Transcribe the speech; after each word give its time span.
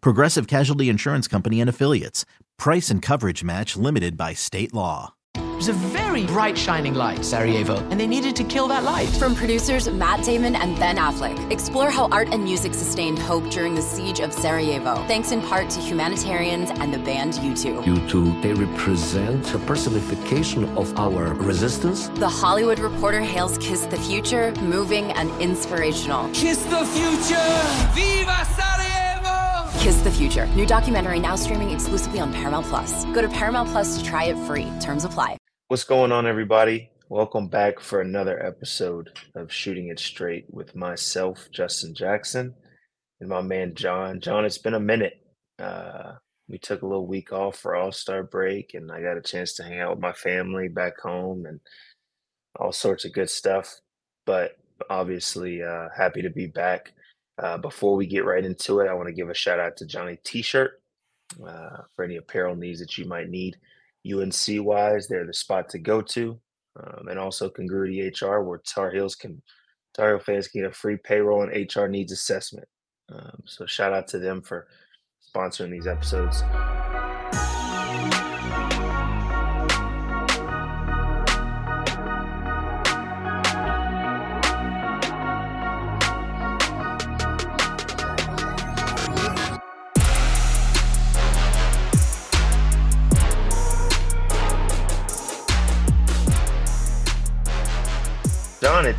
Progressive 0.00 0.46
Casualty 0.46 0.88
Insurance 0.88 1.28
Company 1.28 1.60
and 1.60 1.68
Affiliates. 1.68 2.24
Price 2.58 2.90
and 2.90 3.02
coverage 3.02 3.44
match 3.44 3.76
limited 3.76 4.16
by 4.16 4.32
state 4.32 4.72
law. 4.72 5.14
It 5.34 5.56
was 5.56 5.68
a 5.68 5.72
very 5.72 6.26
bright, 6.26 6.58
shining 6.58 6.94
light, 6.94 7.24
Sarajevo, 7.24 7.76
and 7.90 8.00
they 8.00 8.06
needed 8.06 8.34
to 8.34 8.44
kill 8.44 8.66
that 8.68 8.82
light. 8.82 9.08
From 9.10 9.36
producers 9.36 9.88
Matt 9.88 10.24
Damon 10.24 10.56
and 10.56 10.76
Ben 10.76 10.96
Affleck, 10.96 11.52
explore 11.52 11.88
how 11.88 12.08
art 12.08 12.28
and 12.32 12.42
music 12.42 12.74
sustained 12.74 13.18
hope 13.18 13.48
during 13.48 13.76
the 13.76 13.82
siege 13.82 14.18
of 14.18 14.32
Sarajevo, 14.32 14.96
thanks 15.06 15.30
in 15.30 15.40
part 15.40 15.70
to 15.70 15.80
humanitarians 15.80 16.70
and 16.70 16.92
the 16.92 16.98
band 16.98 17.34
U2. 17.34 17.84
U2, 17.84 18.42
they 18.42 18.54
represent 18.54 19.54
a 19.54 19.58
personification 19.60 20.64
of 20.76 20.98
our 20.98 21.34
resistance. 21.34 22.08
The 22.08 22.28
Hollywood 22.28 22.80
Reporter 22.80 23.20
hails 23.20 23.56
Kiss 23.58 23.86
the 23.86 23.98
Future, 23.98 24.52
moving 24.62 25.12
and 25.12 25.30
inspirational. 25.40 26.28
Kiss 26.32 26.62
the 26.64 26.84
future! 26.86 27.92
Viva 27.94 28.44
Sarajevo! 28.56 28.91
Kiss 29.82 30.00
the 30.02 30.12
Future, 30.12 30.46
new 30.54 30.64
documentary 30.64 31.18
now 31.18 31.34
streaming 31.34 31.70
exclusively 31.70 32.20
on 32.20 32.32
Paramount 32.32 32.64
Plus. 32.66 33.04
Go 33.06 33.20
to 33.20 33.28
Paramount 33.28 33.68
Plus 33.70 33.98
to 33.98 34.04
try 34.04 34.26
it 34.26 34.38
free. 34.46 34.70
Terms 34.80 35.04
apply. 35.04 35.36
What's 35.66 35.82
going 35.82 36.12
on, 36.12 36.24
everybody? 36.24 36.90
Welcome 37.08 37.48
back 37.48 37.80
for 37.80 38.00
another 38.00 38.40
episode 38.46 39.10
of 39.34 39.52
Shooting 39.52 39.88
It 39.88 39.98
Straight 39.98 40.44
with 40.48 40.76
myself, 40.76 41.48
Justin 41.50 41.96
Jackson, 41.96 42.54
and 43.18 43.28
my 43.28 43.40
man 43.42 43.74
John. 43.74 44.20
John, 44.20 44.44
it's 44.44 44.56
been 44.56 44.74
a 44.74 44.78
minute. 44.78 45.14
Uh, 45.58 46.12
we 46.48 46.58
took 46.58 46.82
a 46.82 46.86
little 46.86 47.08
week 47.08 47.32
off 47.32 47.56
for 47.56 47.74
All 47.74 47.90
Star 47.90 48.22
break, 48.22 48.74
and 48.74 48.92
I 48.92 49.02
got 49.02 49.16
a 49.16 49.20
chance 49.20 49.54
to 49.54 49.64
hang 49.64 49.80
out 49.80 49.96
with 49.96 50.00
my 50.00 50.12
family 50.12 50.68
back 50.68 51.00
home 51.00 51.44
and 51.44 51.58
all 52.54 52.70
sorts 52.70 53.04
of 53.04 53.12
good 53.12 53.30
stuff. 53.30 53.80
But 54.26 54.52
obviously, 54.88 55.60
uh, 55.60 55.88
happy 55.96 56.22
to 56.22 56.30
be 56.30 56.46
back. 56.46 56.92
Uh, 57.42 57.58
before 57.58 57.96
we 57.96 58.06
get 58.06 58.24
right 58.24 58.44
into 58.44 58.80
it, 58.80 58.88
I 58.88 58.94
want 58.94 59.08
to 59.08 59.14
give 59.14 59.28
a 59.28 59.34
shout 59.34 59.58
out 59.58 59.76
to 59.78 59.86
Johnny 59.86 60.18
T 60.24 60.42
shirt 60.42 60.80
uh, 61.44 61.78
for 61.94 62.04
any 62.04 62.16
apparel 62.16 62.54
needs 62.54 62.78
that 62.80 62.96
you 62.96 63.04
might 63.04 63.28
need. 63.28 63.58
UNC 64.10 64.64
wise, 64.64 65.08
they're 65.08 65.26
the 65.26 65.34
spot 65.34 65.68
to 65.70 65.78
go 65.78 66.00
to. 66.02 66.38
Um, 66.74 67.08
and 67.08 67.18
also 67.18 67.50
Congruity 67.50 68.00
HR, 68.08 68.40
where 68.40 68.58
Tar 68.58 68.90
Heels 68.90 69.14
can 69.14 69.42
Tar 69.92 70.10
Heel 70.10 70.18
fans 70.20 70.48
can 70.48 70.62
get 70.62 70.70
a 70.70 70.74
free 70.74 70.96
payroll 70.96 71.42
and 71.42 71.74
HR 71.74 71.86
needs 71.86 72.12
assessment. 72.12 72.66
Um, 73.10 73.42
so 73.44 73.66
shout 73.66 73.92
out 73.92 74.08
to 74.08 74.18
them 74.18 74.40
for 74.40 74.68
sponsoring 75.34 75.70
these 75.70 75.86
episodes. 75.86 76.42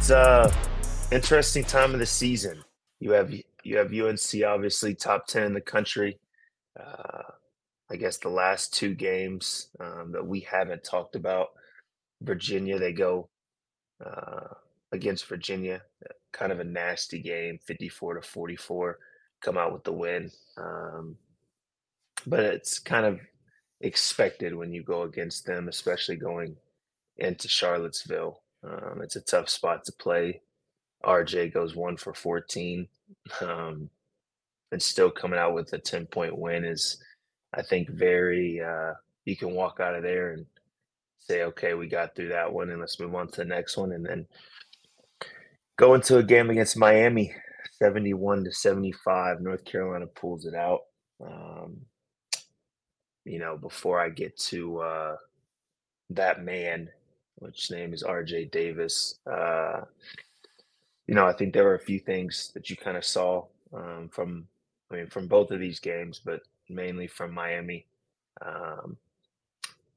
It's 0.03 0.11
uh 0.11 0.53
interesting 1.13 1.63
time 1.63 1.93
of 1.93 1.99
the 2.01 2.05
season. 2.05 2.61
You 2.99 3.11
have 3.11 3.33
you 3.63 3.77
have 3.77 3.93
UNC 3.93 4.43
obviously 4.45 4.95
top 4.95 5.27
ten 5.27 5.43
in 5.43 5.53
the 5.53 5.61
country. 5.61 6.19
Uh, 6.77 7.21
I 7.89 7.95
guess 7.95 8.17
the 8.17 8.27
last 8.27 8.73
two 8.73 8.95
games 8.95 9.69
um, 9.79 10.11
that 10.11 10.27
we 10.27 10.41
haven't 10.41 10.83
talked 10.83 11.15
about, 11.15 11.51
Virginia 12.21 12.77
they 12.77 12.91
go 12.91 13.29
uh, 14.05 14.53
against 14.91 15.25
Virginia, 15.27 15.81
kind 16.33 16.51
of 16.51 16.59
a 16.59 16.65
nasty 16.65 17.21
game, 17.21 17.57
fifty-four 17.65 18.15
to 18.15 18.21
forty-four, 18.21 18.99
come 19.39 19.57
out 19.57 19.71
with 19.71 19.85
the 19.85 19.93
win. 19.93 20.29
Um, 20.57 21.15
but 22.27 22.41
it's 22.41 22.77
kind 22.77 23.05
of 23.05 23.21
expected 23.79 24.53
when 24.53 24.73
you 24.73 24.83
go 24.83 25.03
against 25.03 25.45
them, 25.45 25.69
especially 25.69 26.17
going 26.17 26.57
into 27.15 27.47
Charlottesville. 27.47 28.42
Um, 28.63 29.01
it's 29.01 29.15
a 29.15 29.21
tough 29.21 29.49
spot 29.49 29.83
to 29.85 29.91
play. 29.93 30.41
RJ 31.03 31.53
goes 31.53 31.75
one 31.75 31.97
for 31.97 32.13
14. 32.13 32.87
Um, 33.41 33.89
and 34.71 34.81
still 34.81 35.11
coming 35.11 35.39
out 35.39 35.53
with 35.53 35.71
a 35.73 35.77
10 35.77 36.07
point 36.07 36.37
win 36.37 36.65
is, 36.65 36.97
I 37.53 37.61
think, 37.61 37.89
very, 37.89 38.61
uh, 38.61 38.93
you 39.25 39.35
can 39.35 39.51
walk 39.51 39.79
out 39.79 39.95
of 39.95 40.03
there 40.03 40.31
and 40.31 40.45
say, 41.19 41.43
okay, 41.43 41.73
we 41.73 41.87
got 41.87 42.15
through 42.15 42.29
that 42.29 42.51
one 42.51 42.69
and 42.69 42.79
let's 42.79 42.99
move 42.99 43.15
on 43.15 43.27
to 43.29 43.37
the 43.37 43.45
next 43.45 43.77
one. 43.77 43.91
And 43.91 44.05
then 44.05 44.25
go 45.77 45.93
into 45.93 46.17
a 46.17 46.23
game 46.23 46.49
against 46.49 46.77
Miami, 46.77 47.33
71 47.73 48.45
to 48.45 48.51
75. 48.51 49.41
North 49.41 49.63
Carolina 49.63 50.07
pulls 50.07 50.45
it 50.45 50.55
out. 50.55 50.81
Um, 51.23 51.77
you 53.25 53.39
know, 53.39 53.57
before 53.57 53.99
I 53.99 54.09
get 54.09 54.37
to 54.37 54.79
uh, 54.79 55.15
that 56.09 56.43
man 56.43 56.89
which 57.43 57.71
name 57.71 57.93
is 57.93 58.03
RJ 58.03 58.51
Davis. 58.51 59.19
Uh, 59.29 59.81
you 61.07 61.15
know, 61.15 61.27
I 61.27 61.33
think 61.33 61.53
there 61.53 61.65
were 61.65 61.75
a 61.75 61.79
few 61.79 61.99
things 61.99 62.51
that 62.53 62.69
you 62.69 62.77
kind 62.77 62.97
of 62.97 63.05
saw 63.05 63.45
um, 63.73 64.09
from, 64.11 64.47
I 64.89 64.95
mean, 64.95 65.07
from 65.07 65.27
both 65.27 65.51
of 65.51 65.59
these 65.59 65.79
games, 65.79 66.21
but 66.23 66.41
mainly 66.69 67.07
from 67.07 67.33
Miami. 67.33 67.85
Um, 68.41 68.97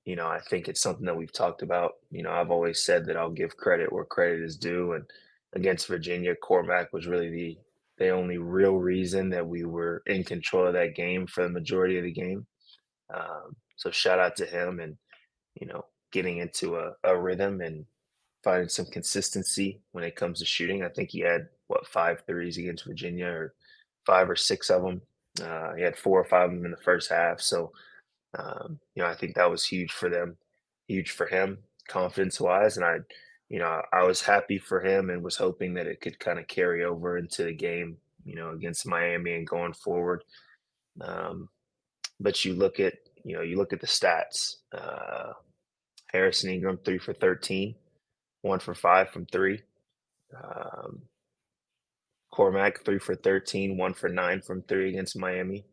you 0.04 0.16
know, 0.16 0.26
I 0.26 0.40
think 0.40 0.68
it's 0.68 0.80
something 0.80 1.06
that 1.06 1.16
we've 1.16 1.32
talked 1.32 1.62
about. 1.62 1.96
You 2.10 2.22
know, 2.22 2.30
I've 2.30 2.50
always 2.50 2.82
said 2.82 3.06
that 3.06 3.16
I'll 3.16 3.30
give 3.30 3.56
credit 3.56 3.92
where 3.92 4.04
credit 4.04 4.42
is 4.42 4.56
due, 4.56 4.92
and 4.92 5.04
against 5.54 5.88
Virginia, 5.88 6.34
Cormac 6.36 6.92
was 6.92 7.06
really 7.06 7.30
the 7.30 7.58
the 7.98 8.10
only 8.10 8.36
real 8.36 8.74
reason 8.74 9.30
that 9.30 9.46
we 9.46 9.64
were 9.64 10.02
in 10.04 10.22
control 10.22 10.66
of 10.66 10.74
that 10.74 10.94
game 10.94 11.26
for 11.26 11.44
the 11.44 11.48
majority 11.48 11.96
of 11.96 12.04
the 12.04 12.12
game. 12.12 12.46
Um, 13.12 13.56
so 13.76 13.90
shout 13.90 14.18
out 14.18 14.36
to 14.36 14.44
him, 14.44 14.80
and 14.80 14.96
you 15.60 15.66
know, 15.66 15.84
getting 16.12 16.38
into 16.38 16.76
a, 16.76 16.92
a 17.04 17.16
rhythm 17.16 17.60
and 17.60 17.84
finding 18.44 18.68
some 18.68 18.86
consistency 18.86 19.80
when 19.92 20.04
it 20.04 20.16
comes 20.16 20.38
to 20.38 20.46
shooting. 20.46 20.84
I 20.84 20.88
think 20.88 21.10
he 21.10 21.20
had 21.20 21.48
what 21.66 21.86
five 21.86 22.22
threes 22.26 22.58
against 22.58 22.84
Virginia, 22.84 23.26
or 23.26 23.54
five 24.06 24.30
or 24.30 24.36
six 24.36 24.70
of 24.70 24.82
them. 24.82 25.02
Uh, 25.42 25.74
he 25.74 25.82
had 25.82 25.96
four 25.96 26.20
or 26.20 26.24
five 26.24 26.50
of 26.50 26.56
them 26.56 26.64
in 26.64 26.70
the 26.70 26.76
first 26.78 27.10
half. 27.10 27.40
So, 27.40 27.72
um, 28.38 28.78
you 28.94 29.02
know, 29.02 29.08
I 29.08 29.14
think 29.14 29.34
that 29.34 29.50
was 29.50 29.64
huge 29.64 29.90
for 29.90 30.08
them, 30.08 30.36
huge 30.86 31.10
for 31.10 31.26
him, 31.26 31.58
confidence 31.88 32.40
wise. 32.40 32.76
And 32.76 32.86
I, 32.86 32.98
you 33.48 33.58
know, 33.58 33.82
I 33.92 34.04
was 34.04 34.22
happy 34.22 34.58
for 34.58 34.80
him 34.80 35.10
and 35.10 35.22
was 35.22 35.36
hoping 35.36 35.74
that 35.74 35.86
it 35.86 36.00
could 36.00 36.18
kind 36.18 36.38
of 36.38 36.46
carry 36.46 36.84
over 36.84 37.18
into 37.18 37.44
the 37.44 37.52
game, 37.52 37.96
you 38.24 38.36
know, 38.36 38.50
against 38.50 38.86
Miami 38.86 39.34
and 39.34 39.46
going 39.46 39.72
forward. 39.72 40.22
Um, 41.00 41.48
but 42.20 42.44
you 42.44 42.54
look 42.54 42.80
at, 42.80 42.94
you 43.24 43.34
know, 43.34 43.42
you 43.42 43.56
look 43.56 43.72
at 43.72 43.80
the 43.80 43.86
stats. 43.86 44.56
Uh, 44.72 45.32
Harrison 46.16 46.50
Ingram, 46.50 46.78
three 46.84 46.98
for 46.98 47.12
13, 47.12 47.74
one 48.42 48.58
for 48.58 48.74
five 48.74 49.10
from 49.10 49.26
three. 49.26 49.62
Um, 50.34 51.02
Cormac, 52.32 52.84
three 52.84 52.98
for 52.98 53.14
13, 53.14 53.76
one 53.76 53.94
for 53.94 54.08
nine 54.08 54.42
from 54.42 54.62
three 54.62 54.88
against 54.88 55.18
Miami. 55.18 55.64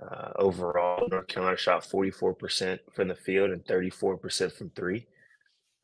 Uh, 0.00 0.30
overall, 0.36 1.06
North 1.08 1.28
Carolina 1.28 1.56
shot 1.56 1.84
44% 1.84 2.78
from 2.94 3.08
the 3.08 3.14
field 3.14 3.50
and 3.50 3.64
34% 3.64 4.52
from 4.52 4.70
three, 4.70 5.06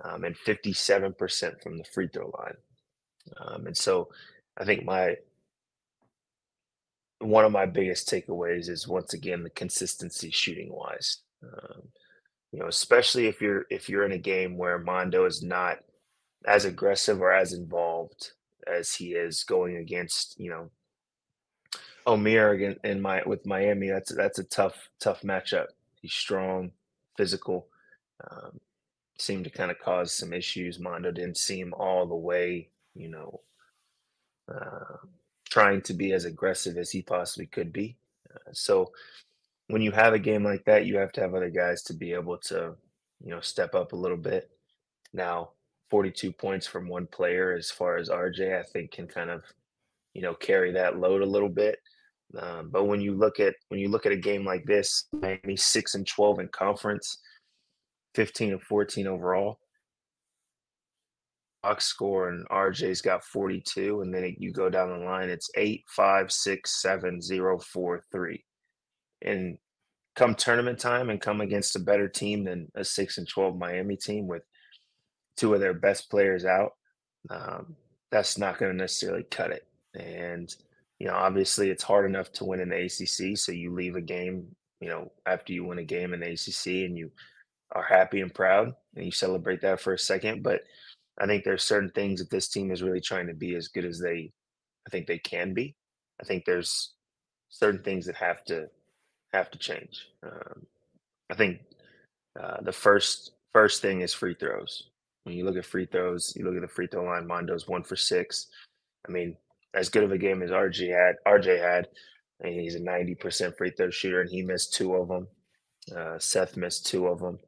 um, 0.05 0.25
and 0.25 0.37
57% 0.37 1.63
from 1.63 1.79
the 1.79 1.85
free 1.85 2.09
throw 2.09 2.31
line. 2.39 2.57
Um, 3.39 3.67
and 3.67 3.77
so 3.77 4.09
I 4.57 4.65
think 4.65 4.85
my 4.85 5.17
one 7.21 7.45
of 7.45 7.53
my 7.53 7.67
biggest 7.67 8.09
takeaways 8.09 8.69
is 8.69 8.89
once 8.89 9.13
again 9.13 9.43
the 9.43 9.51
consistency 9.51 10.31
shooting 10.31 10.71
wise. 10.73 11.19
Um, 11.43 11.83
you 12.53 12.59
know, 12.59 12.67
especially 12.67 13.27
if 13.27 13.41
you're 13.41 13.67
if 13.71 13.89
you're 13.89 14.05
in 14.05 14.13
a 14.13 14.19
game 14.19 14.57
where 14.57 14.79
Mondo 14.79 15.25
is 15.25 15.43
not 15.43 15.79
as 16.47 16.65
aggressive 16.65 17.21
or 17.21 17.33
as 17.33 17.53
involved 17.53 18.33
as 18.67 18.95
he 18.95 19.13
is 19.13 19.45
going 19.45 19.77
against, 19.77 20.39
you 20.39 20.51
know, 20.51 20.71
Omier 22.07 22.55
again 22.55 22.77
in 22.83 23.01
my 23.01 23.23
with 23.25 23.47
Miami. 23.47 23.89
That's 23.89 24.15
that's 24.15 24.39
a 24.39 24.45
tough 24.45 24.91
tough 24.99 25.23
matchup. 25.23 25.67
He's 26.01 26.13
strong, 26.13 26.73
physical. 27.17 27.69
Um, 28.31 28.61
seemed 29.19 29.45
to 29.45 29.51
kind 29.51 29.71
of 29.71 29.79
cause 29.79 30.13
some 30.13 30.33
issues. 30.33 30.79
Mondo 30.79 31.13
didn't 31.13 31.37
seem 31.37 31.75
all 31.75 32.07
the 32.07 32.15
way, 32.15 32.69
you 32.95 33.09
know, 33.09 33.41
uh, 34.53 34.97
trying 35.49 35.83
to 35.83 35.95
be 35.95 36.13
as 36.13 36.25
aggressive 36.25 36.77
as 36.77 36.91
he 36.91 37.03
possibly 37.03 37.47
could 37.47 37.73
be. 37.73 37.97
Uh, 38.35 38.51
so 38.53 38.93
when 39.71 39.83
you 39.83 39.93
have 39.93 40.15
a 40.15 40.19
game 40.19 40.45
like 40.45 40.65
that, 40.65 40.87
you 40.87 40.99
have 40.99 41.13
to 41.13 41.21
have 41.21 41.35
other 41.35 41.51
guys 41.51 41.83
to 41.85 41.95
be 41.95 42.13
able 42.13 42.39
to, 42.39 42.75
you 43.23 43.31
know, 43.31 43.41
step 43.41 43.75
up 43.75 43.93
a 43.93 43.97
little 43.97 44.17
bit. 44.17 44.51
Now, 45.13 45.51
42 45.91 46.33
points 46.33 46.67
from 46.67 46.89
one 46.89 47.07
player, 47.07 47.55
as 47.55 47.71
far 47.71 47.97
as 47.97 48.09
RJ, 48.09 48.59
I 48.59 48.63
think 48.63 48.93
can 48.93 49.07
kind 49.07 49.31
of, 49.31 49.43
you 50.15 50.23
know, 50.23 50.35
carry 50.35 50.73
that 50.73 50.99
load 50.99 51.23
a 51.23 51.27
little 51.27 51.49
bit. 51.49 51.79
Um, 52.39 52.71
but 52.71 52.85
when 52.85 53.01
you 53.01 53.15
look 53.15 53.41
at 53.41 53.55
when 53.69 53.81
you 53.81 53.89
look 53.89 54.07
at 54.07 54.13
a 54.13 54.17
game 54.17 54.45
like 54.45 54.65
this, 54.65 55.09
Miami 55.13 55.57
six 55.57 55.95
and 55.95 56.07
12 56.07 56.41
in 56.41 56.49
conference, 56.49 57.19
15 58.15 58.53
and 58.53 58.63
14 58.63 59.07
overall. 59.07 59.59
Box 61.63 61.85
score 61.85 62.31
and 62.31 62.49
RJ's 62.49 63.03
got 63.03 63.25
42, 63.25 64.01
and 64.01 64.15
then 64.15 64.35
you 64.39 64.53
go 64.53 64.71
down 64.71 64.89
the 64.89 65.05
line, 65.05 65.29
it's 65.29 65.51
eight, 65.57 65.85
five, 65.89 66.33
six, 66.33 66.81
seven, 66.81 67.21
zero, 67.21 67.59
four, 67.59 68.03
three. 68.11 68.45
And 69.23 69.59
come 70.17 70.35
tournament 70.35 70.79
time 70.79 71.11
and 71.11 71.21
come 71.21 71.41
against 71.41 71.77
a 71.77 71.81
better 71.81 72.09
team 72.09 72.45
than 72.45 72.71
a 72.75 72.85
six 72.85 73.19
and 73.19 73.29
12 73.29 73.57
Miami 73.57 73.97
team 73.97 74.27
with 74.27 74.43
two 75.37 75.55
of 75.55 75.61
their 75.61 75.75
best 75.75 76.11
players 76.11 76.45
out, 76.45 76.73
um, 77.31 77.77
that's 78.11 78.39
not 78.39 78.59
going 78.59 78.73
to 78.73 78.77
necessarily 78.77 79.23
cut 79.25 79.51
it. 79.51 79.67
And, 79.95 80.55
you 80.99 81.07
know, 81.07 81.15
obviously 81.15 81.71
it's 81.71 81.83
hard 81.83 82.07
enough 82.07 82.33
to 82.33 82.45
win 82.45 82.61
in 82.61 82.69
the 82.69 82.85
ACC. 82.85 83.37
So 83.37 83.53
you 83.53 83.73
leave 83.73 83.97
a 83.97 84.01
game, 84.01 84.47
you 84.81 84.89
know, 84.89 85.11
after 85.27 85.53
you 85.53 85.65
win 85.65 85.79
a 85.79 85.85
game 85.85 86.13
in 86.13 86.21
the 86.21 86.33
ACC 86.33 86.87
and 86.87 86.99
you 86.99 87.11
are 87.73 87.83
happy 87.83 88.21
and 88.21 88.35
proud 88.35 88.75
and 88.97 89.05
you 89.05 89.13
celebrate 89.13 89.63
that 89.63 89.81
for 89.81 89.95
a 89.95 89.99
second. 89.99 90.43
But 90.43 90.63
I 91.19 91.27
think 91.27 91.45
there's 91.45 91.65
certain 91.65 91.91
things 91.91 92.21
that 92.21 92.31
this 92.31 92.49
team 92.49 92.71
is 92.71 92.83
really 92.83 93.01
trying 93.01 93.27
to 93.29 93.35
be 93.35 93.55
as 93.55 93.69
good 93.69 93.85
as 93.85 93.99
they, 93.99 94.33
I 94.87 94.91
think 94.91 95.07
they 95.07 95.19
can 95.19 95.55
be. 95.55 95.77
I 96.21 96.25
think 96.25 96.45
there's 96.45 96.95
certain 97.49 97.83
things 97.83 98.07
that 98.07 98.17
have 98.17 98.45
to 98.45 98.69
have 99.33 99.51
to 99.51 99.59
change. 99.59 100.09
Um, 100.25 100.67
I 101.31 101.35
think 101.35 101.61
uh, 102.41 102.59
the 102.63 102.73
first 102.73 103.33
first 103.53 103.83
thing 103.83 104.01
is 104.01 104.15
free 104.15 104.35
throws. 104.35 104.89
When 105.25 105.35
you 105.35 105.45
look 105.45 105.57
at 105.57 105.67
free 105.67 105.87
throws, 105.87 106.33
you 106.37 106.45
look 106.45 106.57
at 106.57 106.63
the 106.63 106.69
free 106.69 106.87
throw 106.87 107.05
line. 107.05 107.27
Mondo's 107.27 107.69
one 107.69 107.83
for 107.83 107.97
six. 107.97 108.47
I 109.09 109.13
mean, 109.13 109.37
as 109.75 109.89
good 109.89 110.05
of 110.05 110.13
a 110.13 110.19
game 110.19 110.43
as 110.43 110.51
RJ 110.51 110.89
had, 110.91 111.17
RJ 111.27 111.61
had, 111.61 111.89
mean, 112.43 112.61
he's 112.61 112.75
a 112.75 112.81
ninety 112.81 113.15
percent 113.15 113.57
free 113.57 113.71
throw 113.71 113.91
shooter, 113.91 114.21
and 114.21 114.31
he 114.31 114.43
missed 114.43 114.75
two 114.75 114.95
of 114.95 115.09
them. 115.09 115.29
Uh, 115.95 116.19
Seth 116.19 116.57
missed 116.57 116.87
two 116.87 117.07
of 117.07 117.21
them. 117.21 117.39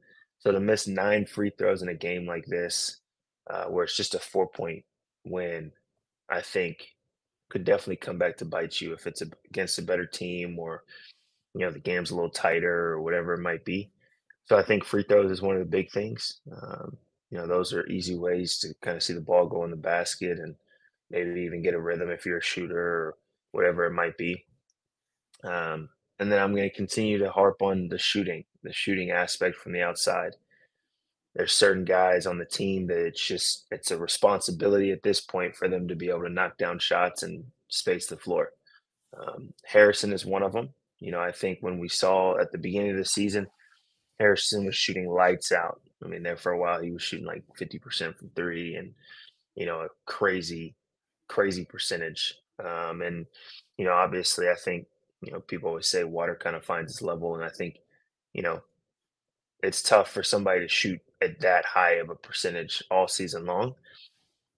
So 0.40 0.50
to 0.50 0.60
miss 0.60 0.88
nine 0.88 1.26
free 1.26 1.52
throws 1.56 1.82
in 1.82 1.88
a 1.88 1.94
game 1.94 2.26
like 2.26 2.44
this, 2.46 3.00
uh, 3.48 3.64
where 3.64 3.84
it's 3.84 3.96
just 3.96 4.14
a 4.14 4.18
four 4.18 4.48
point 4.48 4.84
win, 5.24 5.72
I 6.28 6.40
think 6.40 6.78
could 7.50 7.64
definitely 7.64 7.96
come 7.96 8.18
back 8.18 8.36
to 8.38 8.44
bite 8.44 8.80
you 8.80 8.94
if 8.94 9.06
it's 9.06 9.20
a, 9.22 9.26
against 9.50 9.78
a 9.78 9.82
better 9.82 10.06
team 10.06 10.58
or 10.58 10.82
you 11.54 11.64
know 11.66 11.70
the 11.70 11.78
game's 11.78 12.10
a 12.10 12.14
little 12.14 12.30
tighter 12.30 12.92
or 12.92 13.02
whatever 13.02 13.34
it 13.34 13.40
might 13.40 13.64
be. 13.64 13.90
So 14.46 14.56
I 14.56 14.62
think 14.62 14.84
free 14.84 15.04
throws 15.04 15.30
is 15.30 15.42
one 15.42 15.56
of 15.56 15.60
the 15.60 15.66
big 15.66 15.90
things. 15.90 16.40
Um, 16.50 16.96
you 17.30 17.38
know, 17.38 17.46
those 17.46 17.72
are 17.72 17.86
easy 17.86 18.16
ways 18.16 18.58
to 18.58 18.74
kind 18.82 18.96
of 18.96 19.02
see 19.02 19.14
the 19.14 19.20
ball 19.20 19.46
go 19.46 19.64
in 19.64 19.70
the 19.70 19.76
basket 19.76 20.38
and 20.38 20.54
maybe 21.10 21.40
even 21.42 21.62
get 21.62 21.74
a 21.74 21.80
rhythm 21.80 22.10
if 22.10 22.26
you're 22.26 22.38
a 22.38 22.42
shooter 22.42 22.78
or 22.78 23.14
whatever 23.52 23.86
it 23.86 23.92
might 23.92 24.18
be. 24.18 24.44
Um, 25.44 25.88
and 26.18 26.30
then 26.30 26.40
I'm 26.40 26.54
going 26.54 26.68
to 26.68 26.74
continue 26.74 27.18
to 27.18 27.30
harp 27.30 27.62
on 27.62 27.88
the 27.88 27.98
shooting, 27.98 28.44
the 28.62 28.72
shooting 28.72 29.10
aspect 29.10 29.56
from 29.56 29.72
the 29.72 29.82
outside. 29.82 30.36
There's 31.34 31.52
certain 31.52 31.84
guys 31.84 32.26
on 32.26 32.38
the 32.38 32.44
team 32.44 32.86
that 32.88 32.98
it's 32.98 33.26
just 33.26 33.66
it's 33.70 33.90
a 33.90 33.96
responsibility 33.96 34.92
at 34.92 35.02
this 35.02 35.20
point 35.20 35.56
for 35.56 35.68
them 35.68 35.88
to 35.88 35.96
be 35.96 36.10
able 36.10 36.24
to 36.24 36.28
knock 36.28 36.58
down 36.58 36.78
shots 36.78 37.22
and 37.22 37.44
space 37.68 38.06
the 38.06 38.18
floor. 38.18 38.50
Um, 39.18 39.54
Harrison 39.64 40.12
is 40.12 40.26
one 40.26 40.42
of 40.42 40.52
them. 40.52 40.70
You 41.02 41.12
know, 41.12 41.20
I 41.20 41.32
think 41.32 41.58
when 41.60 41.78
we 41.78 41.88
saw 41.88 42.38
at 42.38 42.52
the 42.52 42.58
beginning 42.58 42.92
of 42.92 42.96
the 42.96 43.04
season, 43.04 43.46
Harrison 44.18 44.66
was 44.66 44.76
shooting 44.76 45.08
lights 45.08 45.52
out. 45.52 45.80
I 46.04 46.08
mean, 46.08 46.22
there 46.22 46.36
for 46.36 46.52
a 46.52 46.58
while 46.58 46.80
he 46.80 46.90
was 46.90 47.02
shooting 47.02 47.26
like 47.26 47.42
50% 47.60 48.16
from 48.16 48.30
three 48.34 48.76
and, 48.76 48.92
you 49.54 49.66
know, 49.66 49.80
a 49.80 49.88
crazy, 50.06 50.74
crazy 51.28 51.64
percentage. 51.64 52.34
Um, 52.58 53.02
and, 53.02 53.26
you 53.78 53.84
know, 53.84 53.92
obviously 53.92 54.48
I 54.48 54.54
think 54.54 54.86
you 55.22 55.32
know, 55.32 55.40
people 55.40 55.68
always 55.68 55.86
say 55.86 56.04
water 56.04 56.34
kind 56.34 56.56
of 56.56 56.64
finds 56.64 56.92
its 56.92 57.02
level, 57.02 57.34
and 57.34 57.44
I 57.44 57.48
think, 57.48 57.78
you 58.32 58.42
know, 58.42 58.60
it's 59.62 59.82
tough 59.82 60.10
for 60.10 60.22
somebody 60.22 60.60
to 60.60 60.68
shoot 60.68 61.00
at 61.20 61.40
that 61.40 61.64
high 61.64 61.94
of 61.94 62.10
a 62.10 62.16
percentage 62.16 62.82
all 62.90 63.06
season 63.06 63.46
long. 63.46 63.74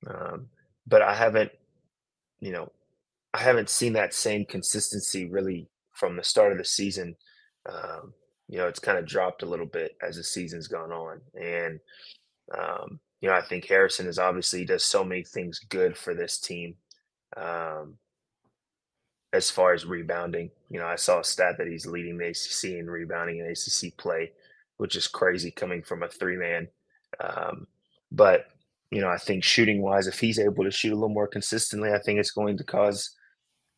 Um, 0.07 0.47
but 0.87 1.03
I 1.03 1.15
haven't, 1.15 1.53
you 2.41 2.53
know, 2.53 2.73
I 3.35 3.39
haven't 3.39 3.69
seen 3.69 3.93
that 3.93 4.15
same 4.15 4.47
consistency 4.47 5.27
really 5.29 5.69
from 5.95 6.17
the 6.17 6.25
start 6.25 6.53
of 6.53 6.59
the 6.59 6.65
season. 6.65 7.17
Um, 7.67 8.13
you 8.49 8.59
know, 8.59 8.69
it's 8.69 8.79
kind 8.79 8.99
of 8.99 9.07
dropped 9.07 9.43
a 9.43 9.47
little 9.47 9.67
bit 9.67 9.97
as 10.07 10.17
the 10.17 10.25
season's 10.25 10.69
gone 10.69 10.93
on, 10.93 11.21
and 11.41 11.81
um, 12.57 13.01
you 13.21 13.29
know, 13.29 13.35
I 13.35 13.43
think 13.43 13.67
Harrison 13.67 14.07
is 14.07 14.19
obviously 14.19 14.65
does 14.65 14.85
so 14.85 15.03
many 15.03 15.25
things 15.25 15.61
good 15.71 15.97
for 15.97 16.15
this 16.15 16.39
team. 16.39 16.75
Um, 17.37 17.97
as 19.35 19.51
far 19.51 19.75
as 19.75 19.85
rebounding. 19.85 20.49
You 20.71 20.79
know, 20.79 20.87
I 20.87 20.95
saw 20.95 21.19
a 21.19 21.25
stat 21.25 21.57
that 21.59 21.67
he's 21.67 21.87
leading 21.87 22.17
the 22.17 22.29
ACC 22.29 22.79
in 22.79 22.89
rebounding 22.89 23.39
in 23.39 23.47
ACC 23.47 23.97
play, 23.97 24.31
which 24.77 24.95
is 24.95 25.09
crazy 25.09 25.51
coming 25.51 25.83
from 25.83 26.05
a 26.05 26.09
three 26.09 26.37
man. 26.37 26.69
Um, 27.21 27.67
but 28.13 28.47
you 28.91 29.01
know, 29.01 29.09
I 29.09 29.19
think 29.19 29.43
shooting 29.43 29.83
wise, 29.83 30.07
if 30.07 30.21
he's 30.21 30.39
able 30.39 30.63
to 30.63 30.71
shoot 30.71 30.93
a 30.93 30.95
little 30.95 31.09
more 31.09 31.27
consistently, 31.27 31.91
I 31.93 31.99
think 31.99 32.21
it's 32.21 32.31
going 32.31 32.57
to 32.59 32.65
cause, 32.65 33.11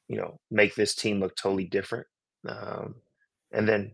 you 0.09 0.17
know, 0.17 0.39
make 0.51 0.75
this 0.75 0.95
team 0.95 1.21
look 1.21 1.37
totally 1.37 1.65
different. 1.65 2.07
Um, 2.49 2.97
and 3.53 3.69
then 3.69 3.93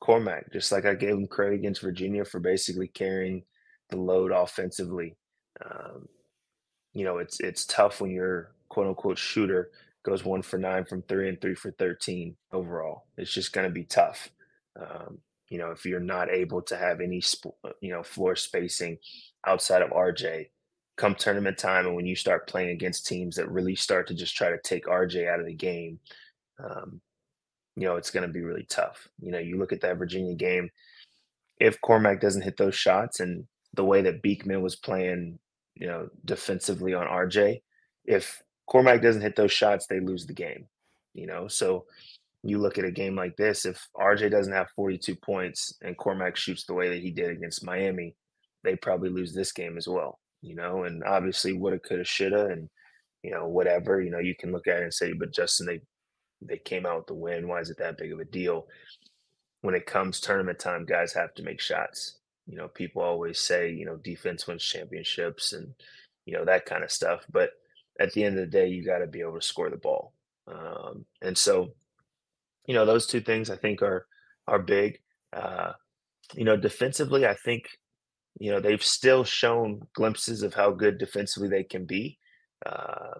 Cormac, 0.00 0.52
just 0.52 0.72
like 0.72 0.84
I 0.84 0.94
gave 0.94 1.10
him 1.10 1.26
credit 1.26 1.56
against 1.56 1.82
Virginia 1.82 2.24
for 2.24 2.40
basically 2.40 2.88
carrying 2.88 3.42
the 3.90 3.96
load 3.96 4.32
offensively. 4.32 5.16
Um, 5.64 6.06
you 6.92 7.04
know, 7.04 7.18
it's 7.18 7.40
it's 7.40 7.66
tough 7.66 8.00
when 8.00 8.10
you're 8.10 8.52
quote 8.68 8.86
unquote 8.86 9.18
shooter 9.18 9.70
goes 10.02 10.24
one 10.24 10.42
for 10.42 10.58
nine 10.58 10.84
from 10.84 11.02
three 11.02 11.28
and 11.28 11.40
three 11.40 11.54
for 11.54 11.72
13 11.72 12.36
overall. 12.52 13.04
It's 13.16 13.32
just 13.32 13.52
going 13.52 13.68
to 13.68 13.72
be 13.72 13.84
tough. 13.84 14.30
Um, 14.80 15.18
you 15.48 15.58
know, 15.58 15.72
if 15.72 15.84
you're 15.84 16.00
not 16.00 16.30
able 16.30 16.62
to 16.62 16.76
have 16.76 17.00
any, 17.00 17.22
uh, 17.64 17.70
you 17.80 17.92
know, 17.92 18.02
floor 18.02 18.36
spacing 18.36 18.98
outside 19.46 19.82
of 19.82 19.90
RJ 19.90 20.46
come 21.00 21.14
tournament 21.14 21.56
time, 21.56 21.86
and 21.86 21.96
when 21.96 22.04
you 22.04 22.14
start 22.14 22.46
playing 22.46 22.68
against 22.68 23.06
teams 23.06 23.36
that 23.36 23.50
really 23.50 23.74
start 23.74 24.06
to 24.06 24.14
just 24.14 24.36
try 24.36 24.50
to 24.50 24.58
take 24.62 24.84
RJ 24.84 25.26
out 25.32 25.40
of 25.40 25.46
the 25.46 25.54
game, 25.54 25.98
um, 26.62 27.00
you 27.74 27.86
know, 27.86 27.96
it's 27.96 28.10
going 28.10 28.26
to 28.26 28.32
be 28.32 28.42
really 28.42 28.66
tough. 28.68 29.08
You 29.18 29.32
know, 29.32 29.38
you 29.38 29.58
look 29.58 29.72
at 29.72 29.80
that 29.80 29.96
Virginia 29.96 30.34
game, 30.34 30.68
if 31.58 31.80
Cormac 31.80 32.20
doesn't 32.20 32.42
hit 32.42 32.58
those 32.58 32.74
shots 32.74 33.20
and 33.20 33.46
the 33.72 33.84
way 33.84 34.02
that 34.02 34.20
Beekman 34.20 34.60
was 34.60 34.76
playing, 34.76 35.38
you 35.74 35.86
know, 35.86 36.10
defensively 36.26 36.92
on 36.92 37.06
RJ, 37.06 37.62
if 38.04 38.42
Cormac 38.66 39.00
doesn't 39.00 39.22
hit 39.22 39.36
those 39.36 39.52
shots, 39.52 39.86
they 39.86 40.00
lose 40.00 40.26
the 40.26 40.34
game. 40.34 40.66
You 41.14 41.26
know, 41.26 41.48
so 41.48 41.86
you 42.42 42.58
look 42.58 42.76
at 42.76 42.84
a 42.84 42.90
game 42.90 43.16
like 43.16 43.36
this, 43.36 43.64
if 43.64 43.88
RJ 43.96 44.30
doesn't 44.30 44.52
have 44.52 44.68
42 44.76 45.16
points 45.16 45.72
and 45.80 45.96
Cormac 45.96 46.36
shoots 46.36 46.66
the 46.66 46.74
way 46.74 46.90
that 46.90 47.00
he 47.00 47.10
did 47.10 47.30
against 47.30 47.64
Miami, 47.64 48.14
they 48.64 48.76
probably 48.76 49.08
lose 49.08 49.32
this 49.32 49.52
game 49.52 49.78
as 49.78 49.88
well. 49.88 50.19
You 50.42 50.54
know, 50.54 50.84
and 50.84 51.04
obviously 51.04 51.52
woulda, 51.52 51.78
coulda, 51.78 52.04
shoulda, 52.04 52.46
and 52.46 52.68
you 53.22 53.30
know, 53.30 53.46
whatever. 53.46 54.00
You 54.00 54.10
know, 54.10 54.18
you 54.18 54.34
can 54.34 54.52
look 54.52 54.66
at 54.66 54.78
it 54.78 54.84
and 54.84 54.94
say, 54.94 55.12
but 55.12 55.32
Justin, 55.32 55.66
they 55.66 55.80
they 56.42 56.58
came 56.58 56.86
out 56.86 56.98
with 56.98 57.06
the 57.06 57.14
win. 57.14 57.48
Why 57.48 57.60
is 57.60 57.70
it 57.70 57.78
that 57.78 57.98
big 57.98 58.12
of 58.12 58.20
a 58.20 58.24
deal? 58.24 58.66
When 59.62 59.74
it 59.74 59.86
comes 59.86 60.20
tournament 60.20 60.58
time, 60.58 60.86
guys 60.86 61.12
have 61.12 61.34
to 61.34 61.42
make 61.42 61.60
shots. 61.60 62.18
You 62.46 62.56
know, 62.56 62.68
people 62.68 63.02
always 63.02 63.38
say, 63.38 63.70
you 63.70 63.84
know, 63.84 63.96
defense 63.96 64.46
wins 64.46 64.64
championships 64.64 65.52
and 65.52 65.74
you 66.24 66.34
know 66.34 66.44
that 66.44 66.66
kind 66.66 66.82
of 66.82 66.90
stuff. 66.90 67.24
But 67.30 67.50
at 67.98 68.12
the 68.12 68.24
end 68.24 68.38
of 68.38 68.44
the 68.44 68.50
day, 68.50 68.68
you 68.68 68.84
got 68.84 68.98
to 68.98 69.06
be 69.06 69.20
able 69.20 69.38
to 69.38 69.46
score 69.46 69.68
the 69.70 69.76
ball. 69.76 70.14
Um, 70.46 71.04
and 71.22 71.36
so, 71.36 71.74
you 72.66 72.74
know, 72.74 72.86
those 72.86 73.06
two 73.06 73.20
things 73.20 73.50
I 73.50 73.56
think 73.56 73.82
are 73.82 74.06
are 74.48 74.58
big. 74.58 75.00
Uh, 75.32 75.72
you 76.34 76.44
know, 76.44 76.56
defensively, 76.56 77.26
I 77.26 77.34
think 77.34 77.64
you 78.38 78.50
know 78.50 78.60
they've 78.60 78.82
still 78.82 79.24
shown 79.24 79.82
glimpses 79.94 80.42
of 80.42 80.54
how 80.54 80.70
good 80.70 80.98
defensively 80.98 81.48
they 81.48 81.64
can 81.64 81.84
be. 81.84 82.18
Uh, 82.64 83.14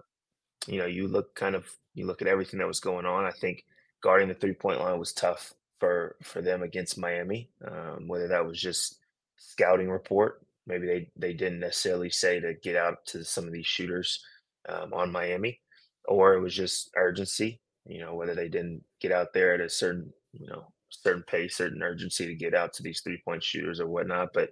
you 0.67 0.79
know, 0.79 0.85
you 0.85 1.07
look 1.07 1.35
kind 1.35 1.55
of 1.55 1.65
you 1.93 2.05
look 2.05 2.21
at 2.21 2.27
everything 2.27 2.59
that 2.59 2.67
was 2.67 2.79
going 2.79 3.05
on. 3.05 3.25
I 3.25 3.31
think 3.31 3.65
guarding 4.01 4.27
the 4.27 4.33
three 4.33 4.53
point 4.53 4.79
line 4.79 4.99
was 4.99 5.13
tough 5.13 5.53
for 5.79 6.15
for 6.23 6.41
them 6.41 6.61
against 6.61 6.97
Miami. 6.97 7.49
Um, 7.65 8.07
whether 8.07 8.27
that 8.29 8.45
was 8.45 8.59
just 8.59 8.99
scouting 9.37 9.89
report, 9.89 10.45
maybe 10.67 10.87
they 10.87 11.09
they 11.15 11.33
didn't 11.33 11.59
necessarily 11.59 12.09
say 12.09 12.39
to 12.39 12.53
get 12.63 12.75
out 12.75 13.05
to 13.07 13.23
some 13.23 13.45
of 13.45 13.53
these 13.53 13.67
shooters 13.67 14.23
um, 14.69 14.93
on 14.93 15.11
Miami, 15.11 15.59
or 16.05 16.35
it 16.35 16.41
was 16.41 16.55
just 16.55 16.89
urgency. 16.95 17.59
You 17.85 17.99
know, 17.99 18.15
whether 18.15 18.35
they 18.35 18.47
didn't 18.47 18.83
get 18.99 19.11
out 19.11 19.33
there 19.33 19.53
at 19.53 19.61
a 19.61 19.69
certain 19.69 20.13
you 20.33 20.47
know 20.47 20.67
certain 20.89 21.23
pace, 21.23 21.57
certain 21.57 21.81
urgency 21.81 22.27
to 22.27 22.35
get 22.35 22.53
out 22.53 22.73
to 22.73 22.83
these 22.83 23.01
three 23.01 23.21
point 23.25 23.43
shooters 23.43 23.79
or 23.79 23.87
whatnot. 23.87 24.29
But 24.33 24.51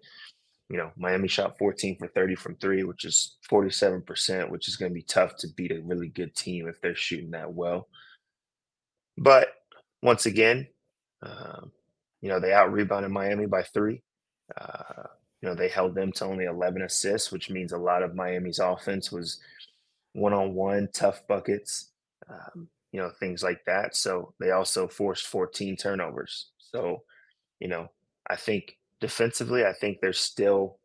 you 0.69 0.77
know, 0.77 0.91
Miami 0.95 1.27
shot 1.27 1.57
14 1.57 1.97
for 1.97 2.07
30 2.07 2.35
from 2.35 2.55
three, 2.55 2.83
which 2.83 3.03
is 3.03 3.38
47%, 3.49 4.49
which 4.49 4.67
is 4.67 4.75
going 4.75 4.91
to 4.91 4.95
be 4.95 5.01
tough 5.01 5.35
to 5.38 5.47
beat 5.55 5.71
a 5.71 5.81
really 5.81 6.09
good 6.09 6.35
team 6.35 6.67
if 6.67 6.79
they're 6.79 6.95
shooting 6.95 7.31
that 7.31 7.51
well. 7.51 7.88
But 9.17 9.47
once 10.03 10.27
again, 10.27 10.67
um, 11.23 11.71
you 12.21 12.29
know, 12.29 12.39
they 12.39 12.53
out 12.53 12.71
rebounded 12.71 13.11
Miami 13.11 13.47
by 13.47 13.63
three. 13.63 14.03
Uh, 14.59 15.03
you 15.41 15.49
know, 15.49 15.55
they 15.55 15.69
held 15.69 15.95
them 15.95 16.11
to 16.13 16.25
only 16.25 16.45
11 16.45 16.81
assists, 16.83 17.31
which 17.31 17.49
means 17.49 17.71
a 17.71 17.77
lot 17.77 18.03
of 18.03 18.15
Miami's 18.15 18.59
offense 18.59 19.11
was 19.11 19.39
one 20.13 20.33
on 20.33 20.53
one, 20.53 20.89
tough 20.93 21.25
buckets, 21.27 21.91
um, 22.29 22.67
you 22.91 22.99
know, 22.99 23.09
things 23.19 23.41
like 23.41 23.63
that. 23.65 23.95
So 23.95 24.33
they 24.39 24.51
also 24.51 24.88
forced 24.88 25.27
14 25.27 25.77
turnovers. 25.77 26.51
So, 26.57 27.03
you 27.59 27.67
know, 27.67 27.89
I 28.29 28.35
think 28.35 28.77
defensively, 28.99 29.65
I 29.65 29.73
think 29.73 29.99
they're 29.99 30.13
still, 30.13 30.79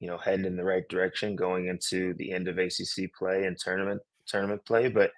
you 0.00 0.08
know, 0.08 0.18
heading 0.18 0.44
in 0.44 0.56
the 0.56 0.64
right 0.64 0.88
direction 0.88 1.36
going 1.36 1.66
into 1.66 2.14
the 2.14 2.32
end 2.32 2.48
of 2.48 2.58
ACC 2.58 3.12
play 3.18 3.44
and 3.44 3.56
tournament 3.58 4.02
tournament 4.26 4.64
play. 4.64 4.88
But 4.88 5.12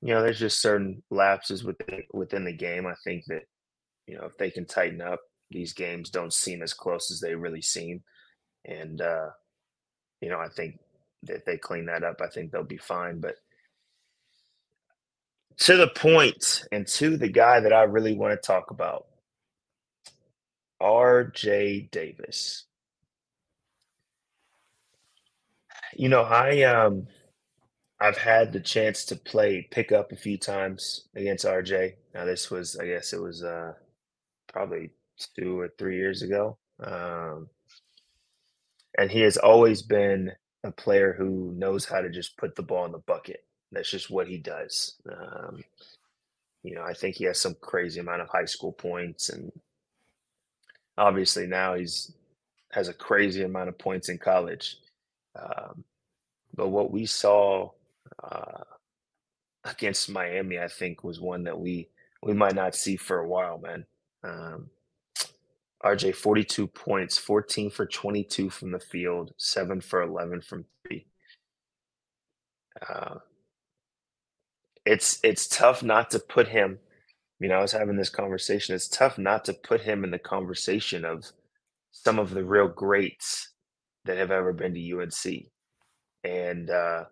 you 0.00 0.12
know, 0.12 0.22
there's 0.22 0.40
just 0.40 0.60
certain 0.60 1.02
lapses 1.10 1.64
within 1.64 2.02
within 2.12 2.44
the 2.44 2.52
game. 2.52 2.86
I 2.86 2.94
think 3.04 3.24
that 3.28 3.42
you 4.06 4.16
know 4.16 4.24
if 4.24 4.36
they 4.38 4.50
can 4.50 4.66
tighten 4.66 5.00
up, 5.00 5.20
these 5.50 5.72
games 5.72 6.10
don't 6.10 6.32
seem 6.32 6.62
as 6.62 6.74
close 6.74 7.10
as 7.10 7.20
they 7.20 7.34
really 7.34 7.62
seem. 7.62 8.02
And 8.64 9.00
uh, 9.00 9.28
you 10.20 10.28
know, 10.28 10.38
I 10.38 10.48
think 10.48 10.78
that 11.24 11.44
they 11.46 11.56
clean 11.56 11.86
that 11.86 12.02
up, 12.02 12.20
I 12.20 12.28
think 12.28 12.50
they'll 12.50 12.64
be 12.64 12.78
fine. 12.78 13.20
But 13.20 13.36
to 15.58 15.76
the 15.76 15.88
point 15.88 16.64
and 16.72 16.86
to 16.88 17.16
the 17.16 17.28
guy 17.28 17.60
that 17.60 17.72
I 17.72 17.82
really 17.82 18.14
want 18.14 18.32
to 18.32 18.46
talk 18.46 18.70
about, 18.70 19.06
RJ 20.82 21.90
Davis. 21.92 22.64
You 25.94 26.08
know, 26.08 26.22
I 26.22 26.62
um 26.62 27.06
I've 28.00 28.18
had 28.18 28.52
the 28.52 28.60
chance 28.60 29.04
to 29.06 29.16
play 29.16 29.68
pickup 29.70 30.12
a 30.12 30.16
few 30.16 30.38
times 30.38 31.08
against 31.16 31.46
RJ. 31.46 31.94
Now 32.14 32.24
this 32.24 32.50
was 32.50 32.76
I 32.76 32.86
guess 32.86 33.12
it 33.12 33.22
was 33.22 33.42
uh 33.44 33.74
probably 34.52 34.90
two 35.36 35.58
or 35.60 35.70
three 35.78 35.96
years 35.96 36.22
ago. 36.22 36.58
Um 36.82 37.48
and 38.98 39.10
he 39.10 39.20
has 39.20 39.36
always 39.36 39.82
been 39.82 40.32
a 40.64 40.70
player 40.72 41.14
who 41.16 41.52
knows 41.56 41.84
how 41.84 42.00
to 42.00 42.10
just 42.10 42.36
put 42.36 42.54
the 42.56 42.62
ball 42.62 42.84
in 42.86 42.92
the 42.92 42.98
bucket. 42.98 43.44
That's 43.72 43.90
just 43.90 44.10
what 44.10 44.28
he 44.28 44.38
does. 44.38 44.96
Um, 45.10 45.64
you 46.62 46.74
know, 46.74 46.82
I 46.82 46.94
think 46.94 47.16
he 47.16 47.24
has 47.24 47.40
some 47.40 47.56
crazy 47.60 48.00
amount 48.00 48.22
of 48.22 48.28
high 48.28 48.44
school 48.44 48.72
points 48.72 49.30
and 49.30 49.50
obviously 50.98 51.46
now 51.46 51.74
he's 51.74 52.12
has 52.72 52.88
a 52.88 52.94
crazy 52.94 53.42
amount 53.42 53.68
of 53.68 53.78
points 53.78 54.08
in 54.08 54.18
college. 54.18 54.78
Um, 55.38 55.84
but 56.54 56.68
what 56.68 56.90
we 56.90 57.06
saw 57.06 57.70
uh, 58.22 58.64
against 59.64 60.10
Miami, 60.10 60.58
I 60.58 60.68
think, 60.68 61.04
was 61.04 61.20
one 61.20 61.44
that 61.44 61.58
we 61.58 61.88
we 62.22 62.34
might 62.34 62.54
not 62.54 62.74
see 62.74 62.96
for 62.96 63.18
a 63.18 63.28
while, 63.28 63.58
man. 63.58 63.84
Um, 64.24 64.70
RJ, 65.84 66.14
42 66.14 66.68
points, 66.68 67.18
14 67.18 67.70
for 67.70 67.86
22 67.86 68.50
from 68.50 68.70
the 68.70 68.78
field, 68.78 69.32
7 69.36 69.80
for 69.80 70.02
11 70.02 70.42
from 70.42 70.64
three. 70.86 71.06
Uh, 72.88 73.16
it's 74.84 75.20
it's 75.22 75.46
tough 75.46 75.82
not 75.82 76.10
to 76.10 76.18
put 76.18 76.48
him 76.48 76.78
you 77.42 77.48
know, 77.48 77.56
I 77.56 77.62
was 77.62 77.72
having 77.72 77.96
this 77.96 78.08
conversation. 78.08 78.74
It's 78.74 78.88
tough 78.88 79.18
not 79.18 79.44
to 79.46 79.52
put 79.52 79.80
him 79.80 80.04
in 80.04 80.12
the 80.12 80.18
conversation 80.18 81.04
of 81.04 81.30
some 81.90 82.18
of 82.18 82.30
the 82.30 82.44
real 82.44 82.68
greats 82.68 83.50
that 84.04 84.16
have 84.16 84.30
ever 84.30 84.52
been 84.52 84.74
to 84.74 85.00
UNC. 85.00 85.46
And 86.24 86.70
uh, 86.70 87.04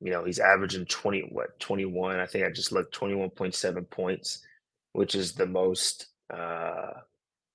you 0.00 0.10
know, 0.10 0.24
he's 0.24 0.40
averaging 0.40 0.86
20 0.86 1.28
what 1.30 1.58
21. 1.60 2.18
I 2.18 2.26
think 2.26 2.44
I 2.44 2.50
just 2.50 2.72
looked 2.72 2.98
21.7 2.98 3.88
points, 3.90 4.44
which 4.92 5.14
is 5.14 5.32
the 5.32 5.46
most 5.46 6.08
uh 6.32 6.92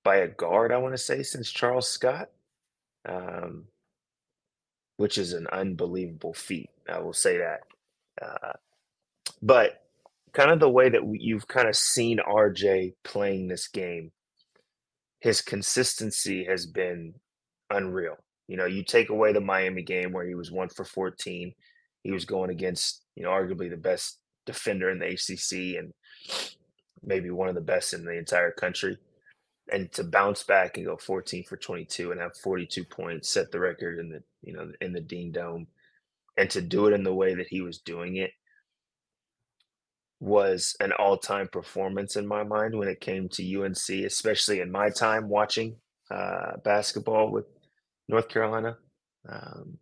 by 0.02 0.16
a 0.16 0.28
guard, 0.28 0.72
I 0.72 0.78
want 0.78 0.94
to 0.94 0.98
say, 0.98 1.22
since 1.22 1.50
Charles 1.50 1.88
Scott. 1.88 2.30
Um, 3.06 3.64
which 4.96 5.18
is 5.18 5.34
an 5.34 5.46
unbelievable 5.52 6.32
feat. 6.32 6.70
I 6.88 6.98
will 7.00 7.12
say 7.12 7.38
that. 7.38 7.60
Uh, 8.20 8.52
but 9.42 9.85
kind 10.36 10.50
of 10.50 10.60
the 10.60 10.68
way 10.68 10.90
that 10.90 11.00
you've 11.14 11.48
kind 11.48 11.66
of 11.66 11.74
seen 11.74 12.18
RJ 12.18 12.92
playing 13.04 13.48
this 13.48 13.68
game, 13.68 14.12
his 15.20 15.40
consistency 15.40 16.44
has 16.44 16.66
been 16.66 17.14
unreal. 17.70 18.16
You 18.46 18.58
know, 18.58 18.66
you 18.66 18.84
take 18.84 19.08
away 19.08 19.32
the 19.32 19.40
Miami 19.40 19.82
game 19.82 20.12
where 20.12 20.26
he 20.26 20.34
was 20.34 20.52
one 20.52 20.68
for 20.68 20.84
14, 20.84 21.54
he 22.02 22.12
was 22.12 22.26
going 22.26 22.50
against, 22.50 23.02
you 23.16 23.22
know, 23.22 23.30
arguably 23.30 23.70
the 23.70 23.78
best 23.78 24.18
defender 24.44 24.90
in 24.90 24.98
the 24.98 25.06
ACC 25.06 25.78
and 25.78 25.94
maybe 27.02 27.30
one 27.30 27.48
of 27.48 27.54
the 27.54 27.62
best 27.62 27.94
in 27.94 28.04
the 28.04 28.12
entire 28.12 28.52
country. 28.52 28.98
And 29.72 29.90
to 29.92 30.04
bounce 30.04 30.42
back 30.42 30.76
and 30.76 30.84
go 30.84 30.98
14 30.98 31.44
for 31.44 31.56
22 31.56 32.12
and 32.12 32.20
have 32.20 32.36
42 32.36 32.84
points, 32.84 33.30
set 33.30 33.50
the 33.50 33.58
record 33.58 33.98
in 33.98 34.10
the, 34.10 34.22
you 34.42 34.52
know, 34.52 34.70
in 34.82 34.92
the 34.92 35.00
Dean 35.00 35.32
Dome, 35.32 35.66
and 36.36 36.50
to 36.50 36.60
do 36.60 36.88
it 36.88 36.92
in 36.92 37.04
the 37.04 37.14
way 37.14 37.34
that 37.34 37.48
he 37.48 37.62
was 37.62 37.78
doing 37.78 38.16
it 38.16 38.32
was 40.20 40.74
an 40.80 40.92
all-time 40.92 41.48
performance 41.48 42.16
in 42.16 42.26
my 42.26 42.42
mind 42.42 42.76
when 42.76 42.88
it 42.88 43.00
came 43.00 43.28
to 43.28 43.62
UNC, 43.62 43.88
especially 44.04 44.60
in 44.60 44.70
my 44.70 44.88
time 44.88 45.28
watching 45.28 45.76
uh, 46.10 46.56
basketball 46.64 47.30
with 47.30 47.44
North 48.08 48.28
Carolina. 48.28 48.78
Um, 49.28 49.78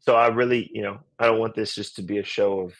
so 0.00 0.14
I 0.14 0.28
really, 0.28 0.70
you 0.72 0.82
know, 0.82 1.00
I 1.18 1.26
don't 1.26 1.40
want 1.40 1.54
this 1.54 1.74
just 1.74 1.96
to 1.96 2.02
be 2.02 2.18
a 2.18 2.24
show 2.24 2.60
of 2.60 2.74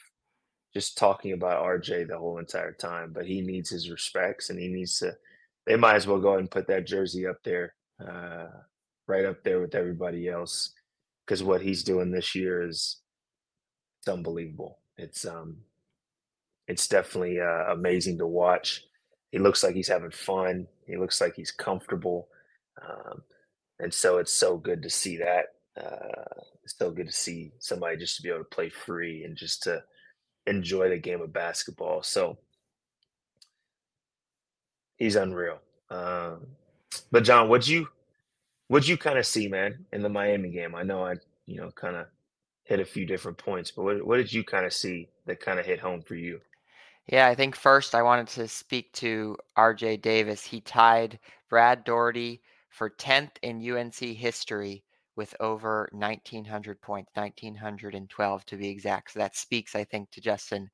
just 0.73 0.97
talking 0.97 1.33
about 1.33 1.65
RJ 1.65 2.09
the 2.09 2.19
whole 2.19 2.39
entire 2.39 2.73
time, 2.73 3.13
but 3.13 3.27
he 3.27 3.41
needs 3.41 3.71
his 3.71 3.91
respects 3.91 4.51
and 4.51 4.59
he 4.59 4.69
needs 4.69 4.99
to. 5.01 5.17
They 5.67 5.77
might 5.77 5.97
as 5.97 6.07
well 6.07 6.21
go 6.21 6.29
ahead 6.29 6.41
and 6.41 6.51
put 6.51 6.67
that 6.69 6.87
jersey 6.87 7.27
up 7.27 7.37
there, 7.45 7.75
uh, 8.01 8.47
right 9.07 9.25
up 9.25 9.43
there 9.43 9.61
with 9.61 9.75
everybody 9.75 10.29
else, 10.29 10.73
because 11.27 11.43
what 11.43 11.61
he's 11.61 11.83
doing 11.83 12.11
this 12.11 12.35
year 12.35 12.67
is 12.67 13.01
it's 14.01 14.09
unbelievable. 14.09 14.79
It's 14.97 15.27
um, 15.27 15.59
it's 16.71 16.87
definitely 16.87 17.41
uh, 17.41 17.73
amazing 17.73 18.17
to 18.19 18.27
watch. 18.29 18.85
He 19.33 19.39
looks 19.41 19.65
like 19.65 19.75
he's 19.75 19.89
having 19.89 20.13
fun. 20.13 20.69
He 20.87 20.97
looks 20.97 21.21
like 21.21 21.35
he's 21.35 21.51
comfortable, 21.51 22.29
um, 22.81 23.23
and 23.81 23.93
so 23.93 24.19
it's 24.19 24.33
so 24.33 24.57
good 24.57 24.81
to 24.83 24.91
see 24.91 25.17
that. 25.17 25.47
Uh, 25.77 26.43
it's 26.63 26.79
so 26.79 26.93
good 26.93 27.09
to 27.09 27.13
see 27.13 27.53
somebody 27.59 27.97
just 27.97 28.17
to 28.17 28.23
be 28.23 28.29
able 28.29 28.39
to 28.39 28.45
play 28.45 28.69
free 28.69 29.25
and 29.25 29.37
just 29.37 29.65
to 29.65 29.83
enjoy 30.47 30.89
the 30.89 30.99
game 30.99 31.21
of 31.21 31.33
basketball. 31.33 32.05
So 32.05 32.39
he's 34.97 35.17
unreal. 35.17 35.59
Um, 35.91 36.47
but 37.11 37.25
John, 37.25 37.49
what'd 37.49 37.67
you 37.67 37.89
what'd 38.69 38.89
you 38.89 38.97
kind 38.97 39.19
of 39.19 39.27
see, 39.27 39.49
man, 39.49 39.87
in 39.93 40.03
the 40.03 40.09
Miami 40.09 40.51
game? 40.51 40.77
I 40.77 40.85
know 40.85 41.05
I 41.05 41.15
you 41.47 41.61
know 41.61 41.73
kind 41.73 41.97
of 41.97 42.07
hit 42.63 42.79
a 42.79 42.85
few 42.85 43.07
different 43.07 43.39
points, 43.39 43.73
but 43.73 43.83
what 43.83 44.07
what 44.07 44.17
did 44.19 44.33
you 44.33 44.45
kind 44.45 44.67
of 44.67 44.73
see 44.73 45.09
that 45.27 45.41
kind 45.41 45.59
of 45.59 45.67
hit 45.67 45.81
home 45.81 46.03
for 46.03 46.15
you? 46.15 46.41
Yeah, 47.11 47.27
I 47.27 47.35
think 47.35 47.57
first 47.57 47.95
I 47.95 48.03
wanted 48.03 48.29
to 48.29 48.49
speak 48.49 48.93
to 48.95 49.37
RJ 49.57 50.01
Davis. 50.01 50.45
He 50.45 50.61
tied 50.63 51.19
Brad 51.51 51.85
Daugherty 51.85 52.41
for 52.71 52.89
10th 52.89 53.33
in 53.43 53.61
UNC 53.61 53.97
history 53.97 54.85
with 55.17 55.35
over 55.41 55.89
1900 55.93 56.81
points, 56.81 57.11
1912 57.15 58.47
to 58.47 58.57
be 58.57 58.69
exact. 58.69 59.13
So 59.13 59.19
that 59.19 59.37
speaks, 59.37 59.75
I 59.75 59.85
think, 59.85 60.11
to 60.13 60.21
Justin 60.23 60.71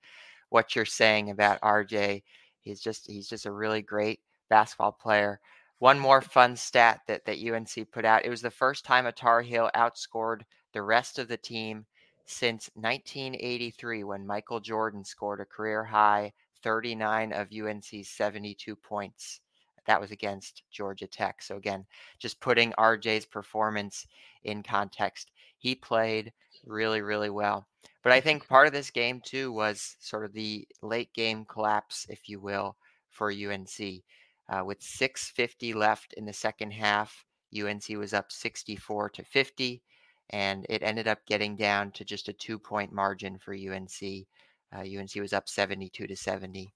what 0.51 0.77
you're 0.77 0.85
saying 0.85 1.31
about 1.31 1.61
RJ. 1.63 2.23
He's 2.61 2.81
just 2.81 3.11
he's 3.11 3.29
just 3.29 3.47
a 3.47 3.53
really 3.53 3.83
great 3.83 4.21
basketball 4.51 4.93
player. 4.93 5.41
One 5.79 5.99
more 5.99 6.21
fun 6.23 6.55
stat 6.57 7.01
that 7.09 7.25
that 7.25 7.39
UNC 7.43 7.91
put 7.93 8.05
out. 8.05 8.25
It 8.27 8.31
was 8.31 8.43
the 8.43 8.51
first 8.51 8.85
time 8.85 9.07
a 9.07 9.13
Tar 9.13 9.41
Heel 9.43 9.71
outscored 9.75 10.43
the 10.75 10.83
rest 10.83 11.19
of 11.19 11.29
the 11.29 11.39
team 11.39 11.87
since 12.27 12.71
1983 12.75 14.05
when 14.05 14.27
Michael 14.27 14.61
Jordan 14.61 15.05
scored 15.05 15.41
a 15.41 15.45
career 15.45 15.85
high 15.85 16.33
39 16.63 17.33
of 17.33 17.49
UNC's 17.53 18.09
72 18.09 18.75
points. 18.77 19.41
That 19.87 20.01
was 20.01 20.11
against 20.11 20.65
Georgia 20.73 21.07
Tech. 21.07 21.41
So, 21.41 21.57
again, 21.57 21.87
just 22.19 22.41
putting 22.41 22.73
RJ's 22.73 23.25
performance 23.25 24.07
in 24.43 24.63
context, 24.65 25.31
he 25.59 25.77
played 25.77 26.33
really, 26.65 27.03
really 27.03 27.31
well. 27.31 27.69
But 28.03 28.13
I 28.13 28.21
think 28.21 28.49
part 28.49 28.67
of 28.67 28.73
this 28.73 28.91
game 28.91 29.21
too 29.25 29.53
was 29.53 29.97
sort 30.01 30.25
of 30.25 30.33
the 30.33 30.67
late 30.83 31.13
game 31.13 31.45
collapse, 31.45 32.07
if 32.09 32.29
you 32.29 32.41
will, 32.41 32.77
for 33.11 33.31
UNC. 33.31 34.03
Uh, 34.49 34.65
with 34.65 34.81
6:50 34.81 35.75
left 35.75 36.13
in 36.15 36.25
the 36.25 36.33
second 36.33 36.73
half, 36.73 37.25
UNC 37.57 37.89
was 37.97 38.13
up 38.13 38.31
64 38.31 39.11
to 39.11 39.25
50, 39.25 39.83
and 40.31 40.67
it 40.69 40.83
ended 40.83 41.09
up 41.09 41.25
getting 41.27 41.57
down 41.57 41.91
to 41.93 42.05
just 42.05 42.29
a 42.29 42.33
two-point 42.33 42.93
margin 42.93 43.39
for 43.39 43.55
UNC. 43.55 44.27
Uh, 44.75 44.81
UNC 44.81 45.15
was 45.17 45.33
up 45.33 45.49
72 45.49 46.07
to 46.07 46.17
70, 46.17 46.69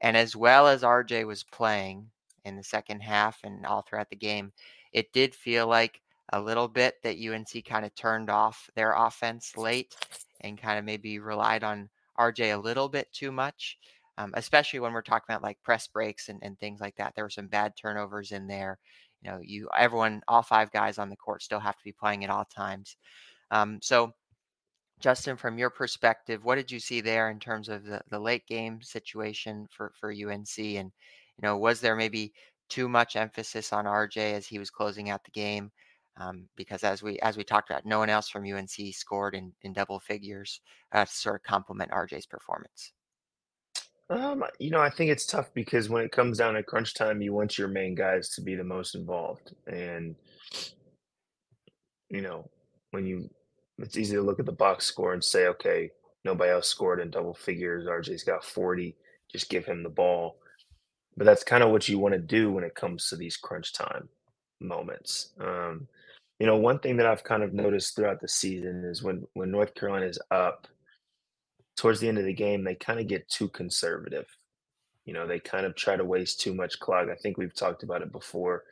and 0.00 0.16
as 0.16 0.36
well 0.36 0.66
as 0.66 0.82
RJ 0.82 1.26
was 1.26 1.44
playing 1.44 2.10
in 2.44 2.56
the 2.56 2.64
second 2.64 3.00
half 3.00 3.38
and 3.44 3.66
all 3.66 3.82
throughout 3.82 4.10
the 4.10 4.16
game, 4.16 4.52
it 4.92 5.12
did 5.12 5.34
feel 5.34 5.66
like 5.66 6.00
a 6.32 6.40
little 6.40 6.68
bit 6.68 6.96
that 7.02 7.16
UNC 7.18 7.64
kind 7.64 7.84
of 7.84 7.94
turned 7.94 8.30
off 8.30 8.70
their 8.76 8.92
offense 8.92 9.56
late 9.56 9.94
and 10.42 10.60
kind 10.60 10.78
of 10.78 10.84
maybe 10.84 11.18
relied 11.18 11.64
on 11.64 11.88
RJ 12.18 12.54
a 12.54 12.60
little 12.60 12.88
bit 12.88 13.12
too 13.12 13.32
much 13.32 13.78
um, 14.20 14.32
especially 14.34 14.80
when 14.80 14.92
we're 14.92 15.00
talking 15.00 15.32
about 15.32 15.42
like 15.42 15.62
press 15.62 15.86
breaks 15.86 16.28
and, 16.28 16.38
and 16.42 16.58
things 16.58 16.78
like 16.78 16.94
that. 16.96 17.14
There 17.14 17.24
were 17.24 17.30
some 17.30 17.46
bad 17.46 17.72
turnovers 17.74 18.32
in 18.32 18.46
there. 18.46 18.78
You 19.22 19.30
know, 19.30 19.40
you 19.42 19.68
everyone, 19.76 20.22
all 20.28 20.42
five 20.42 20.70
guys 20.72 20.98
on 20.98 21.10
the 21.10 21.16
court 21.16 21.42
still 21.42 21.60
have 21.60 21.76
to 21.76 21.84
be 21.84 21.92
playing 21.92 22.24
at 22.24 22.30
all 22.30 22.44
times. 22.44 22.96
Um, 23.50 23.78
so, 23.82 24.12
Justin, 25.00 25.36
from 25.36 25.58
your 25.58 25.70
perspective, 25.70 26.44
what 26.44 26.56
did 26.56 26.70
you 26.70 26.80
see 26.80 27.00
there 27.00 27.30
in 27.30 27.38
terms 27.40 27.68
of 27.68 27.84
the, 27.84 28.00
the 28.10 28.18
late 28.18 28.46
game 28.46 28.80
situation 28.82 29.66
for 29.70 29.92
for 29.98 30.10
UNC? 30.12 30.58
And 30.58 30.92
you 31.36 31.42
know, 31.42 31.56
was 31.58 31.80
there 31.80 31.96
maybe 31.96 32.32
too 32.68 32.88
much 32.88 33.16
emphasis 33.16 33.72
on 33.72 33.84
RJ 33.86 34.34
as 34.34 34.46
he 34.46 34.58
was 34.58 34.70
closing 34.70 35.10
out 35.10 35.24
the 35.24 35.30
game? 35.32 35.70
Um, 36.16 36.48
because 36.56 36.84
as 36.84 37.02
we 37.02 37.18
as 37.20 37.36
we 37.36 37.44
talked 37.44 37.70
about, 37.70 37.86
no 37.86 37.98
one 37.98 38.10
else 38.10 38.28
from 38.28 38.44
UNC 38.44 38.70
scored 38.92 39.34
in, 39.34 39.52
in 39.62 39.72
double 39.72 40.00
figures 40.00 40.60
uh, 40.92 41.04
to 41.04 41.12
sort 41.12 41.36
of 41.36 41.42
complement 41.42 41.90
RJ's 41.92 42.26
performance. 42.26 42.92
Um, 44.10 44.44
you 44.58 44.70
know, 44.70 44.80
I 44.80 44.90
think 44.90 45.10
it's 45.10 45.24
tough 45.24 45.54
because 45.54 45.88
when 45.88 46.04
it 46.04 46.10
comes 46.10 46.38
down 46.38 46.54
to 46.54 46.64
crunch 46.64 46.94
time, 46.94 47.22
you 47.22 47.32
want 47.32 47.56
your 47.56 47.68
main 47.68 47.94
guys 47.94 48.30
to 48.30 48.42
be 48.42 48.56
the 48.56 48.64
most 48.64 48.96
involved. 48.96 49.54
And, 49.68 50.16
you 52.08 52.20
know, 52.20 52.50
when 52.90 53.06
you, 53.06 53.30
it's 53.78 53.96
easy 53.96 54.16
to 54.16 54.22
look 54.22 54.40
at 54.40 54.46
the 54.46 54.52
box 54.52 54.84
score 54.84 55.12
and 55.12 55.22
say, 55.22 55.46
okay, 55.46 55.90
nobody 56.24 56.50
else 56.50 56.66
scored 56.66 57.00
in 57.00 57.10
double 57.10 57.34
figures. 57.34 57.86
RJ's 57.86 58.24
got 58.24 58.44
40, 58.44 58.96
just 59.30 59.48
give 59.48 59.64
him 59.64 59.84
the 59.84 59.88
ball. 59.88 60.38
But 61.16 61.24
that's 61.24 61.44
kind 61.44 61.62
of 61.62 61.70
what 61.70 61.88
you 61.88 62.00
want 62.00 62.14
to 62.14 62.20
do 62.20 62.50
when 62.50 62.64
it 62.64 62.74
comes 62.74 63.08
to 63.08 63.16
these 63.16 63.36
crunch 63.36 63.72
time 63.72 64.08
moments. 64.60 65.32
Um, 65.40 65.86
you 66.40 66.46
know, 66.46 66.56
one 66.56 66.80
thing 66.80 66.96
that 66.96 67.06
I've 67.06 67.22
kind 67.22 67.44
of 67.44 67.52
noticed 67.52 67.94
throughout 67.94 68.20
the 68.20 68.28
season 68.28 68.84
is 68.84 69.02
when 69.02 69.24
when 69.34 69.50
North 69.50 69.74
Carolina 69.74 70.06
is 70.06 70.18
up, 70.30 70.66
towards 71.80 71.98
the 71.98 72.08
end 72.08 72.18
of 72.18 72.26
the 72.26 72.34
game, 72.34 72.62
they 72.62 72.74
kind 72.74 73.00
of 73.00 73.06
get 73.06 73.26
too 73.30 73.48
conservative. 73.48 74.26
You 75.06 75.14
know, 75.14 75.26
they 75.26 75.40
kind 75.40 75.64
of 75.64 75.74
try 75.74 75.96
to 75.96 76.04
waste 76.04 76.38
too 76.38 76.52
much 76.52 76.78
clock. 76.78 77.08
I 77.10 77.14
think 77.14 77.38
we've 77.38 77.54
talked 77.54 77.82
about 77.82 78.02
it 78.02 78.12
before. 78.12 78.64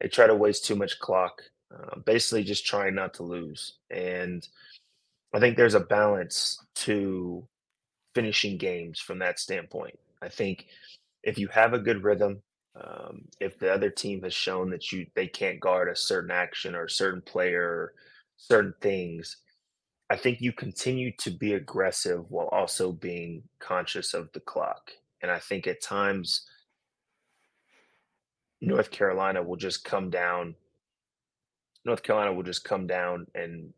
They 0.00 0.08
try 0.08 0.26
to 0.26 0.34
waste 0.34 0.64
too 0.64 0.74
much 0.74 0.98
clock, 0.98 1.42
uh, 1.70 1.98
basically 2.06 2.42
just 2.42 2.64
trying 2.64 2.94
not 2.94 3.12
to 3.14 3.22
lose. 3.22 3.74
And 3.90 4.48
I 5.34 5.40
think 5.40 5.58
there's 5.58 5.74
a 5.74 5.80
balance 5.80 6.58
to 6.76 7.46
finishing 8.14 8.56
games 8.56 8.98
from 8.98 9.18
that 9.18 9.38
standpoint. 9.38 9.98
I 10.22 10.30
think 10.30 10.64
if 11.22 11.36
you 11.36 11.48
have 11.48 11.74
a 11.74 11.78
good 11.78 12.02
rhythm, 12.02 12.40
um, 12.82 13.26
if 13.40 13.58
the 13.58 13.70
other 13.70 13.90
team 13.90 14.22
has 14.22 14.32
shown 14.32 14.70
that 14.70 14.90
you 14.90 15.06
they 15.14 15.26
can't 15.26 15.60
guard 15.60 15.90
a 15.90 15.94
certain 15.94 16.30
action 16.30 16.74
or 16.74 16.84
a 16.84 16.90
certain 16.90 17.20
player 17.20 17.62
or 17.62 17.92
certain 18.38 18.72
things, 18.80 19.36
I 20.10 20.16
think 20.16 20.40
you 20.40 20.52
continue 20.52 21.12
to 21.18 21.30
be 21.30 21.54
aggressive 21.54 22.30
while 22.30 22.48
also 22.48 22.92
being 22.92 23.42
conscious 23.58 24.12
of 24.12 24.30
the 24.32 24.40
clock. 24.40 24.90
And 25.22 25.30
I 25.30 25.38
think 25.38 25.66
at 25.66 25.80
times 25.80 26.46
North 28.60 28.90
Carolina 28.90 29.42
will 29.42 29.56
just 29.56 29.84
come 29.84 30.10
down. 30.10 30.54
North 31.84 32.02
Carolina 32.02 32.32
will 32.34 32.42
just 32.42 32.64
come 32.64 32.86
down 32.86 33.26
and 33.34 33.72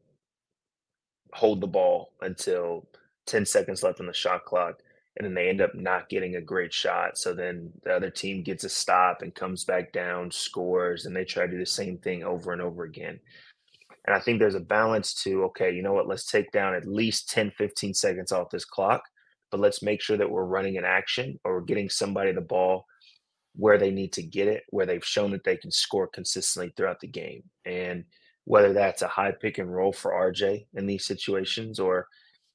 hold 1.32 1.60
the 1.60 1.66
ball 1.66 2.12
until 2.20 2.88
10 3.26 3.46
seconds 3.46 3.82
left 3.82 4.00
on 4.00 4.06
the 4.06 4.12
shot 4.12 4.44
clock. 4.44 4.80
And 5.16 5.24
then 5.24 5.34
they 5.34 5.48
end 5.48 5.60
up 5.60 5.74
not 5.74 6.08
getting 6.08 6.36
a 6.36 6.40
great 6.40 6.72
shot. 6.72 7.16
So 7.16 7.32
then 7.32 7.72
the 7.84 7.94
other 7.94 8.10
team 8.10 8.42
gets 8.42 8.64
a 8.64 8.68
stop 8.68 9.22
and 9.22 9.34
comes 9.34 9.64
back 9.64 9.92
down, 9.92 10.30
scores, 10.30 11.06
and 11.06 11.16
they 11.16 11.24
try 11.24 11.46
to 11.46 11.52
do 11.52 11.58
the 11.58 11.66
same 11.66 11.98
thing 11.98 12.22
over 12.22 12.52
and 12.52 12.60
over 12.60 12.84
again. 12.84 13.20
And 14.06 14.14
I 14.14 14.20
think 14.20 14.38
there's 14.38 14.54
a 14.54 14.60
balance 14.60 15.14
to, 15.24 15.44
okay, 15.44 15.72
you 15.72 15.82
know 15.82 15.92
what, 15.92 16.06
let's 16.06 16.26
take 16.26 16.52
down 16.52 16.74
at 16.74 16.86
least 16.86 17.28
10, 17.30 17.50
15 17.50 17.92
seconds 17.94 18.30
off 18.32 18.50
this 18.50 18.64
clock, 18.64 19.02
but 19.50 19.60
let's 19.60 19.82
make 19.82 20.00
sure 20.00 20.16
that 20.16 20.30
we're 20.30 20.44
running 20.44 20.78
an 20.78 20.84
action 20.84 21.38
or 21.44 21.60
getting 21.60 21.90
somebody 21.90 22.32
the 22.32 22.40
ball 22.40 22.86
where 23.56 23.78
they 23.78 23.90
need 23.90 24.12
to 24.12 24.22
get 24.22 24.46
it, 24.46 24.62
where 24.70 24.86
they've 24.86 25.04
shown 25.04 25.32
that 25.32 25.42
they 25.42 25.56
can 25.56 25.70
score 25.70 26.06
consistently 26.06 26.72
throughout 26.76 27.00
the 27.00 27.08
game. 27.08 27.42
And 27.64 28.04
whether 28.44 28.72
that's 28.72 29.02
a 29.02 29.08
high 29.08 29.32
pick 29.32 29.58
and 29.58 29.74
roll 29.74 29.92
for 29.92 30.12
RJ 30.12 30.66
in 30.74 30.86
these 30.86 31.04
situations 31.04 31.80
or 31.80 32.06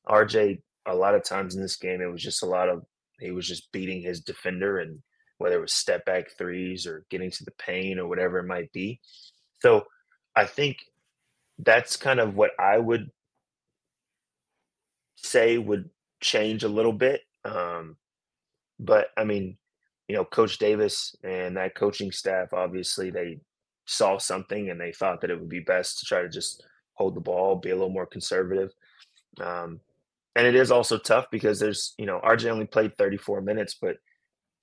RJ, 0.08 0.62
a 0.86 0.96
lot 0.96 1.16
of 1.16 1.24
times 1.24 1.56
in 1.56 1.62
this 1.62 1.76
game, 1.76 2.02
it 2.02 2.12
was 2.12 2.24
just 2.24 2.44
a 2.44 2.48
lot 2.48 2.70
of, 2.70 2.86
he 3.20 3.32
was 3.32 3.48
just 3.48 3.72
beating 3.72 4.02
his 4.02 4.22
defender 4.22 4.80
and 4.80 5.00
whether 5.38 5.58
it 5.58 5.62
was 5.62 5.74
step 5.74 6.06
back 6.06 6.32
threes 6.38 6.88
or 6.88 7.06
getting 7.10 7.30
to 7.32 7.44
the 7.44 7.52
paint 7.52 8.00
or 8.00 8.08
whatever 8.08 8.40
it 8.40 8.48
might 8.48 8.72
be. 8.72 9.00
So 9.62 9.86
I 10.36 10.46
think 10.46 10.78
that's 11.64 11.98
kind 11.98 12.20
of 12.20 12.36
what 12.36 12.52
I 12.60 12.78
would 12.78 13.12
say 15.16 15.58
would 15.58 15.90
change 16.22 16.64
a 16.64 16.70
little 16.70 16.94
bit. 16.94 17.22
Um, 17.46 17.98
but 18.80 19.08
I 19.18 19.24
mean, 19.24 19.58
you 20.08 20.16
know, 20.16 20.26
Coach 20.26 20.58
Davis 20.58 21.16
and 21.24 21.56
that 21.58 21.76
coaching 21.76 22.12
staff, 22.12 22.54
obviously, 22.54 23.12
they 23.12 23.40
saw 23.86 24.18
something 24.18 24.70
and 24.70 24.80
they 24.80 24.92
thought 24.92 25.22
that 25.22 25.30
it 25.30 25.40
would 25.40 25.50
be 25.50 25.60
best 25.60 26.00
to 26.00 26.06
try 26.06 26.22
to 26.22 26.30
just 26.30 26.64
hold 26.94 27.16
the 27.16 27.22
ball, 27.22 27.56
be 27.56 27.70
a 27.70 27.76
little 27.76 27.90
more 27.90 28.06
conservative. 28.06 28.72
Um, 29.40 29.80
and 30.36 30.48
it 30.48 30.56
is 30.56 30.72
also 30.72 30.98
tough 30.98 31.26
because 31.32 31.60
there's, 31.60 31.94
you 31.98 32.06
know, 32.06 32.20
RJ 32.24 32.50
only 32.50 32.66
played 32.66 32.98
34 32.98 33.42
minutes, 33.42 33.76
but 33.82 33.98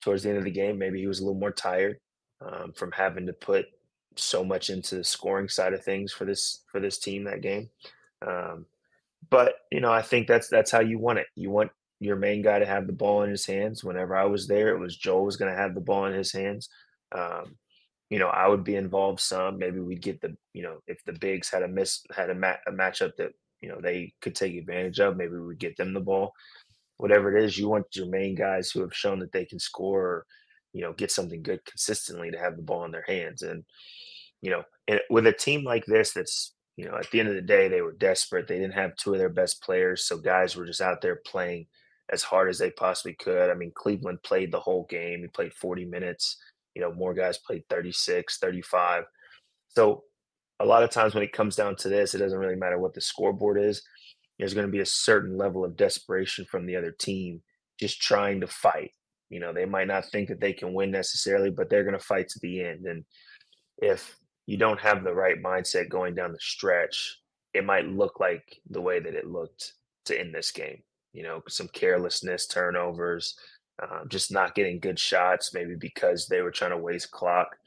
towards 0.01 0.23
the 0.23 0.29
end 0.29 0.37
of 0.37 0.43
the 0.43 0.51
game, 0.51 0.77
maybe 0.77 0.99
he 0.99 1.07
was 1.07 1.19
a 1.19 1.23
little 1.23 1.39
more 1.39 1.51
tired 1.51 1.99
um, 2.41 2.73
from 2.73 2.91
having 2.91 3.27
to 3.27 3.33
put 3.33 3.65
so 4.19 4.43
much 4.43 4.69
into 4.69 4.95
the 4.95 5.03
scoring 5.03 5.49
side 5.49 5.73
of 5.73 5.83
things 5.83 6.11
for 6.11 6.25
this 6.25 6.63
for 6.71 6.79
this 6.79 6.97
team 6.97 7.23
that 7.25 7.41
game. 7.41 7.69
Um, 8.25 8.65
but 9.29 9.53
you 9.71 9.79
know, 9.79 9.91
I 9.91 10.01
think 10.01 10.27
that's 10.27 10.47
that's 10.47 10.71
how 10.71 10.81
you 10.81 10.99
want 10.99 11.19
it. 11.19 11.27
You 11.35 11.49
want 11.49 11.71
your 11.99 12.15
main 12.15 12.41
guy 12.41 12.59
to 12.59 12.65
have 12.65 12.87
the 12.87 12.93
ball 12.93 13.23
in 13.23 13.29
his 13.29 13.45
hands. 13.45 13.83
Whenever 13.83 14.15
I 14.15 14.25
was 14.25 14.47
there, 14.47 14.69
it 14.69 14.79
was 14.79 14.95
Joel 14.95 15.25
was 15.25 15.37
going 15.37 15.51
to 15.51 15.57
have 15.57 15.75
the 15.75 15.81
ball 15.81 16.05
in 16.05 16.13
his 16.13 16.31
hands. 16.31 16.69
Um, 17.11 17.57
you 18.09 18.17
know, 18.17 18.27
I 18.27 18.47
would 18.47 18.63
be 18.63 18.75
involved 18.75 19.19
some. 19.19 19.59
Maybe 19.59 19.79
we'd 19.79 20.01
get 20.01 20.21
the 20.21 20.35
you 20.53 20.63
know 20.63 20.79
if 20.87 21.03
the 21.05 21.13
bigs 21.13 21.49
had 21.49 21.63
a 21.63 21.67
miss 21.67 22.03
had 22.15 22.29
a, 22.29 22.33
a 22.67 22.71
matchup 22.71 23.15
that 23.17 23.31
you 23.61 23.69
know 23.69 23.79
they 23.81 24.13
could 24.21 24.35
take 24.35 24.55
advantage 24.55 24.99
of. 24.99 25.17
Maybe 25.17 25.37
we'd 25.37 25.59
get 25.59 25.77
them 25.77 25.93
the 25.93 25.99
ball. 25.99 26.33
Whatever 26.97 27.35
it 27.35 27.43
is, 27.43 27.57
you 27.57 27.69
want 27.69 27.85
your 27.93 28.07
main 28.07 28.35
guys 28.35 28.71
who 28.71 28.81
have 28.81 28.93
shown 28.93 29.19
that 29.19 29.31
they 29.31 29.45
can 29.45 29.59
score. 29.59 30.01
Or, 30.01 30.25
you 30.73 30.81
know, 30.81 30.93
get 30.93 31.11
something 31.11 31.41
good 31.41 31.63
consistently 31.65 32.31
to 32.31 32.37
have 32.37 32.55
the 32.55 32.61
ball 32.61 32.85
in 32.85 32.91
their 32.91 33.05
hands. 33.07 33.41
And 33.41 33.63
you 34.41 34.51
know, 34.51 34.63
with 35.09 35.27
a 35.27 35.33
team 35.33 35.63
like 35.63 35.85
this, 35.85 36.13
that's 36.13 36.53
you 36.75 36.85
know, 36.85 36.95
at 36.95 37.11
the 37.11 37.19
end 37.19 37.27
of 37.27 37.35
the 37.35 37.41
day, 37.41 37.67
they 37.67 37.81
were 37.81 37.91
desperate. 37.91 38.47
They 38.47 38.57
didn't 38.57 38.73
have 38.73 38.95
two 38.95 39.11
of 39.13 39.19
their 39.19 39.29
best 39.29 39.61
players, 39.61 40.05
so 40.05 40.17
guys 40.17 40.55
were 40.55 40.65
just 40.65 40.81
out 40.81 41.01
there 41.01 41.19
playing 41.25 41.67
as 42.11 42.23
hard 42.23 42.49
as 42.49 42.57
they 42.57 42.71
possibly 42.71 43.13
could. 43.13 43.49
I 43.49 43.53
mean, 43.53 43.71
Cleveland 43.75 44.23
played 44.23 44.51
the 44.51 44.59
whole 44.59 44.87
game. 44.89 45.19
He 45.21 45.27
played 45.27 45.53
40 45.53 45.85
minutes. 45.85 46.37
You 46.75 46.81
know, 46.81 46.93
more 46.93 47.13
guys 47.13 47.37
played 47.37 47.63
36, 47.69 48.37
35. 48.39 49.03
So 49.69 50.03
a 50.59 50.65
lot 50.65 50.83
of 50.83 50.89
times 50.89 51.13
when 51.13 51.23
it 51.23 51.33
comes 51.33 51.55
down 51.55 51.75
to 51.77 51.89
this, 51.89 52.13
it 52.13 52.19
doesn't 52.19 52.39
really 52.39 52.55
matter 52.55 52.79
what 52.79 52.93
the 52.93 53.01
scoreboard 53.01 53.61
is. 53.61 53.81
There's 54.37 54.53
going 54.53 54.65
to 54.65 54.71
be 54.71 54.79
a 54.79 54.85
certain 54.85 55.37
level 55.37 55.65
of 55.65 55.75
desperation 55.75 56.45
from 56.45 56.65
the 56.65 56.75
other 56.75 56.91
team 56.91 57.41
just 57.79 58.01
trying 58.01 58.41
to 58.41 58.47
fight. 58.47 58.91
You 59.29 59.39
know, 59.39 59.53
they 59.53 59.65
might 59.65 59.87
not 59.87 60.05
think 60.05 60.29
that 60.29 60.39
they 60.39 60.53
can 60.53 60.73
win 60.73 60.91
necessarily, 60.91 61.51
but 61.51 61.69
they're 61.69 61.83
going 61.83 61.97
to 61.97 62.03
fight 62.03 62.29
to 62.29 62.39
the 62.41 62.63
end. 62.63 62.85
And 62.85 63.03
if 63.77 64.15
you 64.49 64.57
don't 64.57 64.79
have 64.79 65.03
the 65.03 65.13
right 65.13 65.43
mindset 65.43 65.89
going 65.89 66.15
down 66.15 66.31
the 66.31 66.39
stretch, 66.39 67.19
it 67.53 67.63
might 67.63 67.85
look 67.85 68.19
like 68.19 68.59
the 68.71 68.81
way 68.81 68.99
that 68.99 69.13
it 69.13 69.27
looked 69.27 69.73
to 70.05 70.19
end 70.19 70.33
this 70.33 70.49
game. 70.49 70.81
You 71.13 71.21
know, 71.21 71.43
some 71.47 71.67
carelessness, 71.67 72.47
turnovers, 72.47 73.37
uh, 73.79 74.05
just 74.07 74.31
not 74.31 74.55
getting 74.55 74.79
good 74.79 74.97
shots, 74.97 75.53
maybe 75.53 75.75
because 75.75 76.25
they 76.25 76.41
were 76.41 76.49
trying 76.49 76.71
to 76.71 76.79
waste 76.79 77.11
clock. 77.11 77.57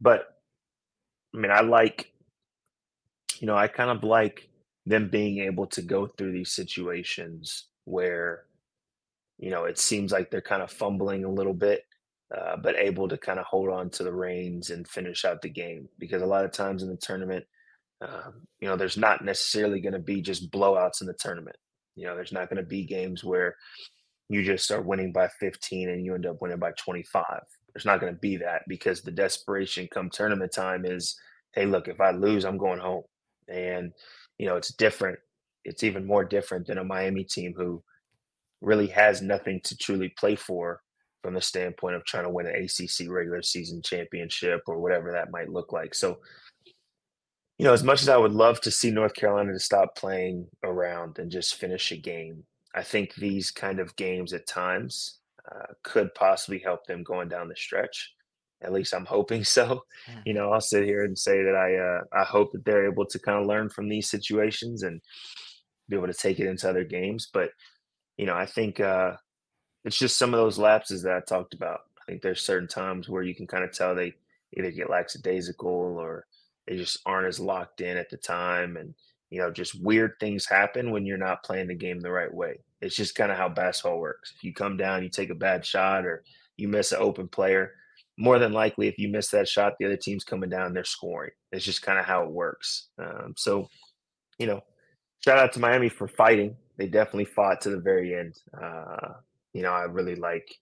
But 0.00 0.28
I 1.34 1.38
mean, 1.38 1.50
I 1.50 1.62
like, 1.62 2.12
you 3.40 3.48
know, 3.48 3.56
I 3.56 3.66
kind 3.66 3.90
of 3.90 4.04
like 4.04 4.48
them 4.86 5.08
being 5.08 5.38
able 5.38 5.66
to 5.66 5.82
go 5.82 6.06
through 6.06 6.30
these 6.30 6.52
situations 6.52 7.66
where, 7.86 8.44
you 9.38 9.50
know, 9.50 9.64
it 9.64 9.80
seems 9.80 10.12
like 10.12 10.30
they're 10.30 10.40
kind 10.40 10.62
of 10.62 10.70
fumbling 10.70 11.24
a 11.24 11.28
little 11.28 11.54
bit 11.54 11.84
uh, 12.36 12.56
but 12.56 12.76
able 12.76 13.08
to 13.08 13.18
kind 13.18 13.38
of 13.38 13.46
hold 13.46 13.68
on 13.68 13.90
to 13.90 14.02
the 14.02 14.12
reins 14.12 14.70
and 14.70 14.88
finish 14.88 15.24
out 15.24 15.42
the 15.42 15.48
game. 15.48 15.88
Because 15.98 16.22
a 16.22 16.26
lot 16.26 16.44
of 16.44 16.52
times 16.52 16.82
in 16.82 16.88
the 16.88 16.96
tournament, 16.96 17.44
um, 18.00 18.46
you 18.60 18.68
know, 18.68 18.76
there's 18.76 18.96
not 18.96 19.24
necessarily 19.24 19.80
going 19.80 19.92
to 19.92 19.98
be 19.98 20.20
just 20.20 20.50
blowouts 20.50 21.00
in 21.00 21.06
the 21.06 21.14
tournament. 21.14 21.56
You 21.94 22.06
know, 22.06 22.16
there's 22.16 22.32
not 22.32 22.48
going 22.48 22.62
to 22.62 22.68
be 22.68 22.84
games 22.84 23.22
where 23.22 23.54
you 24.28 24.42
just 24.42 24.64
start 24.64 24.86
winning 24.86 25.12
by 25.12 25.28
15 25.28 25.90
and 25.90 26.04
you 26.04 26.14
end 26.14 26.26
up 26.26 26.40
winning 26.40 26.58
by 26.58 26.72
25. 26.72 27.24
There's 27.72 27.84
not 27.84 28.00
going 28.00 28.12
to 28.12 28.18
be 28.18 28.36
that 28.38 28.62
because 28.68 29.00
the 29.00 29.10
desperation 29.10 29.88
come 29.92 30.10
tournament 30.10 30.52
time 30.52 30.84
is, 30.84 31.16
hey, 31.52 31.66
look, 31.66 31.88
if 31.88 32.00
I 32.00 32.10
lose, 32.10 32.44
I'm 32.44 32.58
going 32.58 32.80
home. 32.80 33.04
And, 33.48 33.92
you 34.38 34.46
know, 34.46 34.56
it's 34.56 34.72
different. 34.72 35.18
It's 35.64 35.84
even 35.84 36.06
more 36.06 36.24
different 36.24 36.66
than 36.66 36.78
a 36.78 36.84
Miami 36.84 37.24
team 37.24 37.54
who 37.56 37.82
really 38.60 38.86
has 38.88 39.22
nothing 39.22 39.60
to 39.64 39.76
truly 39.76 40.12
play 40.18 40.36
for 40.36 40.80
from 41.24 41.32
the 41.32 41.40
standpoint 41.40 41.96
of 41.96 42.04
trying 42.04 42.24
to 42.24 42.30
win 42.30 42.46
an 42.46 42.54
ACC 42.54 43.08
regular 43.08 43.40
season 43.40 43.80
championship 43.80 44.60
or 44.66 44.78
whatever 44.78 45.10
that 45.10 45.30
might 45.30 45.48
look 45.48 45.72
like. 45.72 45.94
So, 45.94 46.18
you 47.56 47.64
know, 47.64 47.72
as 47.72 47.82
much 47.82 48.02
as 48.02 48.10
I 48.10 48.18
would 48.18 48.34
love 48.34 48.60
to 48.60 48.70
see 48.70 48.90
North 48.90 49.14
Carolina 49.14 49.54
to 49.54 49.58
stop 49.58 49.96
playing 49.96 50.46
around 50.62 51.18
and 51.18 51.30
just 51.30 51.54
finish 51.54 51.90
a 51.92 51.96
game, 51.96 52.44
I 52.74 52.82
think 52.82 53.14
these 53.14 53.50
kind 53.50 53.80
of 53.80 53.96
games 53.96 54.34
at 54.34 54.46
times 54.46 55.20
uh, 55.50 55.72
could 55.82 56.14
possibly 56.14 56.58
help 56.58 56.84
them 56.84 57.02
going 57.02 57.30
down 57.30 57.48
the 57.48 57.56
stretch. 57.56 58.12
At 58.62 58.74
least 58.74 58.92
I'm 58.92 59.06
hoping 59.06 59.44
so. 59.44 59.84
Mm. 60.06 60.22
You 60.26 60.34
know, 60.34 60.52
I'll 60.52 60.60
sit 60.60 60.84
here 60.84 61.04
and 61.04 61.18
say 61.18 61.42
that 61.42 61.54
I 61.54 61.76
uh, 61.76 62.22
I 62.22 62.24
hope 62.24 62.52
that 62.52 62.66
they're 62.66 62.90
able 62.90 63.06
to 63.06 63.18
kind 63.18 63.40
of 63.40 63.46
learn 63.46 63.70
from 63.70 63.88
these 63.88 64.10
situations 64.10 64.82
and 64.82 65.00
be 65.88 65.96
able 65.96 66.08
to 66.08 66.12
take 66.12 66.38
it 66.38 66.48
into 66.48 66.68
other 66.68 66.84
games. 66.84 67.30
But 67.32 67.48
you 68.18 68.26
know, 68.26 68.34
I 68.34 68.44
think 68.44 68.78
uh, 68.78 69.12
it's 69.84 69.98
just 69.98 70.18
some 70.18 70.32
of 70.32 70.40
those 70.40 70.58
lapses 70.58 71.02
that 71.02 71.16
I 71.16 71.20
talked 71.20 71.54
about. 71.54 71.80
I 72.00 72.04
think 72.06 72.22
there's 72.22 72.42
certain 72.42 72.68
times 72.68 73.08
where 73.08 73.22
you 73.22 73.34
can 73.34 73.46
kind 73.46 73.64
of 73.64 73.72
tell 73.72 73.94
they 73.94 74.14
either 74.56 74.70
get 74.70 74.90
lackadaisical 74.90 75.68
or 75.68 76.26
they 76.66 76.76
just 76.76 76.98
aren't 77.06 77.26
as 77.28 77.40
locked 77.40 77.80
in 77.80 77.96
at 77.96 78.10
the 78.10 78.16
time, 78.16 78.76
and 78.76 78.94
you 79.30 79.40
know, 79.40 79.50
just 79.50 79.80
weird 79.82 80.12
things 80.20 80.46
happen 80.46 80.90
when 80.90 81.04
you're 81.04 81.18
not 81.18 81.42
playing 81.42 81.68
the 81.68 81.74
game 81.74 82.00
the 82.00 82.10
right 82.10 82.32
way. 82.32 82.60
It's 82.80 82.96
just 82.96 83.14
kind 83.14 83.32
of 83.32 83.38
how 83.38 83.48
basketball 83.48 83.98
works. 83.98 84.32
If 84.36 84.44
you 84.44 84.52
come 84.54 84.76
down, 84.76 85.02
you 85.02 85.08
take 85.08 85.30
a 85.30 85.34
bad 85.34 85.64
shot, 85.64 86.06
or 86.06 86.22
you 86.56 86.68
miss 86.68 86.92
an 86.92 86.98
open 87.00 87.28
player, 87.28 87.72
more 88.16 88.38
than 88.38 88.52
likely, 88.52 88.86
if 88.86 88.98
you 88.98 89.08
miss 89.08 89.28
that 89.30 89.48
shot, 89.48 89.74
the 89.78 89.86
other 89.86 89.96
team's 89.96 90.24
coming 90.24 90.50
down, 90.50 90.72
they're 90.72 90.84
scoring. 90.84 91.32
It's 91.50 91.64
just 91.64 91.82
kind 91.82 91.98
of 91.98 92.04
how 92.04 92.22
it 92.22 92.30
works. 92.30 92.88
Um, 92.98 93.34
so, 93.36 93.68
you 94.38 94.46
know, 94.46 94.60
shout 95.24 95.38
out 95.38 95.52
to 95.54 95.60
Miami 95.60 95.88
for 95.88 96.06
fighting. 96.06 96.56
They 96.76 96.86
definitely 96.86 97.24
fought 97.24 97.60
to 97.62 97.70
the 97.70 97.80
very 97.80 98.14
end. 98.14 98.36
Uh, 98.60 99.14
you 99.54 99.62
know, 99.62 99.72
I 99.72 99.84
really 99.84 100.16
like 100.16 100.54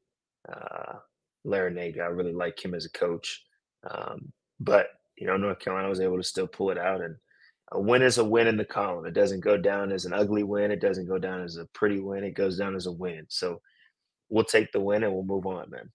uh, 0.53 0.99
Larranaga. 1.47 2.03
I 2.03 2.07
really 2.07 2.33
like 2.33 2.65
him 2.65 2.75
as 2.75 2.85
a 2.87 2.91
coach. 2.93 3.45
Um, 3.91 4.33
but 4.61 4.89
you 5.17 5.27
know, 5.27 5.37
North 5.37 5.59
Carolina 5.59 5.89
was 5.89 6.01
able 6.01 6.19
to 6.19 6.23
still 6.23 6.47
pull 6.47 6.71
it 6.71 6.79
out, 6.79 7.01
and 7.01 7.17
a 7.73 7.81
win 7.81 8.03
is 8.03 8.19
a 8.19 8.25
win 8.25 8.47
in 8.47 8.57
the 8.57 8.65
column. 8.65 9.07
It 9.07 9.15
doesn't 9.15 9.41
go 9.41 9.57
down 9.57 9.93
as 9.93 10.05
an 10.05 10.13
ugly 10.13 10.45
win. 10.45 10.71
It 10.71 10.81
doesn't 10.81 11.09
go 11.09 11.19
down 11.19 11.43
as 11.43 11.57
a 11.57 11.67
pretty 11.75 12.01
win. 12.01 12.25
It 12.25 12.33
goes 12.33 12.57
down 12.59 12.77
as 12.77 12.87
a 12.87 12.93
win. 12.93 13.27
So 13.29 13.61
we'll 14.31 14.45
take 14.45 14.73
the 14.73 14.81
win 14.81 15.05
and 15.05 15.13
we'll 15.13 15.25
move 15.25 15.47
on, 15.47 15.71
man. 15.71 15.91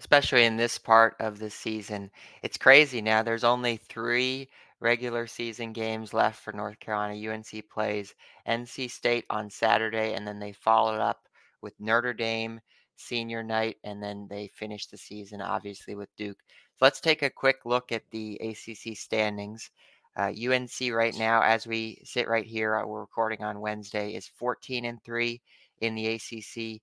especially 0.00 0.44
in 0.44 0.56
this 0.56 0.78
part 0.78 1.16
of 1.20 1.38
the 1.38 1.50
season. 1.50 2.10
It's 2.42 2.56
crazy 2.56 3.00
now. 3.02 3.22
There's 3.22 3.44
only 3.44 3.76
three 3.78 4.48
regular 4.80 5.26
season 5.26 5.72
games 5.72 6.14
left 6.14 6.40
for 6.42 6.52
North 6.52 6.78
Carolina. 6.80 7.32
UNC 7.32 7.68
plays 7.68 8.14
NC 8.46 8.90
State 8.90 9.24
on 9.30 9.50
Saturday, 9.50 10.14
and 10.14 10.26
then 10.26 10.38
they 10.38 10.52
follow 10.52 10.94
it 10.94 11.00
up 11.00 11.27
with 11.62 11.74
Notre 11.78 12.14
Dame 12.14 12.60
senior 12.96 13.42
night, 13.42 13.76
and 13.84 14.02
then 14.02 14.26
they 14.28 14.50
finish 14.54 14.86
the 14.86 14.96
season 14.96 15.40
obviously 15.40 15.94
with 15.94 16.14
Duke. 16.16 16.38
So 16.76 16.84
let's 16.84 17.00
take 17.00 17.22
a 17.22 17.30
quick 17.30 17.58
look 17.64 17.92
at 17.92 18.10
the 18.10 18.36
ACC 18.36 18.96
standings. 18.96 19.70
Uh, 20.16 20.32
UNC 20.32 20.92
right 20.92 21.16
now, 21.16 21.42
as 21.42 21.66
we 21.66 22.00
sit 22.04 22.28
right 22.28 22.46
here, 22.46 22.76
uh, 22.76 22.86
we're 22.86 23.00
recording 23.00 23.42
on 23.44 23.60
Wednesday, 23.60 24.14
is 24.14 24.26
14 24.26 24.84
and 24.84 25.02
three 25.04 25.40
in 25.80 25.94
the 25.94 26.14
ACC. 26.14 26.80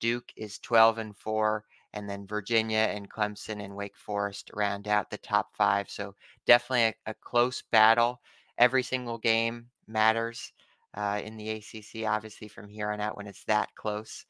Duke 0.00 0.32
is 0.36 0.58
12 0.60 0.98
and 0.98 1.16
four 1.16 1.64
and 1.94 2.08
then 2.08 2.26
Virginia 2.26 2.88
and 2.90 3.10
Clemson 3.10 3.62
and 3.64 3.74
Wake 3.74 3.96
Forest 3.96 4.50
round 4.54 4.88
out 4.88 5.10
the 5.10 5.18
top 5.18 5.54
five. 5.54 5.88
So 5.88 6.14
definitely 6.46 6.84
a, 7.06 7.10
a 7.10 7.14
close 7.14 7.62
battle. 7.70 8.20
Every 8.58 8.82
single 8.82 9.18
game 9.18 9.66
matters 9.86 10.52
uh, 10.96 11.20
in 11.24 11.36
the 11.36 11.50
ACC, 11.50 12.06
obviously 12.06 12.48
from 12.48 12.68
here 12.68 12.90
on 12.90 13.00
out 13.00 13.16
when 13.16 13.26
it's 13.26 13.44
that 13.44 13.68
close. 13.74 14.24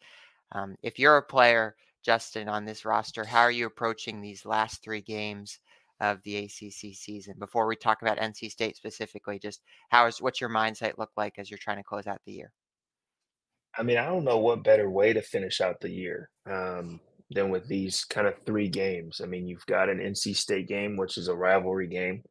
Um, 0.53 0.77
if 0.83 0.99
you're 0.99 1.17
a 1.17 1.23
player, 1.23 1.77
Justin, 2.05 2.49
on 2.49 2.65
this 2.65 2.85
roster, 2.85 3.25
how 3.25 3.41
are 3.41 3.51
you 3.51 3.67
approaching 3.67 4.21
these 4.21 4.47
last 4.47 4.83
three 4.83 5.01
games 5.03 5.59
of 6.01 6.23
the 6.23 6.37
ACC 6.37 6.95
season? 6.95 7.35
Before 7.39 7.67
we 7.67 7.77
talk 7.77 8.03
about 8.03 8.19
NC 8.19 8.51
State 8.51 8.77
specifically, 8.77 9.39
just 9.39 9.63
how 9.91 10.07
is 10.07 10.21
what's 10.21 10.41
your 10.41 10.51
mindset 10.51 10.99
look 10.99 11.11
like 11.17 11.39
as 11.39 11.51
you're 11.51 11.59
trying 11.59 11.77
to 11.79 11.83
close 11.83 12.07
out 12.07 12.21
the 12.25 12.33
year? 12.33 12.53
I 13.77 13.83
mean, 13.83 13.99
I 13.99 14.07
don't 14.07 14.25
know 14.25 14.39
what 14.39 14.65
better 14.65 14.91
way 14.91 15.13
to 15.13 15.23
finish 15.23 15.61
out 15.61 15.81
the 15.81 15.91
year 15.91 16.31
um, 16.51 17.01
than 17.31 17.51
with 17.51 17.69
these 17.69 18.05
kind 18.05 18.27
of 18.27 18.35
three 18.45 18.69
games. 18.69 19.21
I 19.23 19.27
mean, 19.27 19.47
you've 19.47 19.67
got 19.67 19.89
an 19.89 19.99
NC 19.99 20.35
State 20.35 20.69
game, 20.69 20.97
which 20.97 21.17
is 21.17 21.29
a 21.29 21.35
rivalry 21.35 21.87
game. 21.87 22.23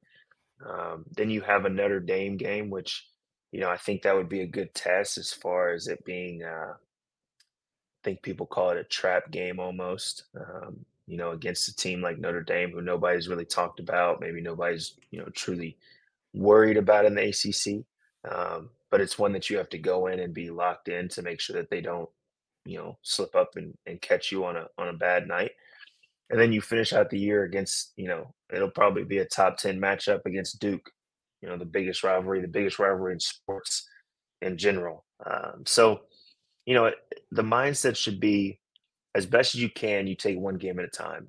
Um, 0.67 1.05
then 1.15 1.29
you 1.29 1.41
have 1.41 1.65
a 1.65 1.69
Notre 1.69 1.99
Dame 1.99 2.35
game, 2.35 2.69
which, 2.69 3.05
you 3.51 3.59
know, 3.59 3.69
I 3.69 3.77
think 3.77 4.01
that 4.01 4.15
would 4.15 4.29
be 4.29 4.41
a 4.41 4.47
good 4.47 4.73
test 4.73 5.17
as 5.17 5.31
far 5.31 5.71
as 5.73 5.87
it 5.87 6.03
being, 6.05 6.43
uh, 6.43 6.73
I 6.73 8.01
think 8.03 8.21
people 8.21 8.45
call 8.45 8.71
it 8.71 8.77
a 8.77 8.83
trap 8.83 9.31
game 9.31 9.59
almost, 9.59 10.25
um, 10.39 10.85
you 11.07 11.17
know, 11.17 11.31
against 11.31 11.67
a 11.67 11.75
team 11.75 12.01
like 12.01 12.19
Notre 12.19 12.41
Dame, 12.41 12.71
who 12.71 12.81
nobody's 12.81 13.29
really 13.29 13.45
talked 13.45 13.79
about. 13.79 14.19
Maybe 14.19 14.41
nobody's, 14.41 14.95
you 15.11 15.19
know, 15.19 15.29
truly 15.33 15.77
worried 16.33 16.77
about 16.77 17.05
in 17.05 17.15
the 17.15 17.29
ACC. 17.29 17.85
Um, 18.29 18.69
but 18.89 19.01
it's 19.01 19.19
one 19.19 19.33
that 19.33 19.49
you 19.49 19.57
have 19.57 19.69
to 19.69 19.77
go 19.77 20.07
in 20.07 20.19
and 20.19 20.33
be 20.33 20.49
locked 20.49 20.89
in 20.89 21.07
to 21.09 21.21
make 21.21 21.39
sure 21.39 21.55
that 21.55 21.69
they 21.69 21.81
don't, 21.81 22.09
you 22.65 22.77
know, 22.77 22.97
slip 23.01 23.35
up 23.35 23.55
and, 23.55 23.73
and 23.85 24.01
catch 24.01 24.31
you 24.31 24.45
on 24.45 24.57
a 24.57 24.67
on 24.77 24.89
a 24.89 24.93
bad 24.93 25.27
night. 25.27 25.51
And 26.29 26.39
then 26.39 26.51
you 26.51 26.61
finish 26.61 26.91
out 26.91 27.09
the 27.09 27.19
year 27.19 27.43
against, 27.43 27.93
you 27.95 28.07
know, 28.07 28.33
it'll 28.53 28.69
probably 28.69 29.05
be 29.05 29.19
a 29.19 29.25
top 29.25 29.57
10 29.57 29.79
matchup 29.79 30.25
against 30.25 30.59
Duke, 30.59 30.91
you 31.41 31.49
know, 31.49 31.57
the 31.57 31.65
biggest 31.65 32.03
rivalry, 32.03 32.41
the 32.41 32.47
biggest 32.47 32.79
rivalry 32.79 33.13
in 33.13 33.19
sports 33.19 33.87
in 34.41 34.57
general. 34.57 35.05
Um, 35.25 35.63
so, 35.65 36.01
you 36.65 36.73
know, 36.73 36.91
the 37.31 37.43
mindset 37.43 37.95
should 37.95 38.19
be 38.19 38.59
as 39.15 39.25
best 39.25 39.55
as 39.55 39.61
you 39.61 39.69
can, 39.69 40.07
you 40.07 40.15
take 40.15 40.37
one 40.37 40.57
game 40.57 40.79
at 40.79 40.85
a 40.85 40.89
time 40.89 41.27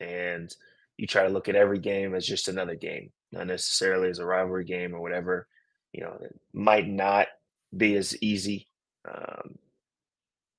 and 0.00 0.54
you 0.98 1.06
try 1.06 1.22
to 1.22 1.32
look 1.32 1.48
at 1.48 1.56
every 1.56 1.78
game 1.78 2.14
as 2.14 2.26
just 2.26 2.48
another 2.48 2.74
game, 2.74 3.10
not 3.32 3.46
necessarily 3.46 4.08
as 4.08 4.18
a 4.18 4.26
rivalry 4.26 4.64
game 4.64 4.94
or 4.94 5.00
whatever. 5.00 5.48
You 5.92 6.02
know, 6.02 6.18
it 6.20 6.38
might 6.52 6.88
not 6.88 7.28
be 7.74 7.96
as 7.96 8.20
easy 8.22 8.68
um, 9.10 9.56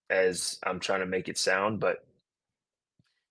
as 0.10 0.58
I'm 0.66 0.80
trying 0.80 1.02
to 1.02 1.06
make 1.06 1.30
it 1.30 1.38
sound, 1.38 1.80
but 1.80 1.98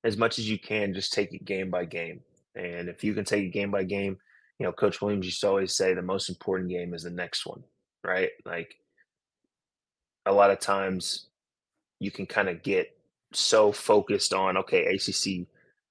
as 0.05 0.16
much 0.16 0.38
as 0.38 0.48
you 0.48 0.59
can, 0.59 0.94
just 0.94 1.12
take 1.12 1.33
it 1.33 1.44
game 1.44 1.70
by 1.70 1.85
game. 1.85 2.20
And 2.55 2.88
if 2.88 3.03
you 3.03 3.14
can 3.14 3.25
take 3.25 3.44
it 3.44 3.53
game 3.53 3.70
by 3.70 3.85
game, 3.85 4.18
you 4.59 4.67
know, 4.67 4.73
Coach 4.73 5.01
Williams 5.01 5.27
used 5.27 5.41
to 5.41 5.49
always 5.49 5.75
say 5.77 5.95
the 5.95 6.03
most 6.03 6.29
important 6.29 6.71
game 6.71 6.95
is 6.95 7.03
the 7.03 7.11
next 7.11 7.47
one, 7.47 7.62
right? 8.05 8.31
Like 8.45 8.77
a 10.27 10.33
lot 10.33 10.51
of 10.51 10.61
times 10.61 11.27
you 11.99 12.11
can 12.11 12.27
kind 12.27 12.49
of 12.49 12.62
get 12.62 12.97
so 13.33 13.73
focused 13.73 14.33
on, 14.33 14.57
okay, 14.59 14.85
ACC 14.85 15.47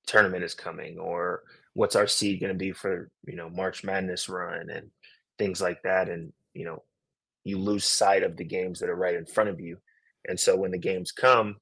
tournament 0.05 0.43
is 0.43 0.53
coming 0.53 0.97
or 0.99 1.43
what's 1.73 1.95
our 1.95 2.07
seed 2.07 2.39
going 2.39 2.51
to 2.51 2.57
be 2.57 2.71
for, 2.71 3.09
you 3.25 3.35
know, 3.35 3.49
March 3.49 3.83
Madness 3.83 4.29
run 4.29 4.69
and 4.69 4.89
things 5.37 5.61
like 5.61 5.81
that. 5.83 6.09
And, 6.09 6.33
you 6.53 6.65
know, 6.65 6.83
you 7.43 7.57
lose 7.57 7.85
sight 7.85 8.23
of 8.23 8.37
the 8.37 8.43
games 8.43 8.79
that 8.79 8.89
are 8.89 8.95
right 8.95 9.15
in 9.15 9.25
front 9.25 9.49
of 9.49 9.59
you. 9.59 9.77
And 10.27 10.39
so 10.39 10.55
when 10.55 10.71
the 10.71 10.77
games 10.77 11.11
come, 11.11 11.57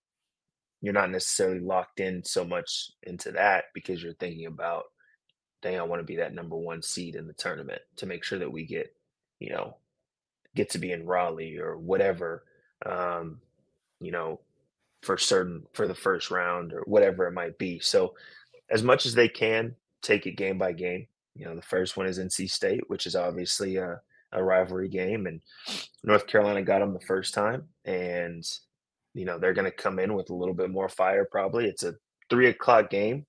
you're 0.82 0.94
not 0.94 1.12
necessarily 1.12 1.60
locked 1.60 2.00
in 2.00 2.24
so 2.24 2.44
much 2.44 2.92
into 3.04 3.32
that 3.32 3.66
because 3.74 4.02
you're 4.02 4.14
thinking 4.14 4.46
about, 4.46 4.84
dang, 5.62 5.80
I 5.80 5.84
want 5.84 6.00
to 6.00 6.06
be 6.06 6.18
that 6.18 6.34
number 6.34 6.56
one 6.56 6.82
seed 6.82 7.16
in 7.16 7.28
the 7.28 7.34
tournament 7.34 7.82
to 7.98 8.06
make 8.06 8.24
sure 8.24 8.40
that 8.40 8.52
we 8.52 8.66
get, 8.66 8.94
you 9.40 9.50
know, 9.50 9.78
get 10.56 10.70
to 10.72 10.80
be 10.80 10.92
in 10.92 11.06
Raleigh 11.06 11.58
or 11.58 11.78
whatever, 11.78 12.44
um, 12.86 13.40
you 14.00 14.12
know, 14.12 14.40
for 15.02 15.18
certain 15.18 15.64
for 15.74 15.88
the 15.88 15.96
first 15.96 16.32
round 16.32 16.74
or 16.74 16.82
whatever 16.82 17.28
it 17.28 17.34
might 17.34 17.58
be. 17.58 17.80
So 17.80 18.16
as 18.70 18.84
much 18.84 19.06
as 19.06 19.14
they 19.14 19.28
can, 19.30 19.76
take 20.02 20.26
it 20.26 20.38
game 20.38 20.58
by 20.58 20.72
game. 20.72 21.08
You 21.36 21.46
know, 21.46 21.56
the 21.56 21.62
first 21.62 21.98
one 21.98 22.08
is 22.08 22.20
NC 22.20 22.50
State, 22.50 22.90
which 22.90 23.06
is 23.06 23.16
obviously 23.16 23.78
a, 23.78 24.02
a 24.32 24.44
rivalry 24.44 24.90
game, 24.90 25.26
and 25.26 25.42
North 26.04 26.28
Carolina 26.28 26.62
got 26.64 26.80
them 26.80 26.94
the 26.94 27.00
first 27.00 27.34
time, 27.34 27.64
and 27.86 28.44
you 29.14 29.26
know 29.26 29.40
they're 29.40 29.54
going 29.54 29.70
to 29.70 29.72
come 29.72 30.00
in 30.00 30.14
with 30.14 30.30
a 30.30 30.36
little 30.36 30.54
bit 30.54 30.70
more 30.70 30.90
fire. 30.90 31.26
Probably 31.26 31.66
it's 31.66 31.84
a 31.84 31.96
three 32.30 32.48
o'clock 32.48 32.90
game, 32.90 33.26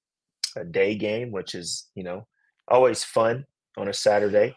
a 0.57 0.65
day 0.65 0.95
game, 0.95 1.31
which 1.31 1.55
is 1.55 1.89
you 1.95 2.05
know 2.05 2.27
always 2.69 3.05
fun 3.05 3.47
on 3.77 3.89
a 3.89 3.93
Saturday. 3.93 4.55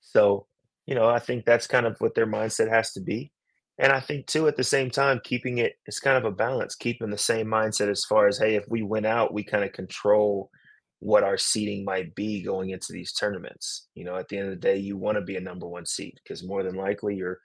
So 0.00 0.46
you 0.86 0.94
know 0.94 1.08
I 1.08 1.18
think 1.18 1.44
that's 1.44 1.66
kind 1.66 1.86
of 1.86 1.96
what 2.00 2.14
their 2.14 2.26
mindset 2.26 2.70
has 2.70 2.92
to 2.92 3.00
be. 3.00 3.32
And 3.78 3.92
I 3.92 4.00
think 4.00 4.26
too, 4.26 4.48
at 4.48 4.56
the 4.56 4.64
same 4.64 4.90
time, 4.90 5.20
keeping 5.22 5.58
it, 5.58 5.74
it's 5.86 6.00
kind 6.00 6.16
of 6.16 6.24
a 6.24 6.34
balance, 6.34 6.74
keeping 6.74 7.10
the 7.10 7.18
same 7.18 7.46
mindset 7.46 7.88
as 7.88 8.04
far 8.04 8.26
as, 8.26 8.36
hey, 8.36 8.56
if 8.56 8.64
we 8.68 8.82
win 8.82 9.06
out, 9.06 9.32
we 9.32 9.44
kind 9.44 9.62
of 9.62 9.72
control 9.72 10.50
what 11.00 11.22
our 11.22 11.38
seating 11.38 11.84
might 11.84 12.12
be 12.16 12.42
going 12.42 12.70
into 12.70 12.92
these 12.92 13.12
tournaments. 13.12 13.86
You 13.94 14.04
know, 14.04 14.16
at 14.16 14.28
the 14.28 14.38
end 14.38 14.48
of 14.48 14.54
the 14.54 14.60
day, 14.60 14.76
you 14.78 14.96
want 14.96 15.16
to 15.16 15.22
be 15.22 15.36
a 15.36 15.40
number 15.40 15.68
one 15.68 15.86
seed 15.86 16.18
because 16.22 16.44
more 16.44 16.64
than 16.64 16.74
likely 16.74 17.14
you're 17.14 17.38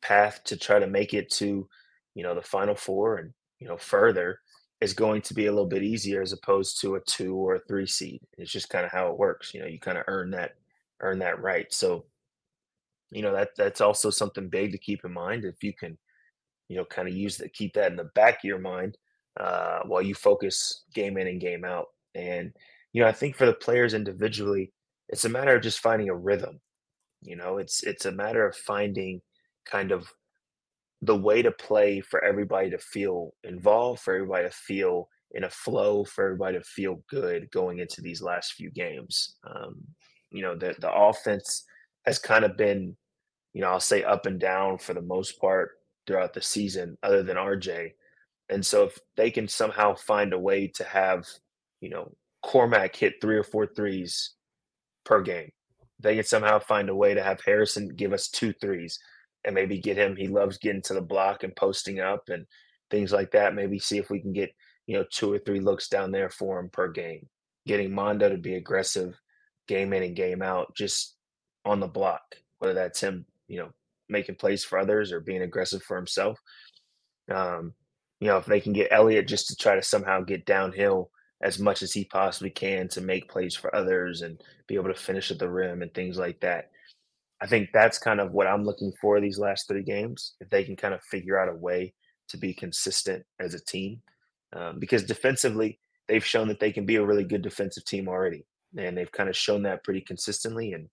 path 0.00 0.42
to 0.44 0.56
try 0.56 0.78
to 0.78 0.86
make 0.86 1.12
it 1.12 1.30
to, 1.32 1.68
you 2.14 2.22
know, 2.22 2.34
the 2.34 2.40
final 2.40 2.74
four 2.74 3.18
and, 3.18 3.32
you 3.58 3.68
know, 3.68 3.76
further 3.76 4.38
is 4.80 4.94
going 4.94 5.20
to 5.22 5.34
be 5.34 5.46
a 5.46 5.52
little 5.52 5.68
bit 5.68 5.82
easier 5.82 6.22
as 6.22 6.32
opposed 6.32 6.80
to 6.80 6.94
a 6.94 7.00
two 7.00 7.34
or 7.34 7.56
a 7.56 7.60
three 7.60 7.86
seed. 7.86 8.20
It's 8.38 8.50
just 8.50 8.70
kind 8.70 8.84
of 8.84 8.90
how 8.90 9.08
it 9.08 9.18
works. 9.18 9.52
You 9.52 9.60
know, 9.60 9.66
you 9.66 9.78
kind 9.78 9.98
of 9.98 10.04
earn 10.06 10.30
that 10.30 10.52
earn 11.00 11.18
that 11.20 11.40
right. 11.40 11.72
So, 11.72 12.04
you 13.10 13.22
know, 13.22 13.32
that 13.32 13.50
that's 13.56 13.80
also 13.80 14.10
something 14.10 14.48
big 14.48 14.72
to 14.72 14.78
keep 14.78 15.04
in 15.04 15.12
mind. 15.12 15.44
If 15.44 15.62
you 15.62 15.72
can, 15.72 15.98
you 16.68 16.76
know, 16.76 16.84
kind 16.84 17.08
of 17.08 17.14
use 17.14 17.36
that, 17.38 17.52
keep 17.52 17.74
that 17.74 17.90
in 17.90 17.96
the 17.96 18.10
back 18.14 18.36
of 18.36 18.44
your 18.44 18.58
mind 18.58 18.96
uh, 19.38 19.80
while 19.84 20.02
you 20.02 20.14
focus 20.14 20.84
game 20.94 21.18
in 21.18 21.26
and 21.26 21.40
game 21.40 21.64
out. 21.64 21.86
And 22.14 22.52
you 22.92 23.02
know, 23.02 23.08
I 23.08 23.12
think 23.12 23.36
for 23.36 23.46
the 23.46 23.52
players 23.52 23.94
individually, 23.94 24.72
it's 25.08 25.24
a 25.24 25.28
matter 25.28 25.54
of 25.54 25.62
just 25.62 25.80
finding 25.80 26.08
a 26.08 26.16
rhythm. 26.16 26.60
You 27.22 27.36
know, 27.36 27.58
it's 27.58 27.82
it's 27.82 28.06
a 28.06 28.12
matter 28.12 28.46
of 28.46 28.56
finding 28.56 29.20
kind 29.66 29.92
of 29.92 30.10
the 31.02 31.16
way 31.16 31.42
to 31.42 31.50
play 31.50 32.00
for 32.00 32.22
everybody 32.24 32.70
to 32.70 32.78
feel 32.78 33.34
involved, 33.44 34.00
for 34.00 34.14
everybody 34.14 34.44
to 34.44 34.54
feel 34.54 35.08
in 35.32 35.44
a 35.44 35.50
flow, 35.50 36.04
for 36.04 36.24
everybody 36.24 36.58
to 36.58 36.64
feel 36.64 37.02
good 37.08 37.50
going 37.50 37.78
into 37.78 38.00
these 38.00 38.20
last 38.20 38.52
few 38.52 38.70
games. 38.70 39.36
Um, 39.44 39.76
you 40.30 40.42
know, 40.42 40.56
the 40.56 40.74
the 40.78 40.92
offense 40.92 41.64
has 42.04 42.18
kind 42.18 42.44
of 42.44 42.56
been, 42.56 42.96
you 43.52 43.60
know, 43.60 43.68
I'll 43.68 43.80
say 43.80 44.04
up 44.04 44.26
and 44.26 44.38
down 44.38 44.78
for 44.78 44.94
the 44.94 45.02
most 45.02 45.40
part 45.40 45.72
throughout 46.06 46.34
the 46.34 46.42
season, 46.42 46.98
other 47.02 47.22
than 47.22 47.36
RJ. 47.36 47.92
And 48.48 48.64
so 48.64 48.84
if 48.84 48.98
they 49.16 49.30
can 49.30 49.48
somehow 49.48 49.94
find 49.94 50.32
a 50.32 50.38
way 50.38 50.66
to 50.74 50.84
have, 50.84 51.24
you 51.80 51.88
know, 51.88 52.12
Cormac 52.42 52.96
hit 52.96 53.14
three 53.20 53.36
or 53.36 53.44
four 53.44 53.66
threes 53.66 54.32
per 55.04 55.22
game, 55.22 55.50
they 56.00 56.16
can 56.16 56.24
somehow 56.24 56.58
find 56.58 56.88
a 56.88 56.94
way 56.94 57.14
to 57.14 57.22
have 57.22 57.40
Harrison 57.44 57.88
give 57.88 58.12
us 58.12 58.28
two 58.28 58.52
threes 58.54 58.98
and 59.44 59.54
maybe 59.54 59.78
get 59.78 59.96
him. 59.96 60.16
He 60.16 60.28
loves 60.28 60.58
getting 60.58 60.82
to 60.82 60.94
the 60.94 61.00
block 61.00 61.42
and 61.42 61.54
posting 61.56 62.00
up 62.00 62.28
and 62.28 62.46
things 62.90 63.12
like 63.12 63.30
that. 63.32 63.54
Maybe 63.54 63.78
see 63.78 63.98
if 63.98 64.10
we 64.10 64.20
can 64.20 64.32
get, 64.32 64.52
you 64.86 64.96
know, 64.96 65.04
two 65.10 65.32
or 65.32 65.38
three 65.38 65.60
looks 65.60 65.88
down 65.88 66.10
there 66.10 66.30
for 66.30 66.58
him 66.58 66.68
per 66.70 66.88
game. 66.88 67.26
Getting 67.66 67.94
Mondo 67.94 68.28
to 68.28 68.38
be 68.38 68.54
aggressive 68.54 69.18
game 69.68 69.92
in 69.92 70.02
and 70.02 70.16
game 70.16 70.42
out, 70.42 70.74
just 70.74 71.16
on 71.64 71.80
the 71.80 71.86
block, 71.86 72.22
whether 72.58 72.74
that's 72.74 73.00
him, 73.00 73.26
you 73.48 73.58
know, 73.58 73.70
making 74.08 74.34
plays 74.34 74.64
for 74.64 74.78
others 74.78 75.12
or 75.12 75.20
being 75.20 75.42
aggressive 75.42 75.82
for 75.82 75.96
himself. 75.96 76.38
Um, 77.32 77.74
you 78.20 78.28
know, 78.28 78.36
if 78.36 78.46
they 78.46 78.60
can 78.60 78.72
get 78.72 78.88
Elliot 78.90 79.28
just 79.28 79.48
to 79.48 79.56
try 79.56 79.76
to 79.76 79.82
somehow 79.82 80.20
get 80.20 80.44
downhill 80.44 81.10
as 81.42 81.58
much 81.58 81.82
as 81.82 81.92
he 81.92 82.04
possibly 82.04 82.50
can 82.50 82.88
to 82.88 83.00
make 83.00 83.30
plays 83.30 83.54
for 83.56 83.74
others 83.74 84.22
and 84.22 84.42
be 84.66 84.74
able 84.74 84.88
to 84.88 84.94
finish 84.94 85.30
at 85.30 85.38
the 85.38 85.48
rim 85.48 85.80
and 85.80 85.94
things 85.94 86.18
like 86.18 86.38
that. 86.40 86.70
I 87.40 87.46
think 87.46 87.70
that's 87.72 87.98
kind 87.98 88.20
of 88.20 88.32
what 88.32 88.46
I'm 88.46 88.64
looking 88.64 88.92
for 89.00 89.20
these 89.20 89.38
last 89.38 89.66
three 89.66 89.82
games. 89.82 90.34
If 90.40 90.50
they 90.50 90.62
can 90.64 90.76
kind 90.76 90.92
of 90.92 91.02
figure 91.02 91.38
out 91.38 91.48
a 91.48 91.54
way 91.54 91.94
to 92.28 92.36
be 92.36 92.52
consistent 92.52 93.24
as 93.38 93.54
a 93.54 93.64
team, 93.64 94.02
um, 94.52 94.78
because 94.78 95.04
defensively 95.04 95.78
they've 96.06 96.24
shown 96.24 96.48
that 96.48 96.60
they 96.60 96.72
can 96.72 96.84
be 96.84 96.96
a 96.96 97.04
really 97.04 97.24
good 97.24 97.42
defensive 97.42 97.84
team 97.84 98.08
already, 98.08 98.44
and 98.76 98.96
they've 98.96 99.12
kind 99.12 99.28
of 99.28 99.36
shown 99.36 99.62
that 99.62 99.84
pretty 99.84 100.02
consistently. 100.02 100.74
And 100.74 100.88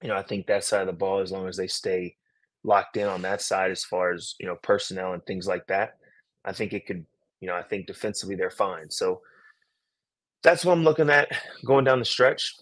you 0.00 0.08
know, 0.08 0.16
I 0.16 0.22
think 0.22 0.46
that 0.46 0.64
side 0.64 0.82
of 0.82 0.86
the 0.86 0.92
ball, 0.92 1.20
as 1.20 1.32
long 1.32 1.48
as 1.48 1.56
they 1.56 1.66
stay 1.66 2.16
locked 2.62 2.96
in 2.96 3.08
on 3.08 3.22
that 3.22 3.42
side, 3.42 3.72
as 3.72 3.84
far 3.84 4.12
as 4.12 4.36
you 4.38 4.46
know, 4.46 4.56
personnel 4.62 5.12
and 5.12 5.24
things 5.26 5.48
like 5.48 5.66
that, 5.66 5.96
I 6.44 6.52
think 6.52 6.72
it 6.72 6.86
could. 6.86 7.04
You 7.40 7.48
know, 7.48 7.56
I 7.56 7.62
think 7.64 7.88
defensively 7.88 8.36
they're 8.36 8.50
fine. 8.52 8.88
So 8.88 9.20
that's 10.44 10.64
what 10.64 10.74
I'm 10.74 10.84
looking 10.84 11.10
at 11.10 11.28
going 11.64 11.84
down 11.84 11.98
the 11.98 12.04
stretch. 12.04 12.54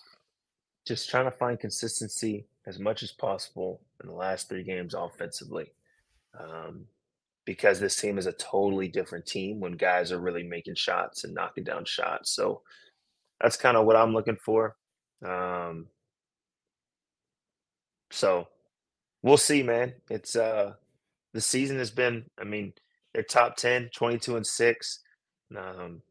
Just 0.86 1.10
trying 1.10 1.26
to 1.26 1.30
find 1.30 1.60
consistency 1.60 2.46
as 2.66 2.78
much 2.78 3.02
as 3.02 3.12
possible 3.12 3.80
in 4.02 4.08
the 4.08 4.14
last 4.14 4.48
three 4.48 4.62
games 4.62 4.94
offensively. 4.94 5.72
Um, 6.38 6.86
because 7.44 7.80
this 7.80 7.96
team 7.96 8.18
is 8.18 8.26
a 8.26 8.32
totally 8.32 8.86
different 8.86 9.26
team 9.26 9.60
when 9.60 9.72
guys 9.72 10.12
are 10.12 10.20
really 10.20 10.42
making 10.42 10.74
shots 10.74 11.24
and 11.24 11.34
knocking 11.34 11.64
down 11.64 11.84
shots. 11.84 12.30
So 12.30 12.62
that's 13.40 13.56
kind 13.56 13.76
of 13.76 13.86
what 13.86 13.96
I'm 13.96 14.12
looking 14.12 14.36
for. 14.36 14.76
Um, 15.24 15.86
so 18.10 18.48
we'll 19.22 19.36
see, 19.36 19.62
man. 19.62 19.94
It's 20.08 20.36
uh 20.36 20.74
the 21.32 21.40
season 21.40 21.78
has 21.78 21.90
been, 21.90 22.24
I 22.38 22.44
mean, 22.44 22.72
they're 23.12 23.22
top 23.22 23.56
10, 23.56 23.90
22 23.94 24.36
and 24.36 24.46
6. 24.46 25.00
Um, 25.56 26.02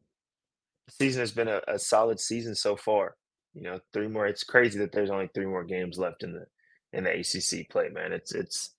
the 0.87 0.93
season 0.93 1.19
has 1.21 1.31
been 1.31 1.47
a, 1.47 1.61
a 1.67 1.77
solid 1.79 2.19
season 2.19 2.55
so 2.55 2.75
far. 2.75 3.15
You 3.59 3.65
know, 3.65 3.79
three 3.91 4.07
more. 4.07 4.25
It's 4.25 4.43
crazy 4.43 4.79
that 4.79 4.93
there's 4.93 5.09
only 5.09 5.29
three 5.33 5.45
more 5.45 5.65
games 5.65 5.99
left 5.99 6.23
in 6.23 6.33
the 6.33 6.47
in 6.93 7.03
the 7.03 7.11
ACC 7.11 7.69
play, 7.69 7.89
man. 7.89 8.13
It's 8.13 8.33
it's 8.33 8.71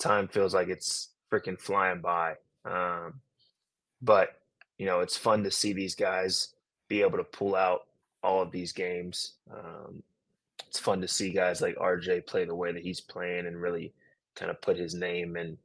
time 0.00 0.26
feels 0.26 0.52
like 0.52 0.68
it's 0.68 1.10
freaking 1.32 1.60
flying 1.60 2.00
by. 2.00 2.34
Um, 2.64 3.20
but 4.02 4.40
you 4.78 4.86
know, 4.86 5.00
it's 5.00 5.16
fun 5.16 5.44
to 5.44 5.50
see 5.50 5.72
these 5.72 5.94
guys 5.94 6.48
be 6.88 7.02
able 7.02 7.18
to 7.18 7.24
pull 7.24 7.54
out 7.54 7.82
all 8.22 8.42
of 8.42 8.50
these 8.50 8.72
games. 8.72 9.34
Um, 9.52 10.02
it's 10.66 10.80
fun 10.80 11.00
to 11.02 11.08
see 11.08 11.30
guys 11.30 11.60
like 11.60 11.76
RJ 11.76 12.26
play 12.26 12.44
the 12.44 12.54
way 12.54 12.72
that 12.72 12.82
he's 12.82 13.00
playing 13.00 13.46
and 13.46 13.60
really 13.60 13.92
kind 14.34 14.50
of 14.50 14.60
put 14.60 14.76
his 14.76 14.94
name 14.94 15.36
in, 15.36 15.56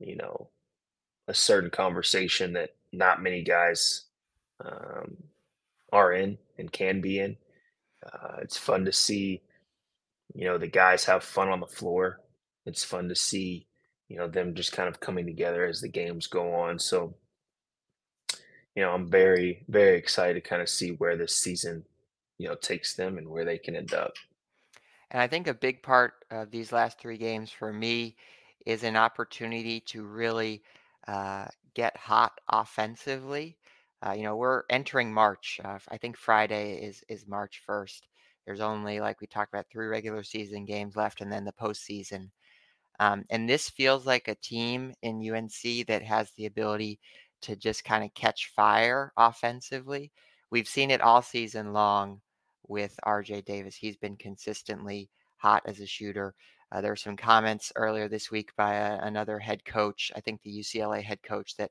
you 0.00 0.16
know, 0.16 0.48
a 1.28 1.34
certain 1.34 1.70
conversation 1.70 2.52
that 2.52 2.74
not 2.92 3.22
many 3.22 3.42
guys 3.42 4.02
um, 4.62 5.16
are 5.92 6.12
in 6.12 6.36
and 6.58 6.70
can 6.70 7.00
be 7.00 7.20
in. 7.20 7.38
Uh, 8.12 8.36
it's 8.42 8.58
fun 8.58 8.84
to 8.84 8.92
see, 8.92 9.42
you 10.34 10.44
know, 10.46 10.58
the 10.58 10.66
guys 10.66 11.04
have 11.04 11.24
fun 11.24 11.48
on 11.48 11.60
the 11.60 11.66
floor. 11.66 12.20
It's 12.66 12.84
fun 12.84 13.08
to 13.08 13.14
see, 13.14 13.66
you 14.08 14.16
know, 14.16 14.28
them 14.28 14.54
just 14.54 14.72
kind 14.72 14.88
of 14.88 15.00
coming 15.00 15.26
together 15.26 15.64
as 15.64 15.80
the 15.80 15.88
games 15.88 16.26
go 16.26 16.54
on. 16.54 16.78
So, 16.78 17.14
you 18.74 18.82
know, 18.82 18.90
I'm 18.90 19.08
very, 19.08 19.64
very 19.68 19.96
excited 19.96 20.34
to 20.34 20.48
kind 20.48 20.62
of 20.62 20.68
see 20.68 20.90
where 20.90 21.16
this 21.16 21.36
season, 21.36 21.84
you 22.38 22.48
know, 22.48 22.54
takes 22.54 22.94
them 22.94 23.18
and 23.18 23.28
where 23.28 23.44
they 23.44 23.58
can 23.58 23.76
end 23.76 23.94
up. 23.94 24.14
And 25.10 25.22
I 25.22 25.28
think 25.28 25.46
a 25.46 25.54
big 25.54 25.82
part 25.82 26.14
of 26.30 26.50
these 26.50 26.72
last 26.72 26.98
three 26.98 27.18
games 27.18 27.50
for 27.50 27.72
me 27.72 28.16
is 28.66 28.82
an 28.82 28.96
opportunity 28.96 29.80
to 29.80 30.02
really 30.02 30.62
uh, 31.06 31.46
get 31.74 31.96
hot 31.96 32.40
offensively. 32.48 33.56
Uh, 34.06 34.12
you 34.12 34.22
know, 34.22 34.36
we're 34.36 34.64
entering 34.68 35.12
March. 35.12 35.60
Uh, 35.64 35.78
I 35.88 35.96
think 35.96 36.16
Friday 36.16 36.74
is 36.74 37.02
is 37.08 37.26
March 37.26 37.62
1st. 37.68 38.02
There's 38.46 38.60
only, 38.60 39.00
like 39.00 39.20
we 39.20 39.26
talked 39.26 39.52
about, 39.54 39.66
three 39.70 39.86
regular 39.86 40.22
season 40.22 40.66
games 40.66 40.96
left, 40.96 41.20
and 41.22 41.32
then 41.32 41.44
the 41.44 41.52
postseason. 41.52 42.30
Um, 43.00 43.24
and 43.30 43.48
this 43.48 43.70
feels 43.70 44.06
like 44.06 44.28
a 44.28 44.34
team 44.36 44.92
in 45.02 45.28
UNC 45.28 45.86
that 45.86 46.02
has 46.02 46.30
the 46.32 46.46
ability 46.46 47.00
to 47.42 47.56
just 47.56 47.84
kind 47.84 48.04
of 48.04 48.14
catch 48.14 48.52
fire 48.54 49.12
offensively. 49.16 50.12
We've 50.50 50.68
seen 50.68 50.90
it 50.90 51.00
all 51.00 51.22
season 51.22 51.72
long 51.72 52.20
with 52.68 52.98
RJ 53.04 53.44
Davis. 53.46 53.74
He's 53.74 53.96
been 53.96 54.16
consistently 54.16 55.08
hot 55.38 55.62
as 55.66 55.80
a 55.80 55.86
shooter. 55.86 56.34
Uh, 56.70 56.80
there 56.80 56.92
were 56.92 56.96
some 56.96 57.16
comments 57.16 57.72
earlier 57.76 58.08
this 58.08 58.30
week 58.30 58.50
by 58.56 58.74
a, 58.74 58.98
another 59.02 59.38
head 59.38 59.64
coach, 59.64 60.12
I 60.16 60.20
think 60.20 60.42
the 60.42 60.58
UCLA 60.58 61.02
head 61.02 61.22
coach, 61.22 61.56
that 61.56 61.70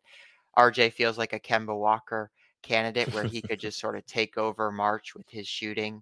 RJ 0.58 0.94
feels 0.94 1.18
like 1.18 1.34
a 1.34 1.40
Kemba 1.40 1.78
Walker 1.78 2.32
candidate 2.62 3.14
where 3.14 3.26
he 3.26 3.42
could 3.42 3.60
just 3.60 3.80
sort 3.80 3.98
of 3.98 4.06
take 4.06 4.38
over 4.38 4.72
March 4.72 5.16
with 5.16 5.30
his 5.30 5.48
shooting. 5.48 6.02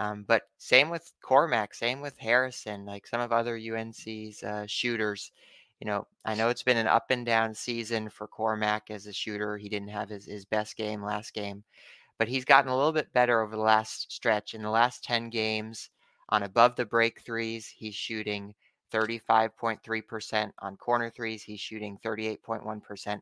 Um, 0.00 0.24
but 0.26 0.42
same 0.58 0.90
with 0.90 1.12
Cormac, 1.22 1.74
same 1.74 2.00
with 2.00 2.16
Harrison, 2.18 2.86
like 2.86 3.06
some 3.06 3.20
of 3.20 3.32
other 3.32 3.56
UNC's 3.56 4.42
uh, 4.42 4.64
shooters. 4.66 5.32
You 5.80 5.86
know, 5.86 6.06
I 6.24 6.34
know 6.34 6.48
it's 6.48 6.62
been 6.62 6.76
an 6.76 6.86
up 6.86 7.10
and 7.10 7.26
down 7.26 7.54
season 7.54 8.08
for 8.08 8.26
Cormac 8.26 8.90
as 8.90 9.06
a 9.06 9.12
shooter. 9.12 9.58
He 9.58 9.68
didn't 9.68 9.88
have 9.88 10.08
his, 10.08 10.26
his 10.26 10.44
best 10.44 10.76
game 10.76 11.02
last 11.02 11.34
game, 11.34 11.64
but 12.18 12.28
he's 12.28 12.44
gotten 12.44 12.70
a 12.70 12.76
little 12.76 12.92
bit 12.92 13.12
better 13.12 13.40
over 13.42 13.56
the 13.56 13.62
last 13.62 14.12
stretch. 14.12 14.54
In 14.54 14.62
the 14.62 14.70
last 14.70 15.04
10 15.04 15.30
games, 15.30 15.90
on 16.28 16.42
above 16.44 16.76
the 16.76 16.86
break 16.86 17.20
threes, 17.22 17.66
he's 17.66 17.94
shooting 17.94 18.54
35.3%. 18.92 20.50
On 20.60 20.76
corner 20.76 21.10
threes, 21.10 21.42
he's 21.42 21.60
shooting 21.60 21.98
38.1%. 22.04 23.20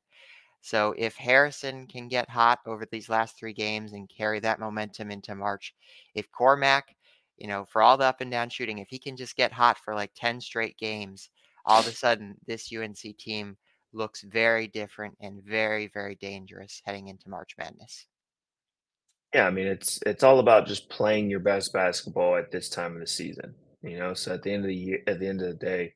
So 0.60 0.94
if 0.98 1.16
Harrison 1.16 1.86
can 1.86 2.08
get 2.08 2.28
hot 2.28 2.58
over 2.66 2.86
these 2.86 3.08
last 3.08 3.38
three 3.38 3.52
games 3.52 3.92
and 3.92 4.08
carry 4.08 4.40
that 4.40 4.58
momentum 4.58 5.10
into 5.10 5.34
March, 5.34 5.74
if 6.14 6.30
Cormac, 6.32 6.96
you 7.36 7.46
know, 7.46 7.64
for 7.64 7.82
all 7.82 7.96
the 7.96 8.04
up 8.04 8.20
and 8.20 8.30
down 8.30 8.48
shooting, 8.48 8.78
if 8.78 8.88
he 8.88 8.98
can 8.98 9.16
just 9.16 9.36
get 9.36 9.52
hot 9.52 9.78
for 9.78 9.94
like 9.94 10.10
10 10.16 10.40
straight 10.40 10.76
games, 10.76 11.30
all 11.64 11.80
of 11.80 11.86
a 11.86 11.92
sudden 11.92 12.34
this 12.46 12.72
UNC 12.72 13.16
team 13.18 13.56
looks 13.92 14.22
very 14.22 14.66
different 14.66 15.16
and 15.20 15.42
very, 15.42 15.88
very 15.92 16.16
dangerous 16.16 16.82
heading 16.84 17.08
into 17.08 17.30
March 17.30 17.54
Madness. 17.58 18.06
Yeah, 19.34 19.46
I 19.46 19.50
mean 19.50 19.66
it's 19.66 20.00
it's 20.06 20.22
all 20.22 20.38
about 20.38 20.66
just 20.66 20.88
playing 20.88 21.28
your 21.28 21.40
best 21.40 21.72
basketball 21.72 22.36
at 22.36 22.50
this 22.50 22.68
time 22.68 22.94
of 22.94 23.00
the 23.00 23.06
season. 23.06 23.54
You 23.82 23.98
know, 23.98 24.14
so 24.14 24.32
at 24.32 24.42
the 24.42 24.52
end 24.52 24.64
of 24.64 24.68
the 24.68 24.74
year, 24.74 24.98
at 25.06 25.20
the 25.20 25.28
end 25.28 25.42
of 25.42 25.48
the 25.48 25.66
day, 25.66 25.92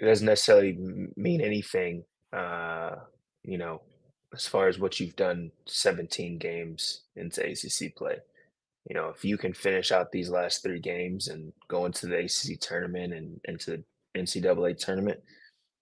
it 0.00 0.04
doesn't 0.04 0.26
necessarily 0.26 0.78
mean 1.16 1.40
anything 1.40 2.04
uh, 2.32 2.96
you 3.46 3.58
know, 3.58 3.80
as 4.34 4.46
far 4.46 4.68
as 4.68 4.78
what 4.78 4.98
you've 5.00 5.16
done 5.16 5.50
17 5.66 6.38
games 6.38 7.02
into 7.14 7.42
ACC 7.42 7.94
play. 7.94 8.16
You 8.88 8.94
know, 8.94 9.08
if 9.08 9.24
you 9.24 9.38
can 9.38 9.52
finish 9.52 9.90
out 9.92 10.12
these 10.12 10.28
last 10.28 10.62
three 10.62 10.80
games 10.80 11.28
and 11.28 11.52
go 11.68 11.86
into 11.86 12.06
the 12.06 12.18
ACC 12.18 12.60
tournament 12.60 13.14
and 13.14 13.40
into 13.44 13.70
the 13.70 14.20
NCAA 14.20 14.78
tournament, 14.78 15.20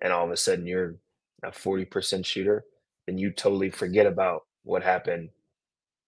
and 0.00 0.12
all 0.12 0.24
of 0.24 0.30
a 0.30 0.36
sudden 0.36 0.66
you're 0.66 0.96
a 1.42 1.50
40% 1.50 2.24
shooter, 2.24 2.64
then 3.06 3.18
you 3.18 3.30
totally 3.30 3.70
forget 3.70 4.06
about 4.06 4.44
what 4.62 4.82
happened, 4.82 5.30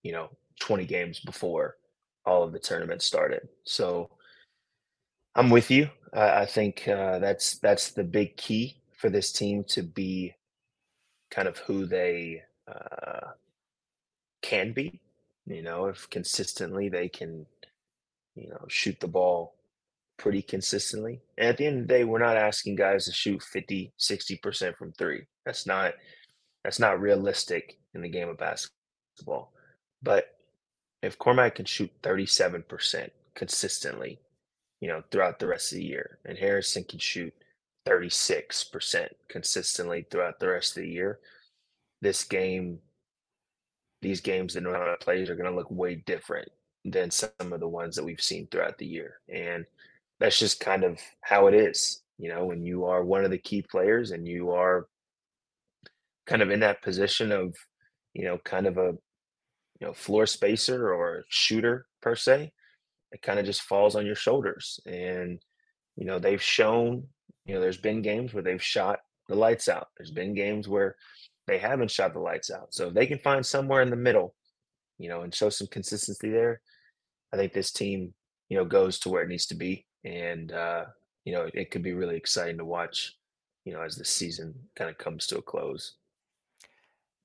you 0.02 0.12
know, 0.12 0.30
20 0.60 0.86
games 0.86 1.20
before 1.20 1.76
all 2.24 2.42
of 2.42 2.52
the 2.52 2.58
tournament 2.58 3.02
started. 3.02 3.48
So 3.64 4.10
I'm 5.34 5.50
with 5.50 5.70
you. 5.70 5.90
I, 6.14 6.42
I 6.42 6.46
think 6.46 6.88
uh, 6.88 7.18
that's 7.18 7.58
that's 7.58 7.90
the 7.90 8.04
big 8.04 8.36
key 8.36 8.80
for 8.96 9.10
this 9.10 9.32
team 9.32 9.64
to 9.68 9.82
be 9.82 10.34
kind 11.36 11.48
of 11.48 11.58
who 11.58 11.84
they 11.84 12.42
uh, 12.66 13.32
can 14.42 14.72
be. 14.72 15.00
You 15.46 15.62
know, 15.62 15.86
if 15.86 16.08
consistently 16.10 16.88
they 16.88 17.08
can, 17.08 17.46
you 18.34 18.48
know, 18.48 18.64
shoot 18.68 18.98
the 18.98 19.06
ball 19.06 19.54
pretty 20.18 20.42
consistently. 20.42 21.20
And 21.36 21.48
at 21.48 21.58
the 21.58 21.66
end 21.66 21.82
of 21.82 21.86
the 21.86 21.94
day, 21.94 22.04
we're 22.04 22.18
not 22.18 22.38
asking 22.38 22.76
guys 22.76 23.04
to 23.04 23.12
shoot 23.12 23.42
50, 23.42 23.92
60% 23.98 24.76
from 24.76 24.92
three. 24.92 25.26
That's 25.44 25.66
not 25.66 25.92
that's 26.64 26.80
not 26.80 27.00
realistic 27.00 27.78
in 27.94 28.00
the 28.00 28.08
game 28.08 28.28
of 28.28 28.38
basketball. 28.38 29.52
But 30.02 30.34
if 31.00 31.16
Cormac 31.16 31.54
can 31.54 31.64
shoot 31.64 31.92
37% 32.02 33.10
consistently, 33.36 34.18
you 34.80 34.88
know, 34.88 35.04
throughout 35.12 35.38
the 35.38 35.46
rest 35.46 35.70
of 35.70 35.78
the 35.78 35.84
year, 35.84 36.18
and 36.24 36.36
Harrison 36.36 36.82
can 36.82 36.98
shoot 36.98 37.32
36% 37.86 39.08
consistently 39.28 40.06
throughout 40.10 40.40
the 40.40 40.48
rest 40.48 40.76
of 40.76 40.82
the 40.82 40.88
year, 40.88 41.20
this 42.02 42.24
game, 42.24 42.78
these 44.02 44.20
games 44.20 44.54
that 44.54 44.62
North 44.62 45.00
plays 45.00 45.30
are 45.30 45.36
going 45.36 45.50
to 45.50 45.56
look 45.56 45.70
way 45.70 46.02
different 46.06 46.48
than 46.84 47.10
some 47.10 47.30
of 47.40 47.60
the 47.60 47.68
ones 47.68 47.96
that 47.96 48.04
we've 48.04 48.20
seen 48.20 48.46
throughout 48.46 48.78
the 48.78 48.86
year. 48.86 49.20
And 49.32 49.64
that's 50.20 50.38
just 50.38 50.60
kind 50.60 50.84
of 50.84 50.98
how 51.22 51.46
it 51.46 51.54
is. 51.54 52.02
You 52.18 52.30
know, 52.30 52.46
when 52.46 52.62
you 52.62 52.86
are 52.86 53.04
one 53.04 53.24
of 53.24 53.30
the 53.30 53.38
key 53.38 53.62
players 53.62 54.10
and 54.10 54.26
you 54.26 54.50
are 54.50 54.86
kind 56.26 56.42
of 56.42 56.50
in 56.50 56.60
that 56.60 56.82
position 56.82 57.32
of, 57.32 57.54
you 58.14 58.24
know, 58.24 58.38
kind 58.44 58.66
of 58.66 58.78
a, 58.78 58.94
you 59.80 59.86
know, 59.86 59.92
floor 59.92 60.26
spacer 60.26 60.92
or 60.92 61.24
shooter 61.28 61.86
per 62.00 62.16
se, 62.16 62.50
it 63.12 63.22
kind 63.22 63.38
of 63.38 63.44
just 63.44 63.62
falls 63.62 63.94
on 63.94 64.06
your 64.06 64.14
shoulders. 64.14 64.80
And, 64.86 65.40
you 65.96 66.06
know, 66.06 66.18
they've 66.18 66.42
shown, 66.42 67.04
you 67.44 67.54
know, 67.54 67.60
there's 67.60 67.78
been 67.78 68.02
games 68.02 68.32
where 68.32 68.42
they've 68.42 68.62
shot 68.62 69.00
the 69.28 69.36
lights 69.36 69.68
out. 69.68 69.88
There's 69.96 70.10
been 70.10 70.34
games 70.34 70.68
where 70.68 70.96
they 71.46 71.58
haven't 71.58 71.90
shot 71.90 72.12
the 72.12 72.20
lights 72.20 72.50
out. 72.50 72.74
So 72.74 72.88
if 72.88 72.94
they 72.94 73.06
can 73.06 73.18
find 73.18 73.44
somewhere 73.44 73.82
in 73.82 73.90
the 73.90 73.96
middle, 73.96 74.34
you 74.98 75.08
know, 75.08 75.22
and 75.22 75.34
show 75.34 75.50
some 75.50 75.68
consistency 75.68 76.30
there, 76.30 76.60
I 77.32 77.36
think 77.36 77.52
this 77.52 77.72
team, 77.72 78.14
you 78.48 78.56
know, 78.56 78.64
goes 78.64 78.98
to 79.00 79.08
where 79.08 79.22
it 79.22 79.28
needs 79.28 79.46
to 79.46 79.54
be 79.54 79.86
and 80.06 80.52
uh, 80.52 80.84
you 81.24 81.32
know 81.32 81.48
it 81.52 81.70
could 81.70 81.82
be 81.82 81.92
really 81.92 82.16
exciting 82.16 82.58
to 82.58 82.64
watch. 82.64 83.14
You 83.64 83.72
know, 83.72 83.82
as 83.82 83.96
the 83.96 84.04
season 84.04 84.54
kind 84.76 84.88
of 84.88 84.96
comes 84.96 85.26
to 85.26 85.38
a 85.38 85.42
close. 85.42 85.96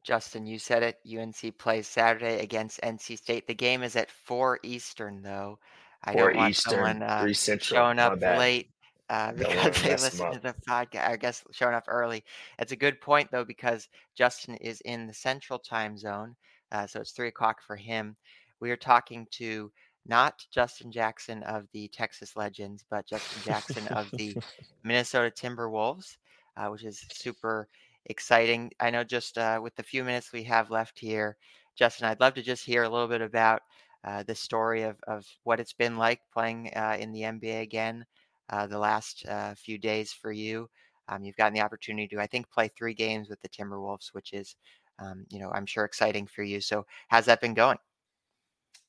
Justin, 0.04 0.48
you 0.48 0.58
said 0.58 0.82
it. 0.82 0.98
UNC 1.08 1.56
plays 1.60 1.88
Saturday 1.88 2.40
against 2.40 2.82
NC 2.82 3.20
State. 3.20 3.46
The 3.46 3.54
game 3.54 3.84
is 3.84 3.96
at 3.96 4.10
four 4.10 4.60
Eastern, 4.64 5.22
though. 5.22 5.60
I 6.04 6.14
Four 6.14 6.30
don't 6.30 6.38
want 6.38 6.50
Eastern, 6.50 6.72
someone 6.72 7.04
uh, 7.04 7.22
three 7.22 7.36
Central. 7.36 7.78
showing 7.78 8.00
up 8.00 8.20
late 8.20 8.72
uh, 9.12 9.34
because 9.34 9.82
they 9.84 9.90
listen 9.92 10.32
to 10.32 10.40
the 10.40 10.56
podcast. 10.68 11.10
I 11.10 11.18
guess 11.18 11.44
showing 11.52 11.76
up 11.76 11.84
early. 11.90 12.24
It's 12.60 12.72
a 12.72 12.78
good 12.78 13.02
point, 13.02 13.30
though, 13.30 13.44
because 13.44 13.90
Justin 14.16 14.56
is 14.56 14.80
in 14.82 15.06
the 15.06 15.14
Central 15.14 15.60
time 15.60 15.98
zone. 15.98 16.34
Uh, 16.72 16.88
so 16.88 17.02
it's 17.02 17.12
three 17.12 17.28
o'clock 17.28 17.62
for 17.62 17.76
him. 17.76 18.16
We 18.62 18.72
are 18.72 18.78
talking 18.78 19.28
to 19.32 19.70
not 20.06 20.46
Justin 20.50 20.94
Jackson 20.94 21.44
of 21.44 21.68
the 21.74 21.90
Texas 21.90 22.38
Legends, 22.38 22.86
but 22.90 23.06
Justin 23.06 23.42
Jackson 23.44 23.88
of 23.90 24.10
the 24.12 24.34
Minnesota 24.84 25.30
Timberwolves, 25.30 26.16
uh, 26.56 26.68
which 26.68 26.86
is 26.86 27.06
super 27.12 27.68
exciting. 28.06 28.72
I 28.80 28.92
know 28.92 29.04
just 29.04 29.38
uh, 29.38 29.60
with 29.62 29.76
the 29.76 29.84
few 29.84 30.06
minutes 30.06 30.32
we 30.32 30.44
have 30.46 30.72
left 30.72 30.98
here, 30.98 31.36
Justin, 31.76 32.08
I'd 32.08 32.22
love 32.22 32.36
to 32.36 32.42
just 32.42 32.66
hear 32.66 32.84
a 32.84 32.90
little 32.90 33.10
bit 33.10 33.22
about 33.22 33.62
uh, 34.06 34.24
the 34.24 34.36
story 34.36 34.84
of, 34.84 34.96
of 35.06 35.26
what 35.44 35.60
it's 35.60 35.74
been 35.74 35.98
like 35.98 36.22
playing 36.34 36.72
uh, 36.78 36.96
in 36.98 37.12
the 37.12 37.24
NBA 37.24 37.62
again 37.62 38.06
uh, 38.52 38.68
the 38.68 38.80
last 38.80 39.26
uh, 39.28 39.56
few 39.56 39.78
days 39.78 40.12
for 40.12 40.32
you. 40.32 40.70
Um, 41.08 41.24
you've 41.24 41.36
gotten 41.36 41.54
the 41.54 41.62
opportunity 41.62 42.08
to, 42.10 42.22
I 42.22 42.28
think, 42.28 42.50
play 42.52 42.70
three 42.70 42.94
games 42.94 43.30
with 43.30 43.42
the 43.42 43.50
Timberwolves, 43.50 44.10
which 44.14 44.34
is, 44.34 44.56
um, 45.00 45.26
you 45.30 45.40
know, 45.40 45.52
I'm 45.52 45.66
sure 45.66 45.84
exciting 45.84 46.28
for 46.28 46.44
you. 46.44 46.62
So, 46.62 46.86
how's 47.10 47.26
that 47.26 47.42
been 47.42 47.54
going? 47.54 47.78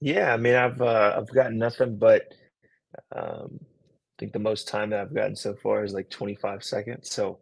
Yeah, 0.01 0.33
I 0.33 0.37
mean, 0.37 0.55
I've 0.55 0.81
uh, 0.81 1.15
I've 1.17 1.33
gotten 1.33 1.59
nothing 1.59 1.97
but 1.97 2.25
um, 3.15 3.59
I 3.61 4.15
think 4.19 4.33
the 4.33 4.39
most 4.39 4.69
time 4.69 4.91
that 4.91 5.01
I've 5.01 5.15
gotten 5.15 5.37
so 5.37 5.55
far 5.55 5.85
is 5.85 5.93
like 5.93 6.11
25 6.11 6.63
seconds. 6.63 7.11
So 7.11 7.39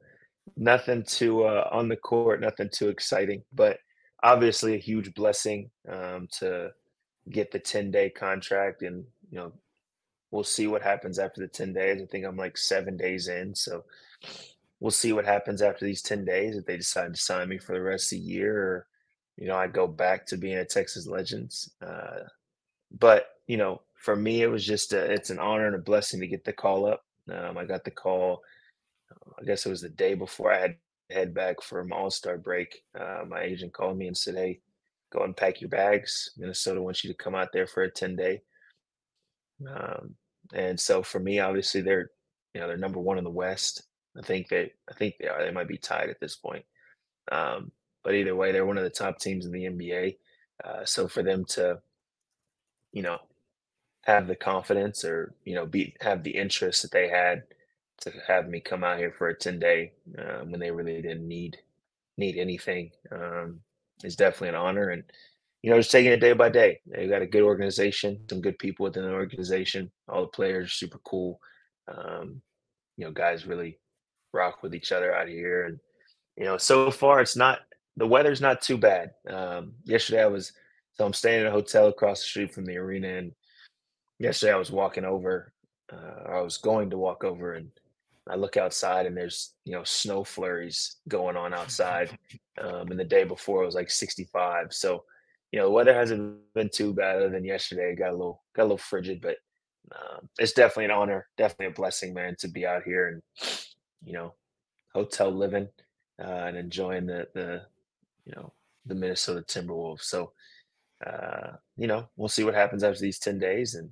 nothing 0.56 1.02
too 1.02 1.44
uh, 1.44 1.68
on 1.72 1.88
the 1.88 1.96
court, 1.96 2.40
nothing 2.40 2.70
too 2.72 2.88
exciting, 2.88 3.42
but 3.52 3.78
obviously 4.22 4.74
a 4.74 4.78
huge 4.78 5.12
blessing 5.14 5.70
um, 5.90 6.28
to 6.38 6.70
get 7.30 7.50
the 7.50 7.58
10 7.58 7.90
day 7.90 8.10
contract, 8.10 8.82
and 8.82 9.04
you 9.30 9.38
know 9.38 9.52
we'll 10.30 10.44
see 10.44 10.66
what 10.66 10.82
happens 10.82 11.18
after 11.18 11.40
the 11.40 11.48
10 11.48 11.72
days. 11.72 12.00
I 12.02 12.06
think 12.06 12.24
I'm 12.24 12.36
like 12.36 12.56
seven 12.56 12.96
days 12.96 13.28
in, 13.28 13.54
so 13.54 13.84
we'll 14.80 14.90
see 14.90 15.12
what 15.12 15.24
happens 15.24 15.62
after 15.62 15.84
these 15.84 16.02
10 16.02 16.24
days 16.24 16.56
if 16.56 16.64
they 16.66 16.76
decide 16.76 17.14
to 17.14 17.20
sign 17.20 17.48
me 17.48 17.58
for 17.58 17.74
the 17.74 17.82
rest 17.82 18.12
of 18.12 18.18
the 18.18 18.24
year 18.24 18.56
or 18.56 18.86
you 19.36 19.46
know 19.46 19.56
i 19.56 19.66
go 19.66 19.86
back 19.86 20.26
to 20.26 20.36
being 20.36 20.56
a 20.56 20.64
texas 20.64 21.06
legends 21.06 21.70
uh, 21.86 22.20
but 22.98 23.36
you 23.46 23.56
know 23.56 23.80
for 23.94 24.16
me 24.16 24.42
it 24.42 24.46
was 24.46 24.64
just 24.64 24.92
a, 24.92 25.12
it's 25.12 25.30
an 25.30 25.38
honor 25.38 25.66
and 25.66 25.74
a 25.74 25.78
blessing 25.78 26.20
to 26.20 26.26
get 26.26 26.44
the 26.44 26.52
call 26.52 26.86
up. 26.86 27.04
Um, 27.30 27.58
i 27.58 27.64
got 27.64 27.84
the 27.84 27.90
call 27.90 28.42
i 29.38 29.44
guess 29.44 29.66
it 29.66 29.70
was 29.70 29.82
the 29.82 29.88
day 29.90 30.14
before 30.14 30.52
i 30.52 30.58
had 30.58 30.76
to 31.10 31.14
head 31.14 31.34
back 31.34 31.60
for 31.60 31.84
my 31.84 31.96
all-star 31.96 32.38
break. 32.38 32.84
Uh, 32.98 33.24
my 33.28 33.42
agent 33.42 33.72
called 33.72 33.98
me 33.98 34.06
and 34.06 34.16
said 34.16 34.36
hey 34.36 34.60
go 35.10 35.24
and 35.24 35.36
pack 35.36 35.60
your 35.60 35.70
bags. 35.70 36.30
Minnesota 36.36 36.80
wants 36.80 37.02
you 37.02 37.10
to 37.10 37.16
come 37.16 37.34
out 37.34 37.52
there 37.52 37.66
for 37.66 37.82
a 37.82 37.90
10 37.90 38.16
day. 38.16 38.42
Um, 39.68 40.14
and 40.54 40.78
so 40.78 41.02
for 41.02 41.20
me 41.20 41.38
obviously 41.40 41.80
they're 41.80 42.10
you 42.54 42.60
know 42.60 42.66
they're 42.68 42.76
number 42.76 43.00
one 43.00 43.18
in 43.18 43.24
the 43.24 43.30
west. 43.30 43.82
I 44.18 44.22
think 44.22 44.48
they 44.48 44.72
i 44.90 44.94
think 44.94 45.14
they 45.20 45.28
are 45.28 45.44
they 45.44 45.52
might 45.52 45.68
be 45.68 45.78
tied 45.78 46.10
at 46.10 46.20
this 46.20 46.36
point. 46.36 46.64
Um, 47.30 47.70
but 48.02 48.14
either 48.14 48.34
way 48.34 48.52
they're 48.52 48.66
one 48.66 48.78
of 48.78 48.84
the 48.84 48.90
top 48.90 49.18
teams 49.18 49.46
in 49.46 49.52
the 49.52 49.64
nba 49.64 50.16
uh, 50.64 50.84
so 50.84 51.06
for 51.06 51.22
them 51.22 51.44
to 51.44 51.80
you 52.92 53.02
know 53.02 53.18
have 54.02 54.26
the 54.26 54.36
confidence 54.36 55.04
or 55.04 55.34
you 55.44 55.54
know 55.54 55.66
be 55.66 55.94
have 56.00 56.22
the 56.24 56.30
interest 56.30 56.82
that 56.82 56.90
they 56.90 57.08
had 57.08 57.42
to 58.00 58.12
have 58.26 58.48
me 58.48 58.60
come 58.60 58.82
out 58.82 58.98
here 58.98 59.12
for 59.16 59.28
a 59.28 59.36
10 59.36 59.58
day 59.58 59.92
um, 60.18 60.50
when 60.50 60.60
they 60.60 60.70
really 60.70 61.00
didn't 61.02 61.26
need 61.28 61.58
need 62.16 62.36
anything 62.36 62.90
um, 63.12 63.60
is 64.04 64.16
definitely 64.16 64.50
an 64.50 64.54
honor. 64.54 64.90
And 64.90 65.04
you 65.62 65.70
know 65.70 65.76
just 65.76 65.90
taking 65.90 66.12
it 66.12 66.20
day 66.20 66.32
by 66.32 66.48
day. 66.48 66.80
They 66.86 67.08
got 67.08 67.22
a 67.22 67.26
good 67.26 67.42
organization 67.42 68.20
some 68.28 68.40
good 68.40 68.58
people 68.58 68.84
within 68.84 69.04
the 69.04 69.12
organization. 69.12 69.90
All 70.08 70.22
the 70.22 70.28
players 70.28 70.66
are 70.66 70.70
super 70.70 70.98
cool. 71.04 71.40
Um, 71.88 72.42
you 72.96 73.04
know 73.04 73.12
guys 73.12 73.46
really 73.46 73.78
rock 74.32 74.62
with 74.62 74.74
each 74.74 74.92
other 74.92 75.14
out 75.14 75.28
here. 75.28 75.64
And 75.64 75.78
you 76.36 76.44
know 76.44 76.56
so 76.56 76.90
far 76.90 77.20
it's 77.20 77.36
not 77.36 77.60
the 77.96 78.06
weather's 78.06 78.40
not 78.40 78.62
too 78.62 78.78
bad. 78.78 79.12
Um, 79.28 79.72
yesterday 79.84 80.22
i 80.22 80.26
was 80.26 80.52
so 80.94 81.06
i'm 81.06 81.12
staying 81.12 81.40
in 81.40 81.46
a 81.46 81.50
hotel 81.50 81.88
across 81.88 82.20
the 82.20 82.26
street 82.26 82.54
from 82.54 82.64
the 82.64 82.76
arena 82.76 83.08
and 83.08 83.32
yesterday 84.20 84.52
I 84.52 84.56
was 84.56 84.70
walking 84.70 85.04
over, 85.04 85.52
uh, 85.92 86.30
I 86.30 86.40
was 86.42 86.58
going 86.58 86.90
to 86.90 86.98
walk 86.98 87.24
over, 87.24 87.54
and 87.54 87.70
I 88.28 88.36
look 88.36 88.56
outside, 88.56 89.06
and 89.06 89.16
there's 89.16 89.54
you 89.64 89.72
know 89.72 89.82
snow 89.82 90.22
flurries 90.22 90.96
going 91.08 91.36
on 91.36 91.52
outside. 91.52 92.16
Um, 92.60 92.90
and 92.90 93.00
the 93.00 93.04
day 93.04 93.24
before 93.24 93.62
it 93.62 93.66
was 93.66 93.74
like 93.74 93.90
65. 93.90 94.74
So, 94.74 95.04
you 95.52 95.58
know, 95.58 95.66
the 95.66 95.72
weather 95.72 95.94
hasn't 95.94 96.38
been 96.54 96.70
too 96.72 96.94
bad 96.94 97.16
other 97.16 97.30
than 97.30 97.44
yesterday. 97.44 97.94
Got 97.94 98.10
a 98.10 98.16
little 98.16 98.42
got 98.54 98.62
a 98.62 98.64
little 98.64 98.78
frigid, 98.78 99.20
but 99.20 99.36
um, 99.92 100.28
it's 100.38 100.52
definitely 100.52 100.86
an 100.86 100.90
honor, 100.92 101.26
definitely 101.36 101.66
a 101.66 101.70
blessing, 101.70 102.14
man, 102.14 102.36
to 102.38 102.48
be 102.48 102.66
out 102.66 102.82
here 102.84 103.08
and 103.08 103.22
you 104.04 104.12
know, 104.12 104.34
hotel 104.94 105.30
living 105.30 105.68
uh, 106.22 106.44
and 106.46 106.56
enjoying 106.56 107.06
the 107.06 107.26
the 107.34 107.62
you 108.24 108.32
know 108.36 108.52
the 108.86 108.94
Minnesota 108.94 109.42
Timberwolves. 109.42 110.02
So, 110.02 110.32
uh, 111.06 111.52
you 111.76 111.86
know, 111.86 112.08
we'll 112.16 112.28
see 112.28 112.44
what 112.44 112.54
happens 112.54 112.82
after 112.82 113.00
these 113.00 113.18
10 113.18 113.38
days 113.38 113.74
and 113.74 113.90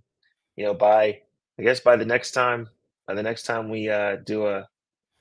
you 0.56 0.64
know, 0.64 0.74
by 0.74 1.20
I 1.58 1.62
guess 1.62 1.80
by 1.80 1.96
the 1.96 2.04
next 2.04 2.32
time 2.32 2.68
by 3.06 3.14
the 3.14 3.22
next 3.22 3.44
time 3.44 3.68
we 3.68 3.88
uh 3.88 4.16
do 4.16 4.46
a 4.46 4.68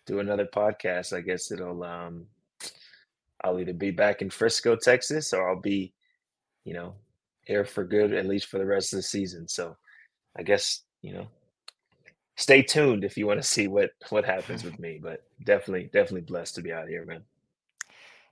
do 0.06 0.20
another 0.20 0.46
podcast, 0.46 1.16
I 1.16 1.22
guess 1.22 1.52
it'll 1.52 1.84
um 1.84 2.28
I'll 3.44 3.60
either 3.60 3.74
be 3.74 3.92
back 3.92 4.22
in 4.22 4.30
Frisco, 4.30 4.76
Texas, 4.76 5.34
or 5.34 5.50
I'll 5.50 5.62
be, 5.62 5.94
you 6.68 6.74
know, 6.74 6.94
here 7.46 7.64
for 7.64 7.86
good 7.86 8.12
at 8.12 8.26
least 8.26 8.48
for 8.48 8.58
the 8.58 8.66
rest 8.66 8.92
of 8.92 8.98
the 8.98 9.04
season. 9.04 9.48
So 9.48 9.78
I 10.38 10.44
guess, 10.44 10.82
you 11.02 11.14
know, 11.14 11.28
stay 12.36 12.62
tuned 12.62 13.06
if 13.06 13.18
you 13.18 13.26
want 13.26 13.42
to 13.42 13.48
see 13.48 13.70
what 13.70 13.92
what 14.10 14.26
happens 14.26 14.66
with 14.66 14.78
me, 14.86 15.00
but 15.02 15.24
definitely 15.46 15.90
definitely 15.94 16.28
blessed 16.28 16.56
to 16.56 16.62
be 16.62 16.74
out 16.74 16.90
here, 16.90 17.06
man. 17.06 17.24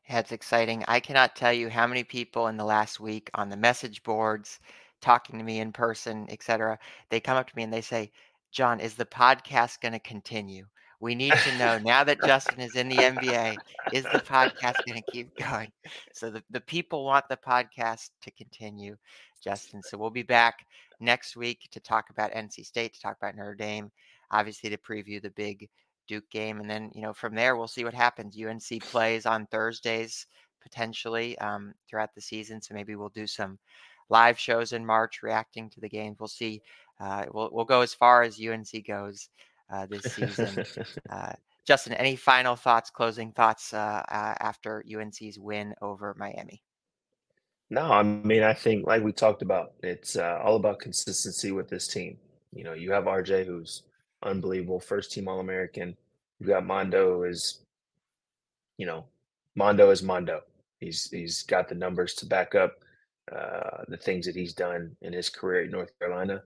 It's 0.07 0.33
exciting. 0.33 0.83
I 0.89 0.99
cannot 0.99 1.37
tell 1.37 1.53
you 1.53 1.69
how 1.69 1.87
many 1.87 2.03
people 2.03 2.47
in 2.47 2.57
the 2.57 2.65
last 2.65 2.99
week 2.99 3.31
on 3.33 3.49
the 3.49 3.57
message 3.57 4.03
boards, 4.03 4.59
talking 4.99 5.39
to 5.39 5.45
me 5.45 5.61
in 5.61 5.71
person, 5.71 6.27
etc. 6.29 6.77
They 7.09 7.21
come 7.21 7.37
up 7.37 7.49
to 7.49 7.55
me 7.55 7.63
and 7.63 7.73
they 7.73 7.81
say, 7.81 8.11
"John, 8.51 8.81
is 8.81 8.95
the 8.95 9.05
podcast 9.05 9.79
going 9.79 9.93
to 9.93 9.99
continue? 9.99 10.65
We 11.05 11.13
need 11.13 11.33
to 11.33 11.57
know 11.59 11.77
now 11.77 12.03
that 12.03 12.19
Justin 12.25 12.59
is 12.59 12.75
in 12.75 12.89
the 12.89 12.95
NBA, 12.95 13.57
is 13.93 14.05
the 14.05 14.23
podcast 14.27 14.83
going 14.87 14.99
to 14.99 15.11
keep 15.11 15.37
going? 15.37 15.71
So 16.13 16.31
the, 16.31 16.41
the 16.49 16.61
people 16.61 17.05
want 17.05 17.29
the 17.29 17.37
podcast 17.37 18.09
to 18.23 18.31
continue, 18.31 18.97
Justin. 19.39 19.83
So 19.83 19.99
we'll 19.99 20.09
be 20.09 20.23
back 20.23 20.65
next 20.99 21.35
week 21.35 21.69
to 21.73 21.79
talk 21.79 22.09
about 22.09 22.31
NC 22.31 22.65
State, 22.65 22.95
to 22.95 22.99
talk 22.99 23.17
about 23.17 23.35
Notre 23.35 23.53
Dame, 23.53 23.91
obviously 24.31 24.71
to 24.71 24.77
preview 24.77 25.21
the 25.21 25.29
big 25.29 25.69
Duke 26.07 26.27
game. 26.31 26.59
And 26.59 26.67
then, 26.67 26.89
you 26.95 27.03
know, 27.03 27.13
from 27.13 27.35
there, 27.35 27.55
we'll 27.55 27.67
see 27.67 27.83
what 27.83 27.93
happens. 27.93 28.35
UNC 28.35 28.81
plays 28.85 29.27
on 29.27 29.45
Thursdays 29.45 30.25
potentially 30.59 31.37
um, 31.37 31.75
throughout 31.87 32.15
the 32.15 32.21
season. 32.21 32.63
So 32.63 32.73
maybe 32.73 32.95
we'll 32.95 33.09
do 33.09 33.27
some 33.27 33.59
live 34.09 34.39
shows 34.39 34.73
in 34.73 34.83
March 34.83 35.21
reacting 35.21 35.69
to 35.69 35.79
the 35.79 35.87
games. 35.87 36.17
We'll 36.19 36.29
see. 36.29 36.63
Uh, 36.99 37.25
we'll, 37.31 37.51
we'll 37.51 37.65
go 37.65 37.81
as 37.81 37.93
far 37.93 38.23
as 38.23 38.41
UNC 38.43 38.87
goes 38.87 39.29
uh, 39.71 39.85
this 39.85 40.03
season. 40.13 40.65
uh, 41.09 41.33
Justin, 41.65 41.93
any 41.93 42.15
final 42.15 42.55
thoughts, 42.55 42.89
closing 42.89 43.31
thoughts 43.31 43.73
uh, 43.73 44.03
after 44.09 44.83
UNC's 44.93 45.39
win 45.39 45.73
over 45.81 46.15
Miami? 46.17 46.61
No, 47.69 47.81
I 47.81 48.03
mean, 48.03 48.43
I 48.43 48.53
think 48.53 48.85
like 48.85 49.03
we 49.03 49.11
talked 49.11 49.41
about, 49.41 49.73
it's 49.81 50.15
uh, 50.15 50.39
all 50.43 50.55
about 50.55 50.79
consistency 50.79 51.51
with 51.51 51.67
this 51.67 51.87
team. 51.87 52.17
You 52.53 52.63
know, 52.63 52.73
you 52.73 52.91
have 52.91 53.05
RJ, 53.05 53.45
who's 53.45 53.83
unbelievable, 54.21 54.79
first 54.79 55.11
team 55.11 55.27
All 55.27 55.39
American. 55.39 55.97
You've 56.39 56.49
got 56.49 56.65
Mondo, 56.65 57.23
is, 57.23 57.61
you 58.77 58.85
know, 58.85 59.05
Mondo 59.55 59.89
is 59.89 60.03
Mondo. 60.03 60.41
He's 60.79 61.09
he's 61.09 61.41
got 61.43 61.67
the 61.67 61.75
numbers 61.75 62.13
to 62.15 62.25
back 62.25 62.53
up 62.53 62.73
uh, 63.31 63.83
the 63.87 63.97
things 63.97 64.25
that 64.27 64.35
he's 64.35 64.53
done 64.53 64.95
in 65.01 65.13
his 65.13 65.29
career 65.29 65.63
at 65.63 65.71
North 65.71 65.97
Carolina. 65.97 66.43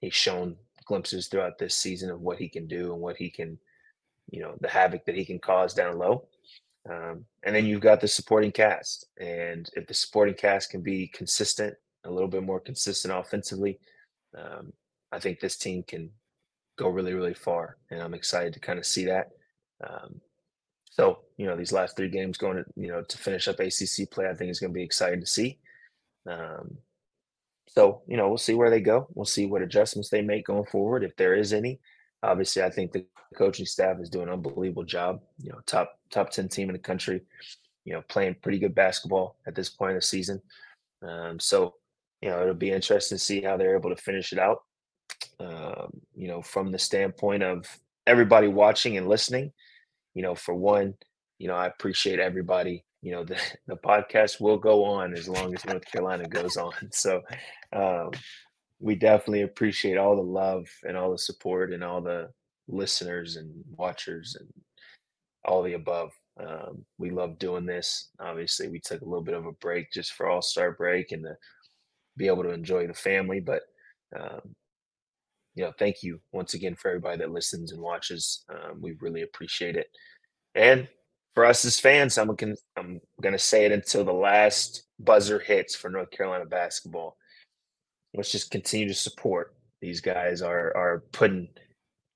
He's 0.00 0.14
shown 0.14 0.56
glimpses 0.86 1.28
throughout 1.28 1.58
this 1.58 1.76
season 1.76 2.10
of 2.10 2.20
what 2.20 2.38
he 2.38 2.48
can 2.48 2.66
do 2.66 2.92
and 2.92 3.00
what 3.00 3.16
he 3.16 3.30
can, 3.30 3.58
you 4.30 4.40
know, 4.40 4.54
the 4.60 4.68
havoc 4.68 5.04
that 5.04 5.16
he 5.16 5.24
can 5.24 5.38
cause 5.38 5.74
down 5.74 5.98
low. 5.98 6.26
Um, 6.88 7.24
and 7.42 7.54
then 7.54 7.66
you've 7.66 7.80
got 7.80 8.00
the 8.00 8.08
supporting 8.08 8.52
cast. 8.52 9.06
And 9.18 9.68
if 9.74 9.86
the 9.86 9.94
supporting 9.94 10.34
cast 10.34 10.70
can 10.70 10.82
be 10.82 11.08
consistent, 11.08 11.74
a 12.04 12.10
little 12.10 12.28
bit 12.28 12.42
more 12.42 12.60
consistent 12.60 13.14
offensively, 13.14 13.78
um, 14.36 14.72
I 15.10 15.18
think 15.18 15.40
this 15.40 15.56
team 15.56 15.82
can 15.82 16.10
go 16.76 16.88
really, 16.88 17.14
really 17.14 17.34
far. 17.34 17.76
And 17.90 18.02
I'm 18.02 18.14
excited 18.14 18.52
to 18.54 18.60
kind 18.60 18.78
of 18.78 18.86
see 18.86 19.06
that. 19.06 19.30
Um, 19.86 20.20
so, 20.90 21.20
you 21.36 21.46
know, 21.46 21.56
these 21.56 21.72
last 21.72 21.96
three 21.96 22.08
games 22.08 22.38
going 22.38 22.58
to, 22.58 22.64
you 22.76 22.88
know, 22.88 23.02
to 23.02 23.18
finish 23.18 23.48
up 23.48 23.58
ACC 23.60 24.10
play, 24.10 24.28
I 24.28 24.34
think 24.34 24.50
is 24.50 24.60
going 24.60 24.72
to 24.72 24.78
be 24.78 24.84
exciting 24.84 25.20
to 25.20 25.26
see. 25.26 25.58
Um, 26.28 26.78
so, 27.66 28.02
you 28.06 28.16
know, 28.16 28.28
we'll 28.28 28.38
see 28.38 28.54
where 28.54 28.70
they 28.70 28.80
go. 28.80 29.08
We'll 29.14 29.24
see 29.24 29.46
what 29.46 29.62
adjustments 29.62 30.08
they 30.08 30.22
make 30.22 30.46
going 30.46 30.66
forward, 30.66 31.02
if 31.02 31.16
there 31.16 31.34
is 31.34 31.52
any. 31.52 31.80
Obviously, 32.22 32.62
I 32.62 32.70
think 32.70 32.92
the 32.92 33.04
coaching 33.36 33.66
staff 33.66 33.98
is 34.00 34.10
doing 34.10 34.28
an 34.28 34.34
unbelievable 34.34 34.84
job. 34.84 35.20
You 35.42 35.52
know, 35.52 35.60
top 35.66 35.98
top 36.10 36.30
ten 36.30 36.48
team 36.48 36.68
in 36.68 36.74
the 36.74 36.78
country. 36.78 37.22
You 37.84 37.94
know, 37.94 38.02
playing 38.08 38.36
pretty 38.42 38.58
good 38.58 38.74
basketball 38.74 39.36
at 39.46 39.54
this 39.54 39.68
point 39.68 39.96
of 39.96 40.02
the 40.02 40.06
season. 40.06 40.40
Um, 41.02 41.38
so, 41.38 41.74
you 42.22 42.30
know, 42.30 42.40
it'll 42.40 42.54
be 42.54 42.70
interesting 42.70 43.18
to 43.18 43.24
see 43.24 43.42
how 43.42 43.56
they're 43.56 43.76
able 43.76 43.94
to 43.94 44.02
finish 44.02 44.32
it 44.32 44.38
out. 44.38 44.62
Um, 45.38 46.00
you 46.14 46.28
know, 46.28 46.40
from 46.40 46.72
the 46.72 46.78
standpoint 46.78 47.42
of 47.42 47.66
everybody 48.06 48.48
watching 48.48 48.96
and 48.96 49.08
listening. 49.08 49.52
You 50.14 50.22
know, 50.22 50.34
for 50.34 50.54
one, 50.54 50.94
you 51.38 51.48
know, 51.48 51.56
I 51.56 51.66
appreciate 51.66 52.20
everybody 52.20 52.84
you 53.04 53.12
know 53.12 53.22
the, 53.22 53.38
the 53.68 53.76
podcast 53.76 54.40
will 54.40 54.56
go 54.58 54.82
on 54.84 55.12
as 55.14 55.28
long 55.28 55.54
as 55.54 55.64
north 55.66 55.84
carolina 55.84 56.26
goes 56.26 56.56
on. 56.56 56.72
So 56.90 57.20
um, 57.72 58.10
we 58.80 58.94
definitely 58.94 59.42
appreciate 59.42 59.98
all 59.98 60.16
the 60.16 60.22
love 60.22 60.66
and 60.82 60.96
all 60.96 61.12
the 61.12 61.18
support 61.18 61.72
and 61.72 61.84
all 61.84 62.00
the 62.00 62.30
listeners 62.66 63.36
and 63.36 63.52
watchers 63.76 64.36
and 64.40 64.48
all 65.44 65.62
the 65.62 65.74
above. 65.74 66.10
Um, 66.40 66.84
we 66.98 67.10
love 67.10 67.38
doing 67.38 67.66
this. 67.66 68.08
Obviously 68.18 68.68
we 68.68 68.80
took 68.80 69.02
a 69.02 69.04
little 69.04 69.22
bit 69.22 69.34
of 69.34 69.46
a 69.46 69.52
break 69.52 69.92
just 69.92 70.14
for 70.14 70.28
all 70.28 70.42
star 70.42 70.72
break 70.72 71.12
and 71.12 71.22
to 71.24 71.36
be 72.16 72.26
able 72.26 72.42
to 72.44 72.52
enjoy 72.52 72.86
the 72.86 72.94
family 72.94 73.40
but 73.40 73.62
um, 74.18 74.54
you 75.56 75.64
know 75.64 75.72
thank 75.78 76.02
you 76.02 76.20
once 76.32 76.54
again 76.54 76.76
for 76.76 76.88
everybody 76.88 77.18
that 77.18 77.30
listens 77.30 77.70
and 77.72 77.82
watches. 77.82 78.44
Um, 78.48 78.80
we 78.80 78.96
really 79.00 79.22
appreciate 79.22 79.76
it. 79.76 79.88
And 80.54 80.88
for 81.34 81.44
us 81.44 81.64
as 81.64 81.80
fans, 81.80 82.16
I'm 82.16 82.34
gonna 82.34 82.54
I'm 82.76 83.00
gonna 83.20 83.38
say 83.38 83.64
it 83.64 83.72
until 83.72 84.04
the 84.04 84.12
last 84.12 84.84
buzzer 84.98 85.38
hits 85.40 85.74
for 85.74 85.90
North 85.90 86.10
Carolina 86.10 86.46
basketball. 86.46 87.16
Let's 88.14 88.30
just 88.30 88.50
continue 88.50 88.88
to 88.88 88.94
support 88.94 89.54
these 89.80 90.00
guys. 90.00 90.42
Are 90.42 90.74
are 90.76 91.02
putting 91.12 91.48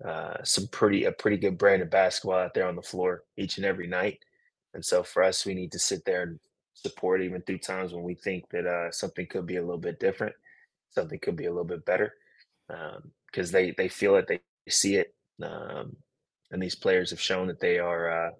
uh, 0.04 0.42
some 0.44 0.68
pretty 0.68 1.04
a 1.04 1.12
pretty 1.12 1.36
good 1.36 1.58
brand 1.58 1.82
of 1.82 1.90
basketball 1.90 2.38
out 2.38 2.54
there 2.54 2.68
on 2.68 2.76
the 2.76 2.82
floor 2.82 3.24
each 3.36 3.56
and 3.56 3.66
every 3.66 3.88
night. 3.88 4.20
And 4.74 4.84
so 4.84 5.02
for 5.02 5.24
us, 5.24 5.44
we 5.44 5.54
need 5.54 5.72
to 5.72 5.78
sit 5.78 6.04
there 6.04 6.22
and 6.22 6.38
support 6.74 7.20
even 7.20 7.42
through 7.42 7.58
times 7.58 7.92
when 7.92 8.04
we 8.04 8.14
think 8.14 8.48
that 8.50 8.66
uh, 8.66 8.92
something 8.92 9.26
could 9.26 9.46
be 9.46 9.56
a 9.56 9.62
little 9.62 9.78
bit 9.78 9.98
different, 9.98 10.34
something 10.90 11.18
could 11.18 11.34
be 11.34 11.46
a 11.46 11.50
little 11.50 11.64
bit 11.64 11.84
better, 11.84 12.14
because 12.68 13.48
um, 13.48 13.52
they 13.52 13.72
they 13.72 13.88
feel 13.88 14.14
it, 14.14 14.28
they 14.28 14.40
see 14.68 14.94
it, 14.94 15.12
um, 15.42 15.96
and 16.52 16.62
these 16.62 16.76
players 16.76 17.10
have 17.10 17.20
shown 17.20 17.48
that 17.48 17.58
they 17.58 17.80
are. 17.80 18.28
Uh, 18.28 18.30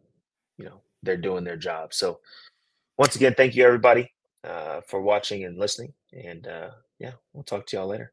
you 0.58 0.66
know 0.66 0.80
they're 1.02 1.16
doing 1.16 1.44
their 1.44 1.56
job. 1.56 1.94
So 1.94 2.20
once 2.98 3.16
again, 3.16 3.34
thank 3.36 3.54
you 3.56 3.64
everybody 3.64 4.12
uh, 4.44 4.80
for 4.82 5.00
watching 5.00 5.44
and 5.44 5.58
listening. 5.58 5.94
And 6.12 6.46
uh, 6.46 6.70
yeah, 6.98 7.12
we'll 7.32 7.44
talk 7.44 7.66
to 7.68 7.76
y'all 7.76 7.88
later. 7.88 8.12